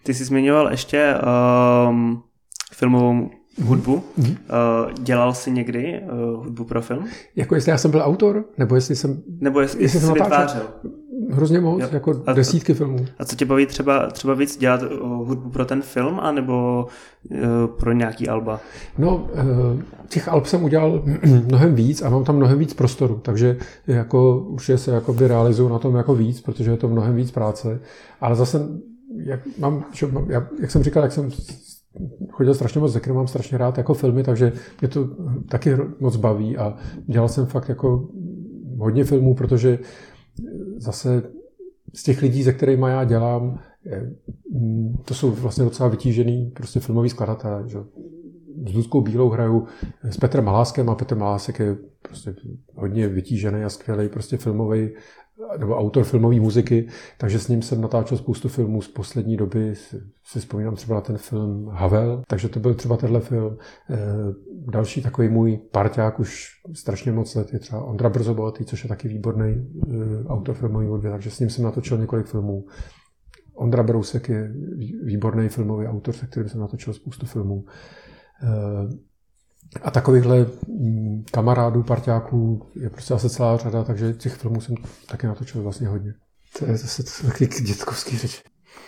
Ty 0.03 0.15
jsi 0.15 0.25
zmiňoval 0.25 0.71
ještě 0.71 1.15
um, 1.89 2.23
filmovou 2.73 3.31
hudbu. 3.65 4.03
Mm-hmm. 4.19 4.37
Uh, 4.87 4.93
dělal 4.93 5.35
jsi 5.35 5.51
někdy 5.51 6.01
uh, 6.03 6.45
hudbu 6.45 6.65
pro 6.65 6.83
film? 6.83 7.05
Jako 7.37 7.55
jestli 7.55 7.71
já 7.71 7.79
jsem 7.79 7.91
byl 7.91 8.03
autor, 8.03 8.45
nebo 8.59 8.75
jestli 8.75 8.97
jsem... 8.97 9.23
Nebo 9.41 9.61
jestli, 9.61 9.83
jestli, 9.83 9.97
jestli 9.97 10.07
jsem 10.07 10.15
vytvářel? 10.15 10.63
hrozně 11.31 11.61
moc, 11.61 11.83
jo. 11.83 11.89
jako 11.93 12.23
a 12.27 12.33
desítky 12.33 12.75
filmů. 12.75 13.07
A 13.19 13.25
co 13.25 13.37
tě 13.37 13.45
baví 13.45 13.67
třeba, 13.67 14.07
třeba 14.07 14.35
víc 14.35 14.57
dělat 14.57 14.83
hudbu 15.03 15.51
pro 15.51 15.65
ten 15.65 15.83
film, 15.83 16.21
anebo 16.21 16.87
uh, 17.31 17.39
pro 17.67 17.93
nějaký 17.93 18.29
alba? 18.29 18.61
No, 18.99 19.17
uh, 19.17 19.81
těch 20.09 20.29
alb 20.29 20.47
jsem 20.47 20.65
udělal 20.65 21.03
mnohem 21.47 21.75
víc 21.75 22.03
a 22.03 22.11
mám 22.11 22.25
tam 22.25 22.37
mnohem 22.37 22.59
víc 22.59 22.75
prostoru, 22.75 23.21
takže 23.23 23.57
jako 23.87 24.39
už 24.39 24.71
se 24.77 24.91
jakoby 24.91 25.29
realizuju 25.29 25.69
na 25.69 25.79
tom 25.79 25.95
jako 25.95 26.15
víc, 26.15 26.41
protože 26.41 26.71
je 26.71 26.77
to 26.77 26.89
mnohem 26.89 27.15
víc 27.15 27.31
práce, 27.31 27.81
ale 28.21 28.37
zase, 28.37 28.69
jak, 29.17 29.41
mám, 29.59 29.85
čo, 29.93 30.11
jak, 30.29 30.45
jak 30.61 30.71
jsem 30.71 30.83
říkal, 30.83 31.03
jak 31.03 31.13
jsem 31.13 31.31
chodil 32.31 32.55
strašně 32.55 32.81
moc 32.81 32.93
ze 32.93 33.13
mám 33.13 33.27
strašně 33.27 33.59
rád 33.59 33.79
jako 33.79 33.95
filmy, 33.95 34.23
takže 34.23 34.53
mě 34.81 34.89
to 34.89 35.09
taky 35.49 35.77
moc 36.01 36.17
baví 36.17 36.57
a 36.57 36.77
dělal 37.07 37.29
jsem 37.29 37.47
fakt 37.47 37.69
jako 37.69 38.09
hodně 38.79 39.05
filmů, 39.05 39.35
protože 39.35 39.79
zase 40.77 41.23
z 41.95 42.03
těch 42.03 42.23
lidí, 42.23 42.45
se 42.45 42.53
kterými 42.53 42.87
já 42.89 43.05
dělám, 43.05 43.59
mm, 44.53 44.97
to 45.05 45.15
jsou 45.15 45.31
vlastně 45.31 45.65
docela 45.65 45.89
vytížený 45.89 46.51
prostě 46.57 46.81
filmový 46.81 47.09
skladatelé. 47.09 47.69
Že? 47.69 47.79
S 48.69 48.75
Ludskou 48.75 49.01
Bílou 49.01 49.29
hraju 49.29 49.67
s 50.03 50.17
Petrem 50.17 50.45
Maláskem 50.45 50.91
a 50.91 50.95
Petr 50.95 51.17
Malásek 51.17 51.59
je 51.59 51.77
prostě 52.03 52.35
hodně 52.75 53.09
vytížený 53.09 53.65
a 53.65 53.69
skvělý 53.69 54.09
prostě 54.09 54.37
filmový 54.37 54.91
nebo 55.59 55.77
autor 55.77 56.05
filmové 56.05 56.41
muziky, 56.41 56.89
takže 57.19 57.39
s 57.39 57.49
ním 57.49 57.63
jsem 57.63 57.81
natáčel 57.81 58.19
spoustu 58.19 58.49
filmů 58.49 58.83
z 58.83 58.89
poslední 58.89 59.37
doby. 59.37 59.75
Si 60.25 60.41
vzpomínám 60.41 60.75
třeba 60.75 60.95
na 60.95 61.01
ten 61.01 61.19
film 61.19 61.69
Havel, 61.69 62.23
takže 62.27 62.49
to 62.49 62.61
byl 62.61 62.75
třeba 62.75 62.97
tenhle 62.97 63.21
film. 63.21 63.59
Eh, 63.91 63.97
další 64.71 65.03
takový 65.03 65.29
můj 65.29 65.59
parťák 65.73 66.21
už 66.21 66.47
strašně 66.75 67.13
moc 67.13 67.35
let 67.35 67.53
je 67.53 67.59
třeba 67.59 67.85
Ondra 67.85 68.09
Brzobohatý, 68.09 68.65
což 68.65 68.83
je 68.83 68.89
taky 68.89 69.09
výborný 69.09 69.55
eh, 69.55 70.27
autor 70.27 70.55
filmový 70.55 70.87
hudby, 70.87 71.09
takže 71.09 71.31
s 71.31 71.41
ním 71.41 71.51
jsem 71.51 71.65
natočil 71.65 71.99
několik 71.99 72.27
filmů. 72.27 72.65
Ondra 73.55 73.83
Brousek 73.83 74.29
je 74.29 74.53
výborný 75.05 75.49
filmový 75.49 75.87
autor, 75.87 76.15
se 76.15 76.27
kterým 76.27 76.49
jsem 76.49 76.61
natočil 76.61 76.93
spoustu 76.93 77.27
filmů. 77.27 77.65
A 79.83 79.91
takovýchhle 79.91 80.47
mm, 80.69 81.25
kamarádů, 81.31 81.83
parťáků 81.83 82.67
je 82.77 82.91
prostě 82.91 83.15
asi 83.15 83.31
celá 83.31 83.57
řada, 83.57 83.85
takže 83.85 84.13
těch 84.13 84.35
filmů 84.35 84.61
jsem 84.61 84.75
taky 85.07 85.27
natočil 85.27 85.63
vlastně 85.63 85.89
hodně. 85.89 86.15
To 86.59 86.67
je 86.67 86.77
zase 86.77 87.27
taky 87.27 87.47
dětkovský 87.47 88.19
řeč. 88.19 88.43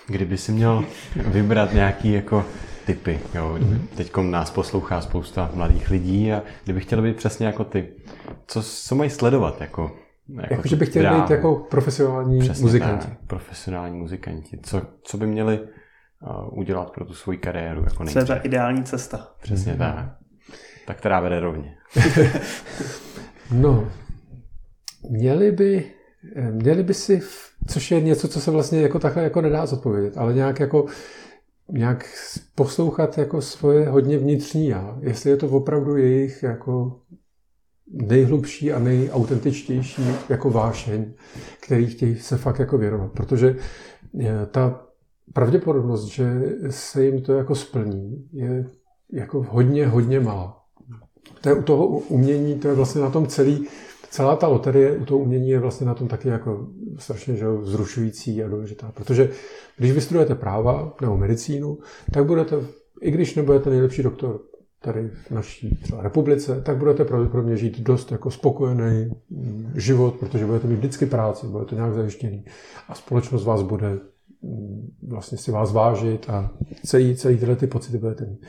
Kdyby 0.06 0.38
si 0.38 0.52
měl 0.52 0.84
vybrat 1.16 1.72
nějaký 1.72 2.12
jako 2.12 2.44
typy, 2.86 3.20
jo, 3.34 3.58
mm-hmm. 3.60 3.80
teď 3.96 4.16
nás 4.16 4.50
poslouchá 4.50 5.00
spousta 5.00 5.50
mladých 5.54 5.90
lidí 5.90 6.32
a 6.32 6.42
kdyby 6.64 6.80
chtěl 6.80 7.02
být 7.02 7.16
přesně 7.16 7.46
jako 7.46 7.64
ty, 7.64 7.88
co, 8.46 8.62
co 8.62 8.94
mají 8.94 9.10
sledovat 9.10 9.60
jako 9.60 9.90
jako, 10.28 10.54
jako 10.54 10.68
že 10.68 10.76
by 10.76 10.86
chtěli 10.86 11.20
být 11.20 11.30
jako 11.30 11.54
profesionální 11.54 12.38
Přesně 12.38 12.62
muzikanti. 12.62 13.06
Tak, 13.06 13.18
profesionální 13.26 13.98
muzikanti. 13.98 14.58
Co, 14.62 14.82
co 15.02 15.16
by 15.16 15.26
měli 15.26 15.60
uh, 15.60 16.58
udělat 16.58 16.90
pro 16.90 17.04
tu 17.04 17.14
svoji 17.14 17.38
kariéru? 17.38 17.84
Jako 17.84 18.04
co 18.04 18.18
je 18.18 18.24
ta 18.24 18.36
ideální 18.36 18.84
cesta? 18.84 19.28
Přesně 19.42 19.72
mm-hmm. 19.72 19.94
tak. 19.94 20.18
Tak 20.88 20.98
která 20.98 21.20
vede 21.20 21.40
rovně. 21.40 21.76
no, 23.52 23.88
měli 25.10 25.52
by, 25.52 25.84
měli 26.50 26.82
by 26.82 26.94
si, 26.94 27.20
což 27.66 27.90
je 27.90 28.00
něco, 28.00 28.28
co 28.28 28.40
se 28.40 28.50
vlastně 28.50 28.80
jako 28.80 28.98
takhle 28.98 29.22
jako 29.22 29.40
nedá 29.40 29.66
zodpovědět, 29.66 30.18
ale 30.18 30.34
nějak 30.34 30.60
jako 30.60 30.86
nějak 31.72 32.04
poslouchat 32.54 33.18
jako 33.18 33.40
svoje 33.42 33.88
hodně 33.88 34.18
vnitřní 34.18 34.68
já, 34.68 34.98
jestli 35.00 35.30
je 35.30 35.36
to 35.36 35.48
opravdu 35.48 35.96
jejich 35.96 36.42
jako 36.42 37.00
nejhlubší 37.86 38.72
a 38.72 38.78
nejautentičtější 38.78 40.02
jako 40.28 40.50
vášeň, 40.50 41.12
který 41.60 41.86
chtějí 41.86 42.16
se 42.16 42.36
fakt 42.36 42.58
jako 42.58 42.78
věnovat. 42.78 43.12
Protože 43.12 43.56
eh, 44.20 44.46
ta 44.50 44.86
pravděpodobnost, 45.32 46.04
že 46.04 46.40
se 46.70 47.04
jim 47.04 47.22
to 47.22 47.32
jako 47.32 47.54
splní, 47.54 48.28
je 48.32 48.66
jako 49.12 49.46
hodně, 49.50 49.86
hodně 49.86 50.20
malá. 50.20 50.57
To 51.40 51.48
je 51.48 51.54
u 51.54 51.62
toho 51.62 51.86
umění, 51.86 52.58
to 52.58 52.68
je 52.68 52.74
vlastně 52.74 53.00
na 53.00 53.10
tom 53.10 53.26
celý, 53.26 53.66
celá 54.10 54.36
ta 54.36 54.46
loterie 54.46 54.96
u 54.96 55.04
toho 55.04 55.18
umění 55.20 55.50
je 55.50 55.58
vlastně 55.58 55.86
na 55.86 55.94
tom 55.94 56.08
taky 56.08 56.28
jako 56.28 56.66
strašně 56.98 57.36
že, 57.36 57.46
zrušující 57.62 58.42
a 58.42 58.48
důležitá. 58.48 58.92
Protože 58.94 59.30
když 59.76 59.92
vystudujete 59.92 60.34
práva 60.34 60.96
nebo 61.00 61.16
medicínu, 61.16 61.78
tak 62.12 62.26
budete, 62.26 62.56
i 63.00 63.10
když 63.10 63.34
nebudete 63.34 63.70
nejlepší 63.70 64.02
doktor 64.02 64.40
tady 64.80 65.10
v 65.26 65.30
naší 65.30 65.78
třeba 65.82 66.02
republice, 66.02 66.62
tak 66.66 66.76
budete 66.76 67.04
pravděpodobně 67.04 67.56
žít 67.56 67.80
dost 67.80 68.12
jako 68.12 68.30
spokojený 68.30 69.10
život, 69.74 70.14
protože 70.14 70.46
budete 70.46 70.66
mít 70.66 70.76
vždycky 70.76 71.06
práci, 71.06 71.46
budete 71.46 71.74
nějak 71.74 71.94
zajištěný 71.94 72.44
a 72.88 72.94
společnost 72.94 73.44
vás 73.44 73.62
bude 73.62 73.98
mm, 74.42 74.90
vlastně 75.08 75.38
si 75.38 75.50
vás 75.50 75.72
vážit 75.72 76.30
a 76.30 76.50
celý, 76.86 77.16
celý 77.16 77.38
tyhle 77.38 77.56
ty 77.56 77.66
pocity 77.66 77.98
budete 77.98 78.24
mít. 78.24 78.46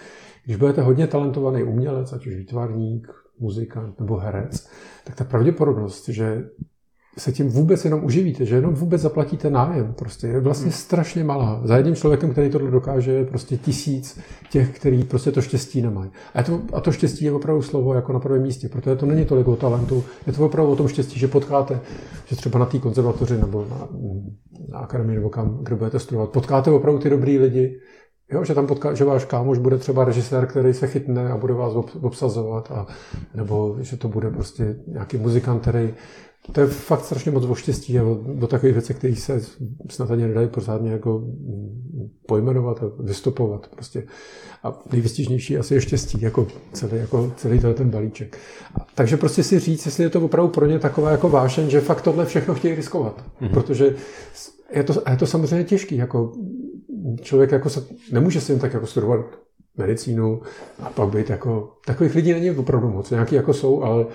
Když 0.49 0.57
budete 0.57 0.81
hodně 0.81 1.07
talentovaný 1.07 1.63
umělec, 1.63 2.13
ať 2.13 2.27
už 2.27 2.35
výtvarník, 2.35 3.07
muzikant 3.39 3.99
nebo 3.99 4.17
herec, 4.17 4.67
tak 5.03 5.15
ta 5.15 5.23
pravděpodobnost, 5.23 6.09
že 6.09 6.43
se 7.17 7.31
tím 7.31 7.49
vůbec 7.49 7.85
jenom 7.85 8.03
uživíte, 8.03 8.45
že 8.45 8.55
jenom 8.55 8.73
vůbec 8.73 9.01
zaplatíte 9.01 9.49
nájem, 9.49 9.93
prostě 9.93 10.27
je 10.27 10.39
vlastně 10.39 10.65
hmm. 10.65 10.73
strašně 10.73 11.23
malá. 11.23 11.61
Za 11.63 11.77
jedním 11.77 11.95
člověkem, 11.95 12.31
který 12.31 12.49
to 12.49 12.57
dokáže, 12.57 13.11
je 13.11 13.25
prostě 13.25 13.57
tisíc 13.57 14.19
těch, 14.51 14.75
který 14.75 15.03
prostě 15.03 15.31
to 15.31 15.41
štěstí 15.41 15.81
nemají. 15.81 16.11
A 16.33 16.43
to, 16.43 16.61
a 16.73 16.81
to 16.81 16.91
štěstí 16.91 17.25
je 17.25 17.31
opravdu 17.31 17.61
slovo 17.61 17.93
jako 17.93 18.13
na 18.13 18.19
prvém 18.19 18.41
místě, 18.41 18.69
protože 18.69 18.95
to 18.95 19.05
není 19.05 19.25
tolik 19.25 19.47
o 19.47 19.55
talentu, 19.55 20.03
je 20.27 20.33
to 20.33 20.45
opravdu 20.45 20.71
o 20.71 20.75
tom 20.75 20.87
štěstí, 20.87 21.19
že 21.19 21.27
potkáte, 21.27 21.79
že 22.25 22.35
třeba 22.35 22.59
na 22.59 22.65
té 22.65 22.79
konzervatoři 22.79 23.37
nebo 23.37 23.67
na, 23.69 23.87
na 24.69 24.79
akademii 24.79 25.15
nebo 25.15 25.29
kam, 25.29 25.59
kde 25.63 25.75
budete 25.75 25.99
studovat, 25.99 26.29
potkáte 26.29 26.71
opravdu 26.71 26.99
ty 26.99 27.09
dobrý 27.09 27.39
lidi, 27.39 27.79
Jo, 28.31 28.43
že 28.43 28.55
tam 28.55 28.67
potká, 28.67 28.93
že 28.93 29.05
váš 29.05 29.25
kámoš 29.25 29.57
bude 29.57 29.77
třeba 29.77 30.05
režisér, 30.05 30.45
který 30.45 30.73
se 30.73 30.87
chytne 30.87 31.31
a 31.31 31.37
bude 31.37 31.53
vás 31.53 31.73
obsazovat, 32.01 32.71
a, 32.71 32.87
nebo 33.35 33.77
že 33.79 33.97
to 33.97 34.07
bude 34.07 34.29
prostě 34.29 34.75
nějaký 34.87 35.17
muzikant, 35.17 35.61
který 35.61 35.93
to 36.51 36.61
je 36.61 36.67
fakt 36.67 37.05
strašně 37.05 37.31
moc 37.31 37.45
o 37.45 37.55
štěstí 37.55 37.99
a 37.99 38.03
do 38.33 38.47
takových 38.47 38.75
věcí, 38.75 38.93
které 38.93 39.15
se 39.15 39.41
snad 39.89 40.11
ani 40.11 40.27
nedají 40.27 40.47
pořádně 40.47 40.91
jako 40.91 41.23
pojmenovat 42.25 42.83
a 42.83 42.91
vystupovat. 42.99 43.67
Prostě. 43.67 44.03
A 44.63 44.79
nejvystižnější 44.91 45.57
asi 45.57 45.73
je 45.73 45.81
štěstí, 45.81 46.21
jako 46.21 46.47
celý, 46.73 46.97
jako 46.97 47.31
celý 47.37 47.59
ten 47.59 47.89
balíček. 47.89 48.37
A, 48.75 48.87
takže 48.95 49.17
prostě 49.17 49.43
si 49.43 49.59
říct, 49.59 49.85
jestli 49.85 50.03
je 50.03 50.09
to 50.09 50.21
opravdu 50.21 50.51
pro 50.51 50.65
ně 50.65 50.79
taková 50.79 51.11
jako 51.11 51.29
vášeň, 51.29 51.69
že 51.69 51.81
fakt 51.81 52.01
tohle 52.01 52.25
všechno 52.25 52.53
chtějí 52.53 52.75
riskovat. 52.75 53.23
Mm-hmm. 53.41 53.53
Protože 53.53 53.95
je 54.73 54.83
to, 54.83 54.93
je 55.09 55.17
to 55.17 55.27
samozřejmě 55.27 55.63
těžký. 55.63 55.95
Jako 55.95 56.31
člověk 57.21 57.51
jako 57.51 57.69
se, 57.69 57.85
nemůže 58.11 58.41
si 58.41 58.51
jen 58.51 58.59
tak 58.59 58.73
jako 58.73 58.87
studovat 58.87 59.25
medicínu 59.77 60.41
a 60.79 60.89
pak 60.89 61.09
být 61.09 61.29
jako, 61.29 61.71
takových 61.85 62.15
lidí 62.15 62.33
není 62.33 62.51
opravdu 62.51 62.89
moc, 62.89 63.09
nějaký 63.09 63.35
jako 63.35 63.53
jsou, 63.53 63.83
ale 63.83 64.05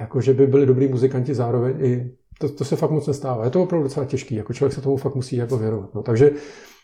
jako, 0.00 0.20
že 0.20 0.34
by 0.34 0.46
byli 0.46 0.66
dobrý 0.66 0.88
muzikanti 0.88 1.34
zároveň 1.34 1.76
i, 1.80 2.10
to, 2.38 2.48
to 2.48 2.64
se 2.64 2.76
fakt 2.76 2.90
moc 2.90 3.06
nestává. 3.06 3.44
Je 3.44 3.50
to 3.50 3.62
opravdu 3.62 3.88
docela 3.88 4.06
těžký, 4.06 4.34
jako 4.34 4.52
člověk 4.52 4.72
se 4.72 4.80
tomu 4.80 4.96
fakt 4.96 5.14
musí 5.14 5.36
jako 5.36 5.58
věnovat. 5.58 5.94
No. 5.94 6.02
Takže 6.02 6.30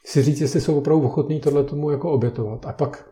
si 0.04 0.22
říct, 0.22 0.40
jestli 0.40 0.60
jsou 0.60 0.78
opravdu 0.78 1.04
ochotní 1.06 1.40
tohle 1.40 1.64
tomu 1.64 1.90
jako 1.90 2.10
obětovat 2.10 2.66
a 2.66 2.72
pak 2.72 3.10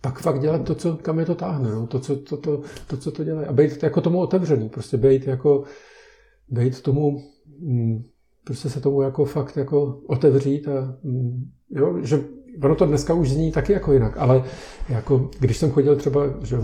pak 0.00 0.18
fakt 0.18 0.40
dělat 0.40 0.64
to, 0.64 0.74
co, 0.74 0.96
kam 0.96 1.18
je 1.18 1.26
to 1.26 1.34
táhne, 1.34 1.70
no? 1.70 1.86
to, 1.86 2.00
co, 2.00 2.16
to, 2.16 2.36
to, 2.36 2.60
to, 2.86 2.96
co 2.96 3.12
to 3.12 3.24
dělají. 3.24 3.46
A 3.46 3.52
být 3.52 3.82
jako 3.82 4.00
tomu 4.00 4.20
otevřený, 4.20 4.68
prostě 4.68 4.96
být 4.96 5.26
jako, 5.26 5.64
být 6.48 6.82
tomu, 6.82 7.22
mm, 7.58 8.04
prostě 8.46 8.70
se 8.70 8.80
tomu 8.80 9.02
jako 9.02 9.24
fakt 9.24 9.56
jako 9.56 10.00
otevřít 10.06 10.68
a 10.68 10.98
mm, 11.02 11.50
jo, 11.70 11.98
že 12.02 12.24
ono 12.62 12.74
to 12.74 12.86
dneska 12.86 13.14
už 13.14 13.30
zní 13.30 13.52
taky 13.52 13.72
jako 13.72 13.92
jinak, 13.92 14.16
ale 14.16 14.44
jako 14.88 15.30
když 15.40 15.56
jsem 15.56 15.70
chodil 15.70 15.96
třeba, 15.96 16.20
že 16.42 16.56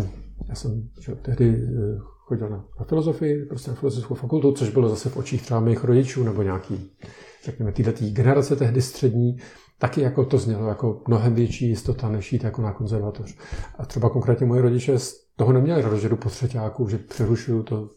já 0.48 0.54
jsem 0.54 0.88
že 1.00 1.14
tehdy 1.14 1.48
eh, 1.48 1.98
chodil 2.00 2.48
na, 2.48 2.64
na 2.78 2.84
filozofii, 2.84 3.46
prostě 3.46 3.70
na 3.70 3.76
filozofickou 3.76 4.14
fakultu, 4.14 4.52
což 4.52 4.70
bylo 4.70 4.88
zase 4.88 5.08
v 5.08 5.16
očích 5.16 5.42
třeba 5.42 5.60
mých 5.60 5.84
rodičů 5.84 6.24
nebo 6.24 6.42
nějaký, 6.42 6.90
řekněme, 7.44 7.72
této 7.72 8.04
generace 8.10 8.56
tehdy 8.56 8.82
střední, 8.82 9.36
taky 9.78 10.00
jako 10.00 10.24
to 10.24 10.38
znělo 10.38 10.68
jako 10.68 11.02
mnohem 11.08 11.34
větší 11.34 11.68
jistota, 11.68 12.08
než 12.08 12.32
jít 12.32 12.44
jako 12.44 12.62
na 12.62 12.72
konzervatoř. 12.72 13.36
A 13.78 13.86
třeba 13.86 14.10
konkrétně 14.10 14.46
moji 14.46 14.60
rodiče 14.60 14.98
z 14.98 15.21
toho 15.36 15.52
neměli 15.52 15.82
radost, 15.82 16.00
že 16.00 16.08
jdu 16.08 16.16
po 16.16 16.28
třetíku, 16.28 16.88
že 16.88 16.98
přerušuju 16.98 17.62
to 17.62 17.88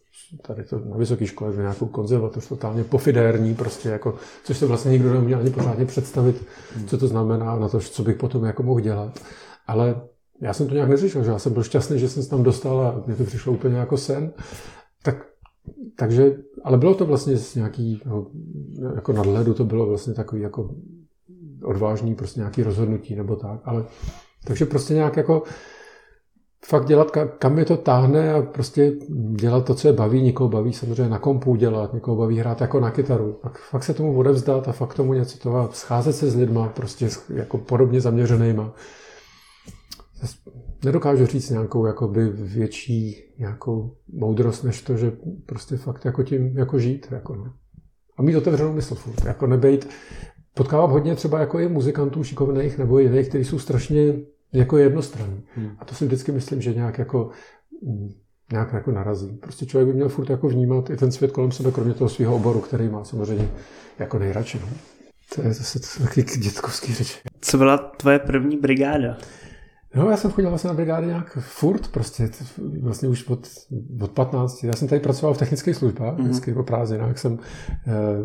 tady 0.42 0.64
to 0.64 0.80
na 0.80 0.98
vysoké 0.98 1.28
škole, 1.28 1.54
že 1.54 1.62
nějakou 1.62 1.86
konzervatoř 1.86 2.48
totálně 2.48 2.84
pofidérní, 2.84 3.56
prostě 3.56 3.90
jako, 3.90 4.16
což 4.44 4.58
se 4.58 4.66
vlastně 4.66 4.92
nikdo 4.92 5.14
neuměl 5.14 5.40
ani 5.40 5.50
pořádně 5.50 5.86
představit, 5.86 6.46
co 6.88 6.98
to 6.98 7.08
znamená 7.08 7.60
na 7.60 7.70
to, 7.70 7.80
co 7.80 8.04
bych 8.04 8.18
potom 8.18 8.44
jako 8.46 8.64
mohl 8.64 8.80
dělat. 8.80 9.20
Ale 9.68 10.02
já 10.42 10.54
jsem 10.54 10.68
to 10.68 10.74
nějak 10.74 10.90
neřešil, 10.90 11.24
že 11.24 11.32
já 11.32 11.40
jsem 11.40 11.54
byl 11.54 11.64
šťastný, 11.64 12.00
že 12.00 12.10
jsem 12.10 12.24
se 12.24 12.30
tam 12.30 12.44
dostal 12.44 12.82
a 12.82 13.04
mě 13.08 13.16
to 13.16 13.24
přišlo 13.24 13.54
úplně 13.54 13.78
jako 13.78 13.98
sen. 13.98 14.34
Tak, 15.04 15.26
takže, 15.98 16.38
ale 16.64 16.78
bylo 16.78 16.96
to 16.96 17.06
vlastně 17.06 17.38
z 17.38 17.56
nějaký, 17.56 18.02
no, 18.06 18.28
jako 18.96 19.14
nadhledu 19.14 19.54
to 19.54 19.66
bylo 19.66 19.86
vlastně 19.86 20.14
takový 20.14 20.42
jako 20.42 20.76
odvážný 21.64 22.16
prostě 22.16 22.40
nějaký 22.40 22.64
rozhodnutí 22.64 23.16
nebo 23.16 23.36
tak, 23.36 23.60
ale 23.64 23.86
takže 24.46 24.66
prostě 24.66 24.94
nějak 24.94 25.18
jako 25.18 25.44
fakt 26.68 26.86
dělat, 26.86 27.12
kam 27.40 27.60
je 27.60 27.66
to 27.66 27.78
táhne 27.78 28.34
a 28.34 28.42
prostě 28.42 28.94
dělat 29.36 29.66
to, 29.66 29.76
co 29.76 29.88
je 29.88 29.94
baví. 29.94 30.22
Někoho 30.22 30.50
baví 30.50 30.74
samozřejmě 30.74 31.10
na 31.10 31.20
kompu 31.20 31.56
dělat, 31.56 31.94
někoho 31.94 32.18
baví 32.18 32.40
hrát 32.40 32.62
jako 32.62 32.80
na 32.80 32.92
kytaru. 32.92 33.34
Pak, 33.42 33.58
fakt 33.58 33.84
se 33.84 33.94
tomu 33.94 34.18
odevzdat 34.18 34.68
a 34.68 34.72
fakt 34.72 34.94
tomu 34.94 35.14
něco 35.14 35.38
toho, 35.38 35.70
scházet 35.72 36.16
se 36.16 36.32
s 36.32 36.36
lidma, 36.36 36.68
prostě 36.68 37.10
jako 37.34 37.58
podobně 37.58 38.02
zaměřenýma. 38.02 38.74
Nedokážu 40.86 41.26
říct 41.26 41.50
nějakou 41.50 41.86
jakoby 41.86 42.30
větší 42.30 43.16
nějakou 43.40 43.96
moudrost, 44.14 44.64
než 44.64 44.82
to, 44.82 44.98
že 44.98 45.12
prostě 45.46 45.78
fakt 45.78 46.06
jako 46.06 46.24
tím 46.24 46.58
jako 46.58 46.80
žít. 46.80 47.08
Jako 47.12 47.36
no. 47.36 47.54
A 48.18 48.22
mít 48.22 48.36
otevřenou 48.36 48.74
mysl 48.74 48.96
furt. 48.96 49.26
Jako 49.26 49.48
nebejt, 49.48 49.90
potkávám 50.54 50.92
hodně 50.92 51.16
třeba 51.16 51.40
jako 51.40 51.60
i 51.60 51.68
muzikantů 51.68 52.24
šikovných 52.24 52.78
nebo 52.78 53.00
jiných, 53.00 53.30
kteří 53.30 53.46
jsou 53.46 53.60
strašně 53.60 54.14
jako 54.56 54.78
jednostranný. 54.78 55.44
Hmm. 55.56 55.72
A 55.80 55.86
to 55.86 55.96
si 55.96 56.06
vždycky 56.06 56.32
myslím, 56.32 56.62
že 56.62 56.74
nějak 56.74 56.98
jako 56.98 57.30
mm, 57.84 58.10
nějak 58.52 58.74
jako 58.74 58.92
narazí. 58.92 59.38
Prostě 59.38 59.66
člověk 59.66 59.88
by 59.88 59.94
měl 59.94 60.10
furt 60.10 60.30
jako 60.30 60.48
vnímat 60.48 60.90
i 60.90 60.98
ten 60.98 61.12
svět 61.12 61.32
kolem 61.32 61.52
sebe, 61.52 61.72
kromě 61.72 61.94
toho 61.94 62.10
svého 62.10 62.36
oboru, 62.36 62.60
který 62.60 62.90
má 62.90 63.04
samozřejmě 63.04 63.50
jako 64.00 64.20
nejradši. 64.20 64.60
No. 64.60 64.68
To 65.36 65.42
je 65.42 65.54
zase 65.54 66.00
taky 66.04 66.24
dětkovský 66.24 66.94
řeč. 66.94 67.22
Co 67.42 67.58
byla 67.58 67.78
tvoje 67.78 68.20
první 68.20 68.58
brigáda? 68.58 69.18
No, 69.96 70.10
já 70.10 70.18
jsem 70.18 70.32
chodil 70.32 70.50
vlastně 70.50 70.68
na 70.68 70.74
brigády 70.74 71.08
nějak 71.08 71.38
furt, 71.42 71.88
prostě 71.88 72.30
vlastně 72.82 73.10
už 73.10 73.28
od, 73.28 73.48
od 74.02 74.12
15. 74.12 74.64
Já 74.64 74.74
jsem 74.74 74.88
tady 74.88 75.02
pracoval 75.02 75.34
v 75.34 75.38
technických 75.38 75.76
službách, 75.76 76.14
mm-hmm. 76.14 76.24
vždycky 76.24 76.54
po 76.54 76.64
prázdninách 76.64 77.18
jsem 77.18 77.34
uh, 77.34 77.40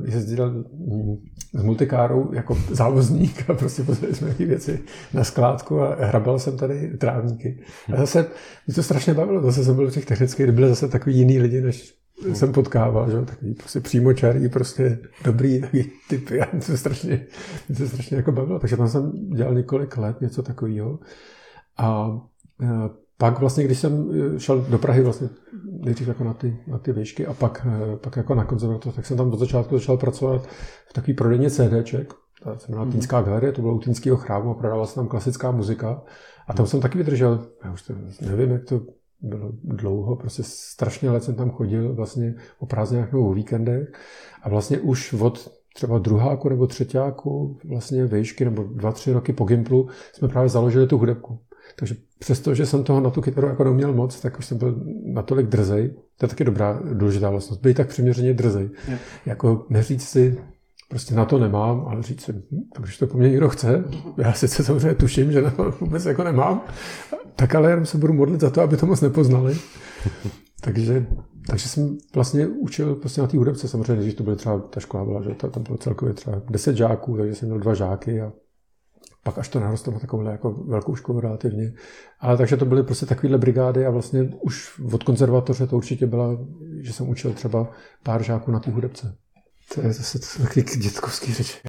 jezdil 0.04 0.50
mm, 0.72 1.16
s 1.54 1.62
multikárou 1.62 2.34
jako 2.34 2.58
závozník 2.70 3.50
a 3.50 3.54
prostě 3.54 3.82
pozvali 3.82 4.14
jsme 4.14 4.26
nějaké 4.26 4.46
věci 4.46 4.80
na 5.14 5.24
skládku 5.24 5.80
a 5.80 5.94
hrabal 6.04 6.38
jsem 6.38 6.56
tady 6.56 6.98
trávníky. 6.98 7.58
A 7.92 7.96
zase 7.96 8.26
mě 8.66 8.74
to 8.74 8.82
strašně 8.82 9.14
bavilo, 9.14 9.42
zase 9.42 9.64
jsem 9.64 9.76
byl 9.76 9.90
v 9.90 9.94
těch 9.94 10.06
technických, 10.06 10.46
kde 10.46 10.52
byly 10.52 10.68
zase 10.68 10.88
takový 10.88 11.16
jiný 11.16 11.38
lidi, 11.38 11.60
než 11.60 11.94
mm. 12.26 12.34
jsem 12.34 12.52
potkával, 12.52 13.10
že? 13.10 13.22
takový 13.24 13.54
prostě 13.54 13.80
přímočarý, 13.80 14.48
prostě 14.48 14.98
dobrý 15.24 15.60
takový 15.60 15.90
typy 16.08 16.40
a 16.40 16.46
mě 16.52 16.60
to 16.62 16.76
strašně, 16.76 17.26
mě 17.68 17.78
to 17.78 17.86
strašně 17.86 18.16
jako 18.16 18.32
bavilo. 18.32 18.58
Takže 18.58 18.76
tam 18.76 18.88
jsem 18.88 19.12
dělal 19.34 19.54
několik 19.54 19.96
let 19.96 20.20
něco 20.20 20.42
takového. 20.42 20.98
A 21.78 22.18
e, 22.62 22.66
pak 23.20 23.40
vlastně, 23.40 23.64
když 23.64 23.78
jsem 23.78 24.10
e, 24.36 24.40
šel 24.40 24.60
do 24.60 24.78
Prahy 24.78 25.02
vlastně 25.02 25.28
nejdřív 25.64 26.08
jako 26.08 26.24
na 26.24 26.34
ty, 26.34 26.56
na 26.66 26.78
ty 26.78 26.92
výšky 26.92 27.26
a 27.26 27.34
pak, 27.34 27.66
e, 27.92 27.96
pak 27.96 28.16
jako 28.16 28.34
na 28.34 28.44
konzervatoř, 28.44 28.94
tak 28.94 29.06
jsem 29.06 29.16
tam 29.16 29.32
od 29.32 29.38
začátku 29.38 29.78
začal 29.78 29.96
pracovat 29.96 30.46
v 30.88 30.92
takový 30.92 31.14
prodejně 31.14 31.50
CDček, 31.50 32.14
ta 32.44 32.58
se 32.58 32.66
jmenovala 32.68 32.86
mm. 32.86 32.92
Týnská 32.92 33.22
galerie, 33.22 33.52
to 33.52 33.62
bylo 33.62 33.74
u 33.74 33.78
Týnského 33.78 34.16
chrámu 34.16 34.50
a 34.50 34.54
prodávala 34.54 34.86
se 34.86 34.94
tam 34.94 35.08
klasická 35.08 35.50
muzika. 35.50 36.02
A 36.48 36.52
tam 36.54 36.66
jsem 36.66 36.80
taky 36.80 36.98
vydržel, 36.98 37.46
já 37.64 37.72
už 37.72 37.82
to 37.82 37.94
nevím, 38.20 38.50
jak 38.50 38.64
to 38.64 38.80
bylo 39.20 39.52
dlouho, 39.64 40.16
prostě 40.16 40.42
strašně 40.46 41.10
let 41.10 41.24
jsem 41.24 41.34
tam 41.34 41.50
chodil 41.50 41.94
vlastně 41.94 42.34
o 42.58 42.66
prázdninách 42.66 43.12
nebo 43.12 43.30
o 43.30 43.34
víkendech 43.34 43.92
a 44.42 44.48
vlastně 44.48 44.78
už 44.78 45.12
od 45.12 45.52
třeba 45.74 45.98
druháku 45.98 46.48
nebo 46.48 46.66
třetíku 46.66 47.58
vlastně 47.64 48.06
výšky 48.06 48.44
nebo 48.44 48.62
dva, 48.62 48.92
tři 48.92 49.12
roky 49.12 49.32
po 49.32 49.44
Gimplu 49.44 49.88
jsme 50.12 50.28
právě 50.28 50.48
založili 50.48 50.86
tu 50.86 50.98
hudebku. 50.98 51.38
Takže 51.76 51.94
přesto, 52.18 52.54
že 52.54 52.66
jsem 52.66 52.84
toho 52.84 53.00
na 53.00 53.10
tu 53.10 53.20
kytaru 53.20 53.46
jako 53.48 53.64
neuměl 53.64 53.92
moc, 53.92 54.20
tak 54.20 54.38
už 54.38 54.46
jsem 54.46 54.58
byl 54.58 54.82
natolik 55.04 55.46
drzej. 55.46 55.88
To 56.18 56.24
je 56.24 56.28
taky 56.28 56.44
dobrá, 56.44 56.80
důležitá 56.92 57.30
vlastnost. 57.30 57.62
Být 57.62 57.76
tak 57.76 57.88
přiměřeně 57.88 58.34
drzej. 58.34 58.70
Je. 58.88 58.98
Jako 59.26 59.66
neříct 59.70 60.08
si, 60.08 60.38
prostě 60.88 61.14
na 61.14 61.24
to 61.24 61.38
nemám, 61.38 61.84
ale 61.88 62.02
říct 62.02 62.24
si, 62.24 62.32
hm, 62.32 62.60
takže 62.74 62.98
to 62.98 63.06
po 63.06 63.18
mně 63.18 63.28
někdo 63.28 63.48
chce. 63.48 63.84
Já 64.16 64.32
sice 64.32 64.64
samozřejmě 64.64 64.94
tuším, 64.94 65.32
že 65.32 65.42
na 65.42 65.50
to 65.50 65.70
vůbec 65.80 66.06
jako 66.06 66.24
nemám, 66.24 66.64
tak 67.36 67.54
ale 67.54 67.70
jenom 67.70 67.86
se 67.86 67.98
budu 67.98 68.12
modlit 68.12 68.40
za 68.40 68.50
to, 68.50 68.62
aby 68.62 68.76
to 68.76 68.86
moc 68.86 69.00
nepoznali. 69.00 69.56
takže, 70.60 71.06
takže 71.46 71.68
jsem 71.68 71.98
vlastně 72.14 72.46
učil 72.46 72.94
prostě 72.94 73.20
na 73.20 73.26
té 73.26 73.36
hudebce. 73.36 73.68
Samozřejmě, 73.68 74.02
když 74.02 74.14
to 74.14 74.22
byly 74.22 74.36
třeba, 74.36 74.58
ta 74.58 74.80
škola 74.80 75.04
byla, 75.04 75.22
že 75.22 75.30
tam 75.30 75.62
bylo 75.62 75.78
celkově 75.78 76.14
třeba 76.14 76.42
10 76.50 76.76
žáků, 76.76 77.16
takže 77.16 77.34
jsem 77.34 77.48
měl 77.48 77.60
dva 77.60 77.74
žáky 77.74 78.20
a 78.20 78.32
pak 79.22 79.38
až 79.38 79.48
to 79.48 79.60
narostlo 79.60 79.92
na 79.92 79.98
takovouhle 79.98 80.32
jako 80.32 80.50
velkou 80.50 80.94
školu 80.94 81.20
relativně. 81.20 81.72
Ale 82.20 82.36
takže 82.36 82.56
to 82.56 82.64
byly 82.64 82.82
prostě 82.82 83.06
takovéhle 83.06 83.38
brigády 83.38 83.86
a 83.86 83.90
vlastně 83.90 84.28
už 84.40 84.80
od 84.92 85.02
konzervatoře 85.02 85.66
to 85.66 85.76
určitě 85.76 86.06
byla, 86.06 86.38
že 86.80 86.92
jsem 86.92 87.08
učil 87.08 87.32
třeba 87.32 87.70
pár 88.02 88.22
žáků 88.22 88.50
na 88.50 88.60
té 88.60 88.70
hudebce. 88.70 89.16
To 89.74 89.80
je 89.80 89.92
zase 89.92 90.42
takový 90.42 90.62
dětkovský 90.82 91.34
řeč. 91.34 91.60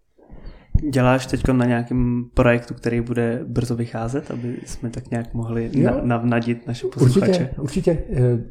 Děláš 0.90 1.26
teď 1.26 1.48
na 1.52 1.64
nějakém 1.64 2.24
projektu, 2.34 2.74
který 2.74 3.00
bude 3.00 3.40
brzo 3.46 3.76
vycházet, 3.76 4.30
aby 4.30 4.56
jsme 4.66 4.90
tak 4.90 5.10
nějak 5.10 5.34
mohli 5.34 5.70
na, 5.82 6.00
navnadit 6.02 6.66
naše 6.66 6.86
posluchače? 6.86 7.30
Určitě, 7.30 7.60
určitě. 7.60 7.98
Eh, 8.10 8.44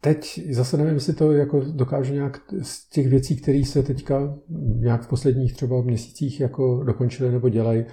teď 0.00 0.40
zase 0.50 0.76
nevím, 0.76 0.94
jestli 0.94 1.12
to 1.12 1.32
jako 1.32 1.60
dokážu 1.60 2.14
nějak 2.14 2.40
z 2.62 2.88
těch 2.88 3.08
věcí, 3.08 3.36
které 3.36 3.64
se 3.64 3.82
teďka 3.82 4.34
nějak 4.80 5.02
v 5.02 5.08
posledních 5.08 5.54
třeba 5.54 5.82
měsících 5.82 6.40
jako 6.40 6.84
dokončily 6.84 7.32
nebo 7.32 7.48
dělají, 7.48 7.84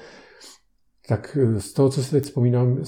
tak 1.07 1.37
eh, 1.41 1.59
z 1.61 1.73
toho, 1.73 1.89
co 1.89 2.03
si 2.03 2.11
teď 2.11 2.23
vzpomínám, 2.23 2.79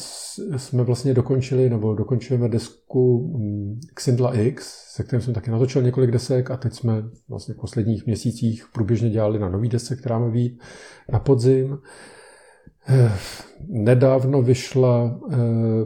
jsme 0.58 0.84
vlastně 0.84 1.14
dokončili, 1.14 1.70
nebo 1.70 1.94
dokončujeme 1.94 2.50
desku 2.50 3.34
mm, 3.38 3.80
Xindla 3.94 4.36
X, 4.36 4.84
se 4.96 5.04
kterým 5.04 5.22
jsem 5.22 5.34
taky 5.34 5.52
natočil 5.52 5.82
několik 5.82 6.12
desek 6.12 6.52
a 6.52 6.58
teď 6.58 6.74
jsme 6.74 7.04
vlastně 7.30 7.54
v 7.54 7.58
posledních 7.58 8.06
měsících 8.06 8.66
průběžně 8.74 9.10
dělali 9.10 9.40
na 9.40 9.50
nový 9.50 9.70
desce, 9.70 9.96
která 9.96 10.20
má 10.20 10.30
být 10.30 10.62
na 11.12 11.20
podzim. 11.20 11.78
Eh, 12.88 13.12
nedávno 13.68 14.42
vyšla 14.42 15.20
eh, 15.32 15.38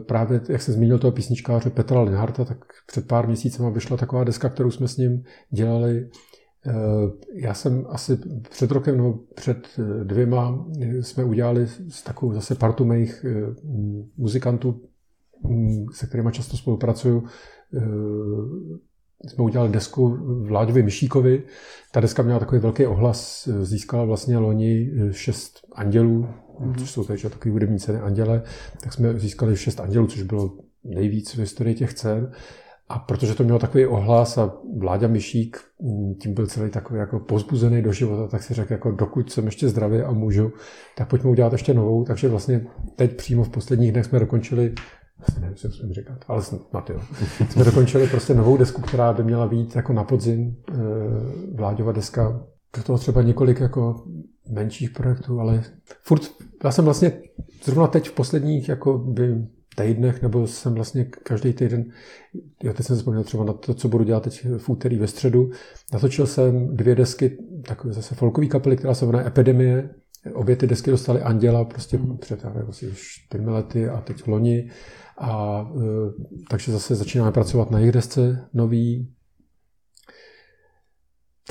právě, 0.06 0.40
jak 0.48 0.62
se 0.62 0.72
zmínil 0.72 0.98
toho 0.98 1.12
písničkáře 1.12 1.70
Petra 1.70 2.00
Linharta, 2.00 2.44
tak 2.44 2.58
před 2.86 3.08
pár 3.08 3.26
měsíci 3.26 3.62
vyšla 3.72 3.96
taková 3.96 4.24
deska, 4.24 4.48
kterou 4.48 4.70
jsme 4.70 4.88
s 4.88 4.96
ním 4.96 5.22
dělali 5.50 6.08
já 7.34 7.54
jsem 7.54 7.86
asi 7.88 8.18
před 8.50 8.70
rokem 8.70 8.96
nebo 8.96 9.14
před 9.34 9.68
eh, 9.78 10.04
dvěma 10.04 10.66
eh, 10.80 11.02
jsme 11.02 11.24
udělali 11.24 11.66
s 11.88 12.02
takovou 12.02 12.32
zase 12.32 12.54
partu 12.54 12.84
mých 12.84 13.26
muzikantů, 14.16 14.82
mm, 15.48 15.86
se 15.94 16.06
kterými 16.06 16.32
často 16.32 16.56
spolupracuju, 16.56 17.24
jsme 19.26 19.44
udělali 19.44 19.70
desku 19.72 20.08
Vláďovi 20.42 20.82
Myšíkovi. 20.82 21.42
Ta 21.92 22.00
deska 22.00 22.22
měla 22.22 22.38
takový 22.38 22.60
velký 22.60 22.86
ohlas, 22.86 23.48
získala 23.62 24.04
vlastně 24.04 24.38
loni 24.38 24.92
šest 25.10 25.60
andělů, 25.72 26.26
mm-hmm. 26.60 26.74
což 26.78 26.90
jsou 26.90 27.04
takže 27.04 27.30
takový 27.30 27.52
hudební 27.52 27.78
ceny 27.78 27.98
anděle, 27.98 28.42
tak 28.82 28.92
jsme 28.92 29.18
získali 29.18 29.56
šest 29.56 29.80
andělů, 29.80 30.06
což 30.06 30.22
bylo 30.22 30.58
nejvíc 30.84 31.34
v 31.34 31.38
historii 31.38 31.74
těch 31.74 31.94
cen. 31.94 32.32
A 32.88 32.98
protože 32.98 33.34
to 33.34 33.44
mělo 33.44 33.58
takový 33.58 33.86
ohlas 33.86 34.38
a 34.38 34.52
Vláďa 34.78 35.08
Myšík 35.08 35.60
mm, 35.82 36.14
tím 36.14 36.34
byl 36.34 36.46
celý 36.46 36.70
takový 36.70 36.98
jako 36.98 37.20
pozbuzený 37.20 37.82
do 37.82 37.92
života, 37.92 38.28
tak 38.28 38.42
si 38.42 38.54
řekl, 38.54 38.72
jako 38.72 38.90
dokud 38.90 39.32
jsem 39.32 39.46
ještě 39.46 39.68
zdravý 39.68 40.00
a 40.00 40.12
můžu, 40.12 40.52
tak 40.96 41.08
pojďme 41.08 41.30
udělat 41.30 41.52
ještě 41.52 41.74
novou. 41.74 42.04
Takže 42.04 42.28
vlastně 42.28 42.66
teď 42.96 43.16
přímo 43.16 43.44
v 43.44 43.48
posledních 43.48 43.92
dnech 43.92 44.04
jsme 44.04 44.18
dokončili 44.18 44.74
Vlastně 45.18 45.40
nevím, 45.40 45.56
co 45.56 45.70
jsem 45.70 45.92
říkat, 45.92 46.18
ale 46.28 46.42
snad 46.42 46.90
jo. 46.90 47.00
Jsme 47.50 47.64
dokončili 47.64 48.06
prostě 48.06 48.34
novou 48.34 48.56
desku, 48.56 48.82
která 48.82 49.12
by 49.12 49.24
měla 49.24 49.48
být 49.48 49.76
jako 49.76 49.92
na 49.92 50.04
podzim, 50.04 50.56
eh, 50.68 50.74
Vláďova 51.54 51.92
deska. 51.92 52.46
Do 52.76 52.82
toho 52.82 52.98
třeba 52.98 53.22
několik 53.22 53.60
jako 53.60 54.04
menších 54.50 54.90
projektů, 54.90 55.40
ale 55.40 55.62
furt, 56.02 56.22
já 56.64 56.70
jsem 56.70 56.84
vlastně 56.84 57.12
zrovna 57.64 57.86
teď 57.86 58.08
v 58.08 58.12
posledních 58.12 58.68
jako 58.68 58.98
by 58.98 59.46
týdnech, 59.82 60.22
nebo 60.22 60.46
jsem 60.46 60.74
vlastně 60.74 61.04
každý 61.04 61.52
týden, 61.52 61.84
já 62.62 62.72
teď 62.72 62.86
jsem 62.86 62.96
vzpomněl 62.96 63.24
třeba 63.24 63.44
na 63.44 63.52
to, 63.52 63.74
co 63.74 63.88
budu 63.88 64.04
dělat 64.04 64.22
teď 64.22 64.46
v 64.58 64.68
úterý 64.68 64.98
ve 64.98 65.06
středu, 65.06 65.50
natočil 65.92 66.26
jsem 66.26 66.76
dvě 66.76 66.94
desky, 66.94 67.38
takové 67.62 67.92
zase 67.92 68.14
folkový 68.14 68.48
kapely, 68.48 68.76
která 68.76 68.94
se 68.94 69.06
jmenuje 69.06 69.26
Epidemie, 69.26 69.90
Obě 70.34 70.56
ty 70.56 70.66
desky 70.66 70.90
dostaly 70.90 71.22
Anděla 71.22 71.64
prostě 71.64 71.96
hmm. 71.96 72.18
před 72.18 72.44
asi 72.68 72.88
už 72.88 73.08
čtyřmi 73.26 73.50
lety 73.50 73.88
a 73.88 74.00
teď 74.00 74.22
v 74.22 74.26
loni. 74.26 74.70
A, 75.18 75.64
e, 75.76 75.82
takže 76.50 76.72
zase 76.72 76.94
začínáme 76.94 77.32
pracovat 77.32 77.70
na 77.70 77.78
jejich 77.78 77.92
desce 77.92 78.48
nový, 78.54 79.08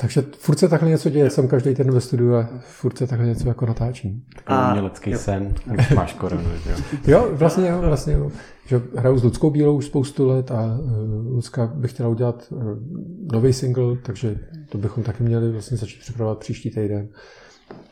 takže 0.00 0.22
furt 0.38 0.58
se 0.58 0.68
takhle 0.68 0.88
něco 0.88 1.10
děje, 1.10 1.30
jsem 1.30 1.48
každý 1.48 1.74
den 1.74 1.90
ve 1.90 2.00
studiu 2.00 2.34
a 2.34 2.48
furt 2.60 2.98
se 2.98 3.06
takhle 3.06 3.26
něco 3.26 3.48
jako 3.48 3.66
natáčím. 3.66 4.22
Takový 4.34 4.58
umělecký 4.68 5.14
sen, 5.14 5.54
když 5.66 5.90
máš 5.90 6.12
korunu. 6.12 6.50
jo. 6.70 6.76
jo, 7.06 7.28
vlastně 7.32 7.68
jo, 7.68 7.80
vlastně 7.80 8.12
jo. 8.12 8.30
Že 8.66 8.80
hraju 8.96 9.18
s 9.18 9.24
Ludskou 9.24 9.50
Bílou 9.50 9.76
už 9.76 9.86
spoustu 9.86 10.28
let 10.28 10.50
a 10.50 10.78
uh, 10.80 11.34
Lucka 11.34 11.66
by 11.66 11.88
chtěla 11.88 12.08
udělat 12.08 12.46
uh, 12.50 12.62
nový 13.32 13.52
single, 13.52 13.96
takže 13.96 14.38
to 14.68 14.78
bychom 14.78 15.02
taky 15.02 15.22
měli 15.22 15.52
vlastně 15.52 15.76
začít 15.76 16.00
připravovat 16.00 16.38
příští 16.38 16.70
týden. 16.70 17.08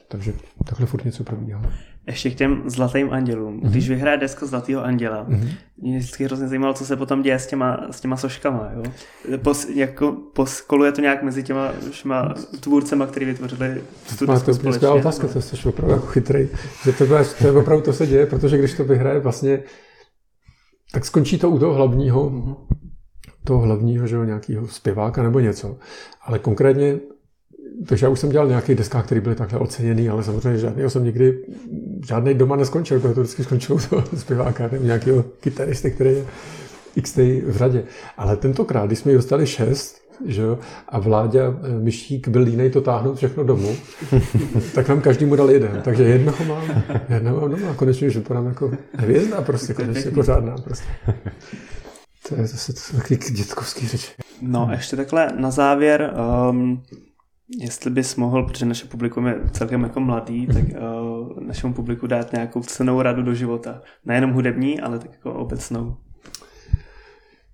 Takže 0.08 0.32
takhle 0.64 0.86
furt 0.86 1.04
něco 1.04 1.24
probíhá. 1.24 1.62
Ještě 2.06 2.30
k 2.30 2.34
těm 2.34 2.62
zlatým 2.66 3.12
andělům. 3.12 3.60
Mm-hmm. 3.60 3.70
Když 3.70 3.88
vyhraje 3.88 4.18
deska 4.18 4.46
Zlatého 4.46 4.84
anděla, 4.84 5.26
mm-hmm. 5.28 5.48
mě 5.76 5.98
vždycky 5.98 6.24
hrozně 6.24 6.48
zajímalo, 6.48 6.74
co 6.74 6.86
se 6.86 6.96
potom 6.96 7.22
děje 7.22 7.38
s 7.38 7.46
těma, 7.46 7.86
s 7.90 8.00
těma 8.00 8.16
soškama. 8.16 8.70
Jo? 8.74 8.82
Pos, 9.38 9.68
jako, 9.74 10.16
poskoluje 10.34 10.92
to 10.92 11.00
nějak 11.00 11.22
mezi 11.22 11.42
těma 11.42 11.72
všema 11.90 12.34
tvůrcema, 12.60 13.06
který 13.06 13.26
vytvořili 13.26 13.82
tu 14.18 14.26
desku 14.26 14.78
to 14.80 14.86
je 14.86 14.92
otázka, 14.92 15.28
to 15.28 15.42
jsi 15.42 15.68
opravdu 15.68 15.94
jako 15.94 16.06
chytrý. 16.06 16.48
Že 16.84 16.92
to, 16.92 17.06
bude, 17.06 17.24
to 17.38 17.46
je 17.46 17.52
opravdu 17.52 17.84
to 17.84 17.92
se 17.92 18.06
děje, 18.06 18.26
protože 18.26 18.58
když 18.58 18.74
to 18.74 18.84
vyhraje 18.84 19.20
vlastně, 19.20 19.62
tak 20.92 21.04
skončí 21.04 21.38
to 21.38 21.50
u 21.50 21.58
toho 21.58 21.74
hlavního, 21.74 22.30
mm-hmm. 22.30 22.56
toho 23.44 23.60
hlavního, 23.60 24.06
že 24.06 24.16
jo, 24.16 24.24
nějakého 24.24 24.68
zpěváka 24.68 25.22
nebo 25.22 25.40
něco. 25.40 25.78
Ale 26.26 26.38
konkrétně 26.38 26.98
takže 27.86 28.06
já 28.06 28.10
už 28.10 28.20
jsem 28.20 28.30
dělal 28.30 28.48
nějaké 28.48 28.74
deskách, 28.74 29.06
které 29.06 29.20
byly 29.20 29.34
takhle 29.34 29.58
oceněný, 29.58 30.08
ale 30.08 30.22
samozřejmě 30.22 30.58
žádný 30.58 30.90
jsem 30.90 31.04
nikdy, 31.04 31.38
žádný 32.06 32.34
doma 32.34 32.56
neskončil, 32.56 33.00
protože 33.00 33.14
to 33.14 33.20
vždycky 33.20 33.44
skončilo 33.44 33.78
toho 33.90 34.04
zpěváka 34.16 34.68
nebo 34.72 34.84
nějakého 34.84 35.22
kytaristy, 35.22 35.90
který 35.90 36.10
je 36.10 36.24
x 36.96 37.16
v 37.16 37.56
řadě. 37.56 37.84
Ale 38.16 38.36
tentokrát, 38.36 38.86
když 38.86 38.98
jsme 38.98 39.12
ji 39.12 39.16
dostali 39.16 39.46
šest, 39.46 40.06
že 40.24 40.42
jo, 40.42 40.58
a 40.88 40.98
Vláďa 40.98 41.40
eh, 41.62 41.78
Myšík 41.78 42.28
byl 42.28 42.42
línej 42.42 42.70
to 42.70 42.80
táhnout 42.80 43.16
všechno 43.16 43.44
domů, 43.44 43.76
tak 44.74 44.88
nám 44.88 45.00
každému 45.00 45.36
dal 45.36 45.50
jeden. 45.50 45.80
Takže 45.84 46.02
jednoho 46.02 46.44
mám, 46.44 46.82
jednoho 47.08 47.40
mám 47.40 47.50
doma 47.50 47.70
a 47.70 47.74
konečně 47.74 48.08
už 48.08 48.16
vypadám 48.16 48.46
jako 48.46 48.72
hvězda 48.92 49.42
prostě, 49.42 49.74
konečně 49.74 50.10
pořádná 50.10 50.56
prostě. 50.64 50.88
To 52.28 52.34
je 52.34 52.46
zase 52.46 52.96
takový 52.96 53.16
dětkovský 53.30 53.88
řeč. 53.88 54.14
No, 54.42 54.68
ještě 54.72 54.96
takhle 54.96 55.32
na 55.38 55.50
závěr, 55.50 56.14
um, 56.50 56.82
Jestli 57.48 57.90
bys 57.90 58.16
mohl, 58.16 58.42
protože 58.42 58.66
naše 58.66 58.86
publikum 58.86 59.26
je 59.26 59.40
celkem 59.52 59.82
jako 59.82 60.00
mladý, 60.00 60.46
tak 60.46 60.64
uh, 60.64 61.40
našemu 61.40 61.74
publiku 61.74 62.06
dát 62.06 62.32
nějakou 62.32 62.62
cenou 62.62 63.02
radu 63.02 63.22
do 63.22 63.34
života. 63.34 63.82
Nejenom 64.04 64.32
hudební, 64.32 64.80
ale 64.80 64.98
tak 64.98 65.12
jako 65.12 65.32
obecnou. 65.32 65.96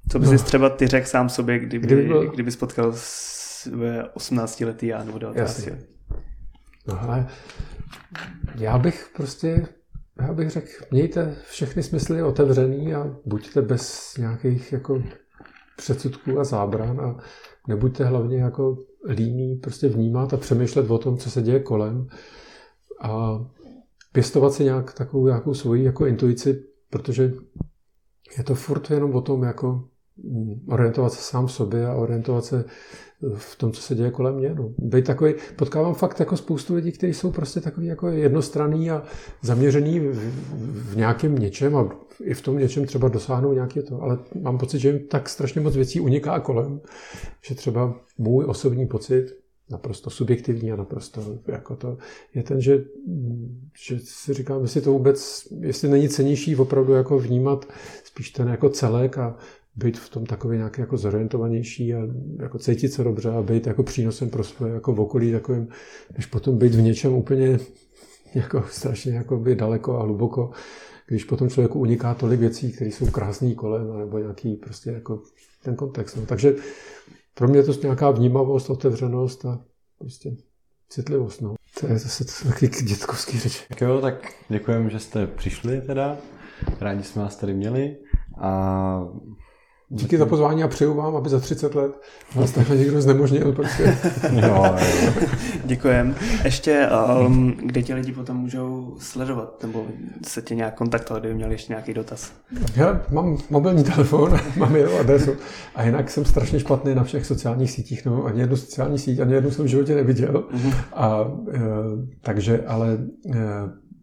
Co 0.09 0.19
bys 0.19 0.31
no. 0.31 0.39
třeba 0.39 0.71
ty 0.71 0.87
řekl 0.87 1.07
sám 1.07 1.29
sobě, 1.29 1.59
kdyby, 1.59 1.87
kdyby, 1.87 2.03
byl... 2.03 2.31
kdyby 2.31 2.51
spotkal 2.51 2.93
své 2.95 4.09
18 4.09 4.61
letý 4.61 4.87
já 4.87 5.05
nebo 5.05 5.19
19 5.19 5.67
letý? 5.67 5.83
No, 6.87 7.03
ale 7.03 7.27
já 8.59 8.79
bych 8.79 9.11
prostě, 9.17 9.67
já 10.21 10.33
bych 10.33 10.51
řekl, 10.51 10.69
mějte 10.91 11.37
všechny 11.49 11.83
smysly 11.83 12.23
otevřený 12.23 12.95
a 12.95 13.17
buďte 13.27 13.63
bez 13.63 14.15
nějakých 14.19 14.73
jako 14.73 15.03
předsudků 15.77 16.41
a 16.41 16.45
zábran 16.45 17.01
a 17.01 17.17
nebuďte 17.69 18.05
hlavně 18.05 18.43
jako 18.43 18.79
líní 19.09 19.57
prostě 19.57 19.89
vnímat 19.89 20.35
a 20.35 20.37
přemýšlet 20.37 20.91
o 20.91 20.99
tom, 20.99 21.19
co 21.19 21.31
se 21.31 21.43
děje 21.43 21.61
kolem 21.61 22.09
a 23.01 23.41
pěstovat 24.13 24.53
si 24.53 24.65
nějak 24.65 24.95
takovou 24.95 25.27
nějakou 25.27 25.55
svoji 25.55 25.85
jako 25.85 26.07
intuici, 26.07 26.65
protože 26.91 27.33
je 28.39 28.45
to 28.45 28.55
furt 28.55 28.91
jenom 28.91 29.15
o 29.15 29.21
tom 29.21 29.43
jako 29.43 29.85
mm, 30.17 30.67
orientovat 30.69 31.13
se 31.13 31.23
sám 31.23 31.47
v 31.47 31.53
sobě 31.53 31.87
a 31.87 31.95
orientovat 31.95 32.45
se 32.45 32.65
v 33.35 33.57
tom, 33.57 33.73
co 33.73 33.83
se 33.83 33.95
děje 33.95 34.11
kolem 34.11 34.35
mě. 34.35 34.55
No. 34.55 34.71
Být 34.79 35.07
takový, 35.07 35.35
potkávám 35.57 35.95
fakt 35.95 36.21
jako 36.21 36.37
spoustu 36.37 36.75
lidí, 36.75 36.93
kteří 36.93 37.15
jsou 37.15 37.31
prostě 37.31 37.61
takový 37.61 37.87
jako 37.87 38.09
jednostranný 38.09 38.91
a 38.91 39.03
zaměřený 39.43 40.01
v, 40.01 40.15
v, 40.93 40.97
nějakém 40.97 41.39
něčem 41.39 41.77
a 41.77 41.89
i 42.21 42.35
v 42.35 42.41
tom 42.41 42.59
něčem 42.59 42.87
třeba 42.87 43.09
dosáhnou 43.09 43.53
nějaké 43.53 43.83
to, 43.83 44.03
ale 44.03 44.19
mám 44.41 44.59
pocit, 44.59 44.79
že 44.79 44.89
jim 44.89 44.99
tak 44.99 45.29
strašně 45.29 45.61
moc 45.61 45.77
věcí 45.77 46.01
uniká 46.01 46.41
kolem, 46.41 46.81
že 47.45 47.55
třeba 47.55 47.95
můj 48.19 48.45
osobní 48.45 48.87
pocit, 48.87 49.43
naprosto 49.71 50.11
subjektivní 50.11 50.73
a 50.73 50.77
naprosto 50.77 51.39
jako 51.47 51.77
to, 51.77 51.99
je 52.35 52.43
ten, 52.43 52.61
že, 52.61 52.85
že 53.87 53.99
si 53.99 54.35
říkám, 54.35 54.63
jestli 54.63 54.81
to 54.81 54.93
vůbec, 54.93 55.49
jestli 55.61 55.89
není 55.89 56.09
cenější 56.09 56.57
opravdu 56.57 56.93
jako 56.93 57.19
vnímat 57.19 57.73
spíš 58.05 58.31
ten 58.31 58.49
jako 58.49 58.69
celek 58.69 59.19
a 59.19 59.37
být 59.77 59.99
v 59.99 60.09
tom 60.09 60.27
takový 60.27 60.57
nějaký 60.57 60.81
jako 60.81 60.97
zorientovanější 60.97 61.95
a 61.95 61.99
jako 62.39 62.59
cítit 62.59 62.93
se 62.93 63.05
dobře 63.05 63.31
a 63.31 63.43
být 63.43 63.67
jako 63.67 63.83
přínosem 63.83 64.31
pro 64.31 64.45
svoje 64.45 64.75
jako 64.75 64.93
v 64.93 65.01
okolí 65.01 65.33
takovým, 65.33 65.69
než 66.17 66.27
potom 66.27 66.59
být 66.59 66.75
v 66.75 66.83
něčem 66.83 67.13
úplně 67.13 67.59
jako 68.35 68.65
strašně 68.71 69.15
jako 69.15 69.37
by 69.37 69.55
daleko 69.55 69.99
a 69.99 70.03
hluboko, 70.03 70.51
když 71.07 71.25
potom 71.25 71.51
člověku 71.51 71.81
uniká 71.81 72.15
tolik 72.15 72.41
věcí, 72.41 72.73
které 72.73 72.91
jsou 72.91 73.07
krásný 73.07 73.55
kolem, 73.55 73.99
nebo 73.99 74.19
nějaký 74.19 74.57
prostě 74.57 74.91
jako 74.91 75.23
ten 75.63 75.77
kontext. 75.77 76.17
No. 76.17 76.27
Takže 76.27 76.55
pro 77.35 77.49
mě 77.49 77.59
je 77.59 77.63
to 77.63 77.73
nějaká 77.83 78.11
vnímavost, 78.11 78.71
otevřenost 78.71 79.45
a 79.45 79.65
prostě 79.99 80.37
citlivost. 80.89 81.41
No. 81.41 81.55
To 81.81 81.87
je 81.87 81.99
zase 81.99 82.45
taky 82.49 82.69
dětkovský 82.69 83.39
řeč. 83.39 83.67
Tak 83.69 83.81
jo, 83.81 84.01
tak 84.01 84.33
děkujeme, 84.49 84.91
že 84.91 84.99
jste 84.99 85.27
přišli 85.27 85.81
teda. 85.81 86.17
Rádi 86.81 87.03
jsme 87.03 87.23
vás 87.23 87.37
tady 87.37 87.55
měli 87.55 87.97
a 88.41 89.09
Díky 89.95 90.19
za 90.19 90.27
pozvání 90.27 90.63
a 90.63 90.69
přeju 90.69 90.95
vám, 90.95 91.17
aby 91.17 91.29
za 91.29 91.41
30 91.41 91.75
let 91.75 92.01
vás 92.35 92.51
takhle 92.51 92.77
někdo 92.77 93.03
znemožnil. 93.03 93.53
Prostě. 93.53 93.83
jo, 94.33 94.77
jo. 95.05 95.13
Děkujem. 95.65 96.15
Ještě, 96.45 96.89
um, 97.27 97.55
kde 97.63 97.83
ti 97.83 97.95
lidi 97.95 98.13
potom 98.13 98.37
můžou 98.37 98.97
sledovat, 98.99 99.63
nebo 99.63 99.87
se 100.27 100.43
tě 100.43 100.55
nějak 100.55 100.75
kontaktovat, 100.75 101.23
kdyby 101.23 101.35
měli 101.35 101.55
ještě 101.55 101.73
nějaký 101.73 101.95
dotaz? 101.95 102.33
Já 102.77 103.01
mám 103.11 103.39
mobilní 103.51 103.85
telefon, 103.85 104.39
mám 104.57 104.77
jeho 104.77 104.99
adresu 104.99 105.31
a 105.75 105.83
jinak 105.83 106.11
jsem 106.11 106.25
strašně 106.25 106.61
špatný 106.61 106.95
na 106.95 107.05
všech 107.05 107.27
sociálních 107.27 107.71
sítích, 107.71 108.05
no 108.05 108.25
ani 108.25 108.41
jednu 108.41 108.57
sociální 108.57 108.99
síť, 108.99 109.21
ani 109.21 109.35
jednu 109.35 109.51
jsem 109.51 109.65
v 109.65 109.69
životě 109.69 109.95
neviděl. 109.95 110.45
Mm-hmm. 110.55 110.75
A, 110.93 111.25
e, 111.55 111.61
takže, 112.21 112.65
ale 112.67 112.99
e, 113.35 113.39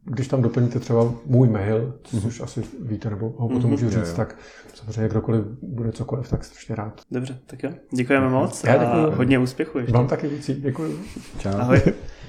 když 0.09 0.27
tam 0.27 0.41
doplníte 0.41 0.79
třeba 0.79 1.13
můj 1.25 1.49
mail, 1.49 1.93
což 2.03 2.23
mm-hmm. 2.23 2.43
asi 2.43 2.63
víte, 2.81 3.09
nebo 3.09 3.33
ho 3.37 3.47
potom 3.47 3.61
mm-hmm. 3.61 3.67
můžu 3.67 3.89
říct, 3.89 4.13
tak 4.13 4.35
samozřejmě 4.73 5.09
kdokoliv 5.09 5.45
bude 5.61 5.91
cokoliv, 5.91 6.29
tak 6.29 6.43
strašně 6.43 6.75
rád. 6.75 7.01
Dobře, 7.11 7.39
tak 7.45 7.63
jo. 7.63 7.71
Děkujeme 7.91 8.29
moc 8.29 8.63
Já 8.63 8.73
a 8.73 9.15
hodně 9.15 9.39
úspěchu 9.39 9.79
ještě. 9.79 9.93
Vám 9.93 10.07
taky 10.07 10.27
víc, 10.27 10.51
děkuji. 10.59 10.99
Čau. 11.39 11.49
Ahoj. 11.49 11.81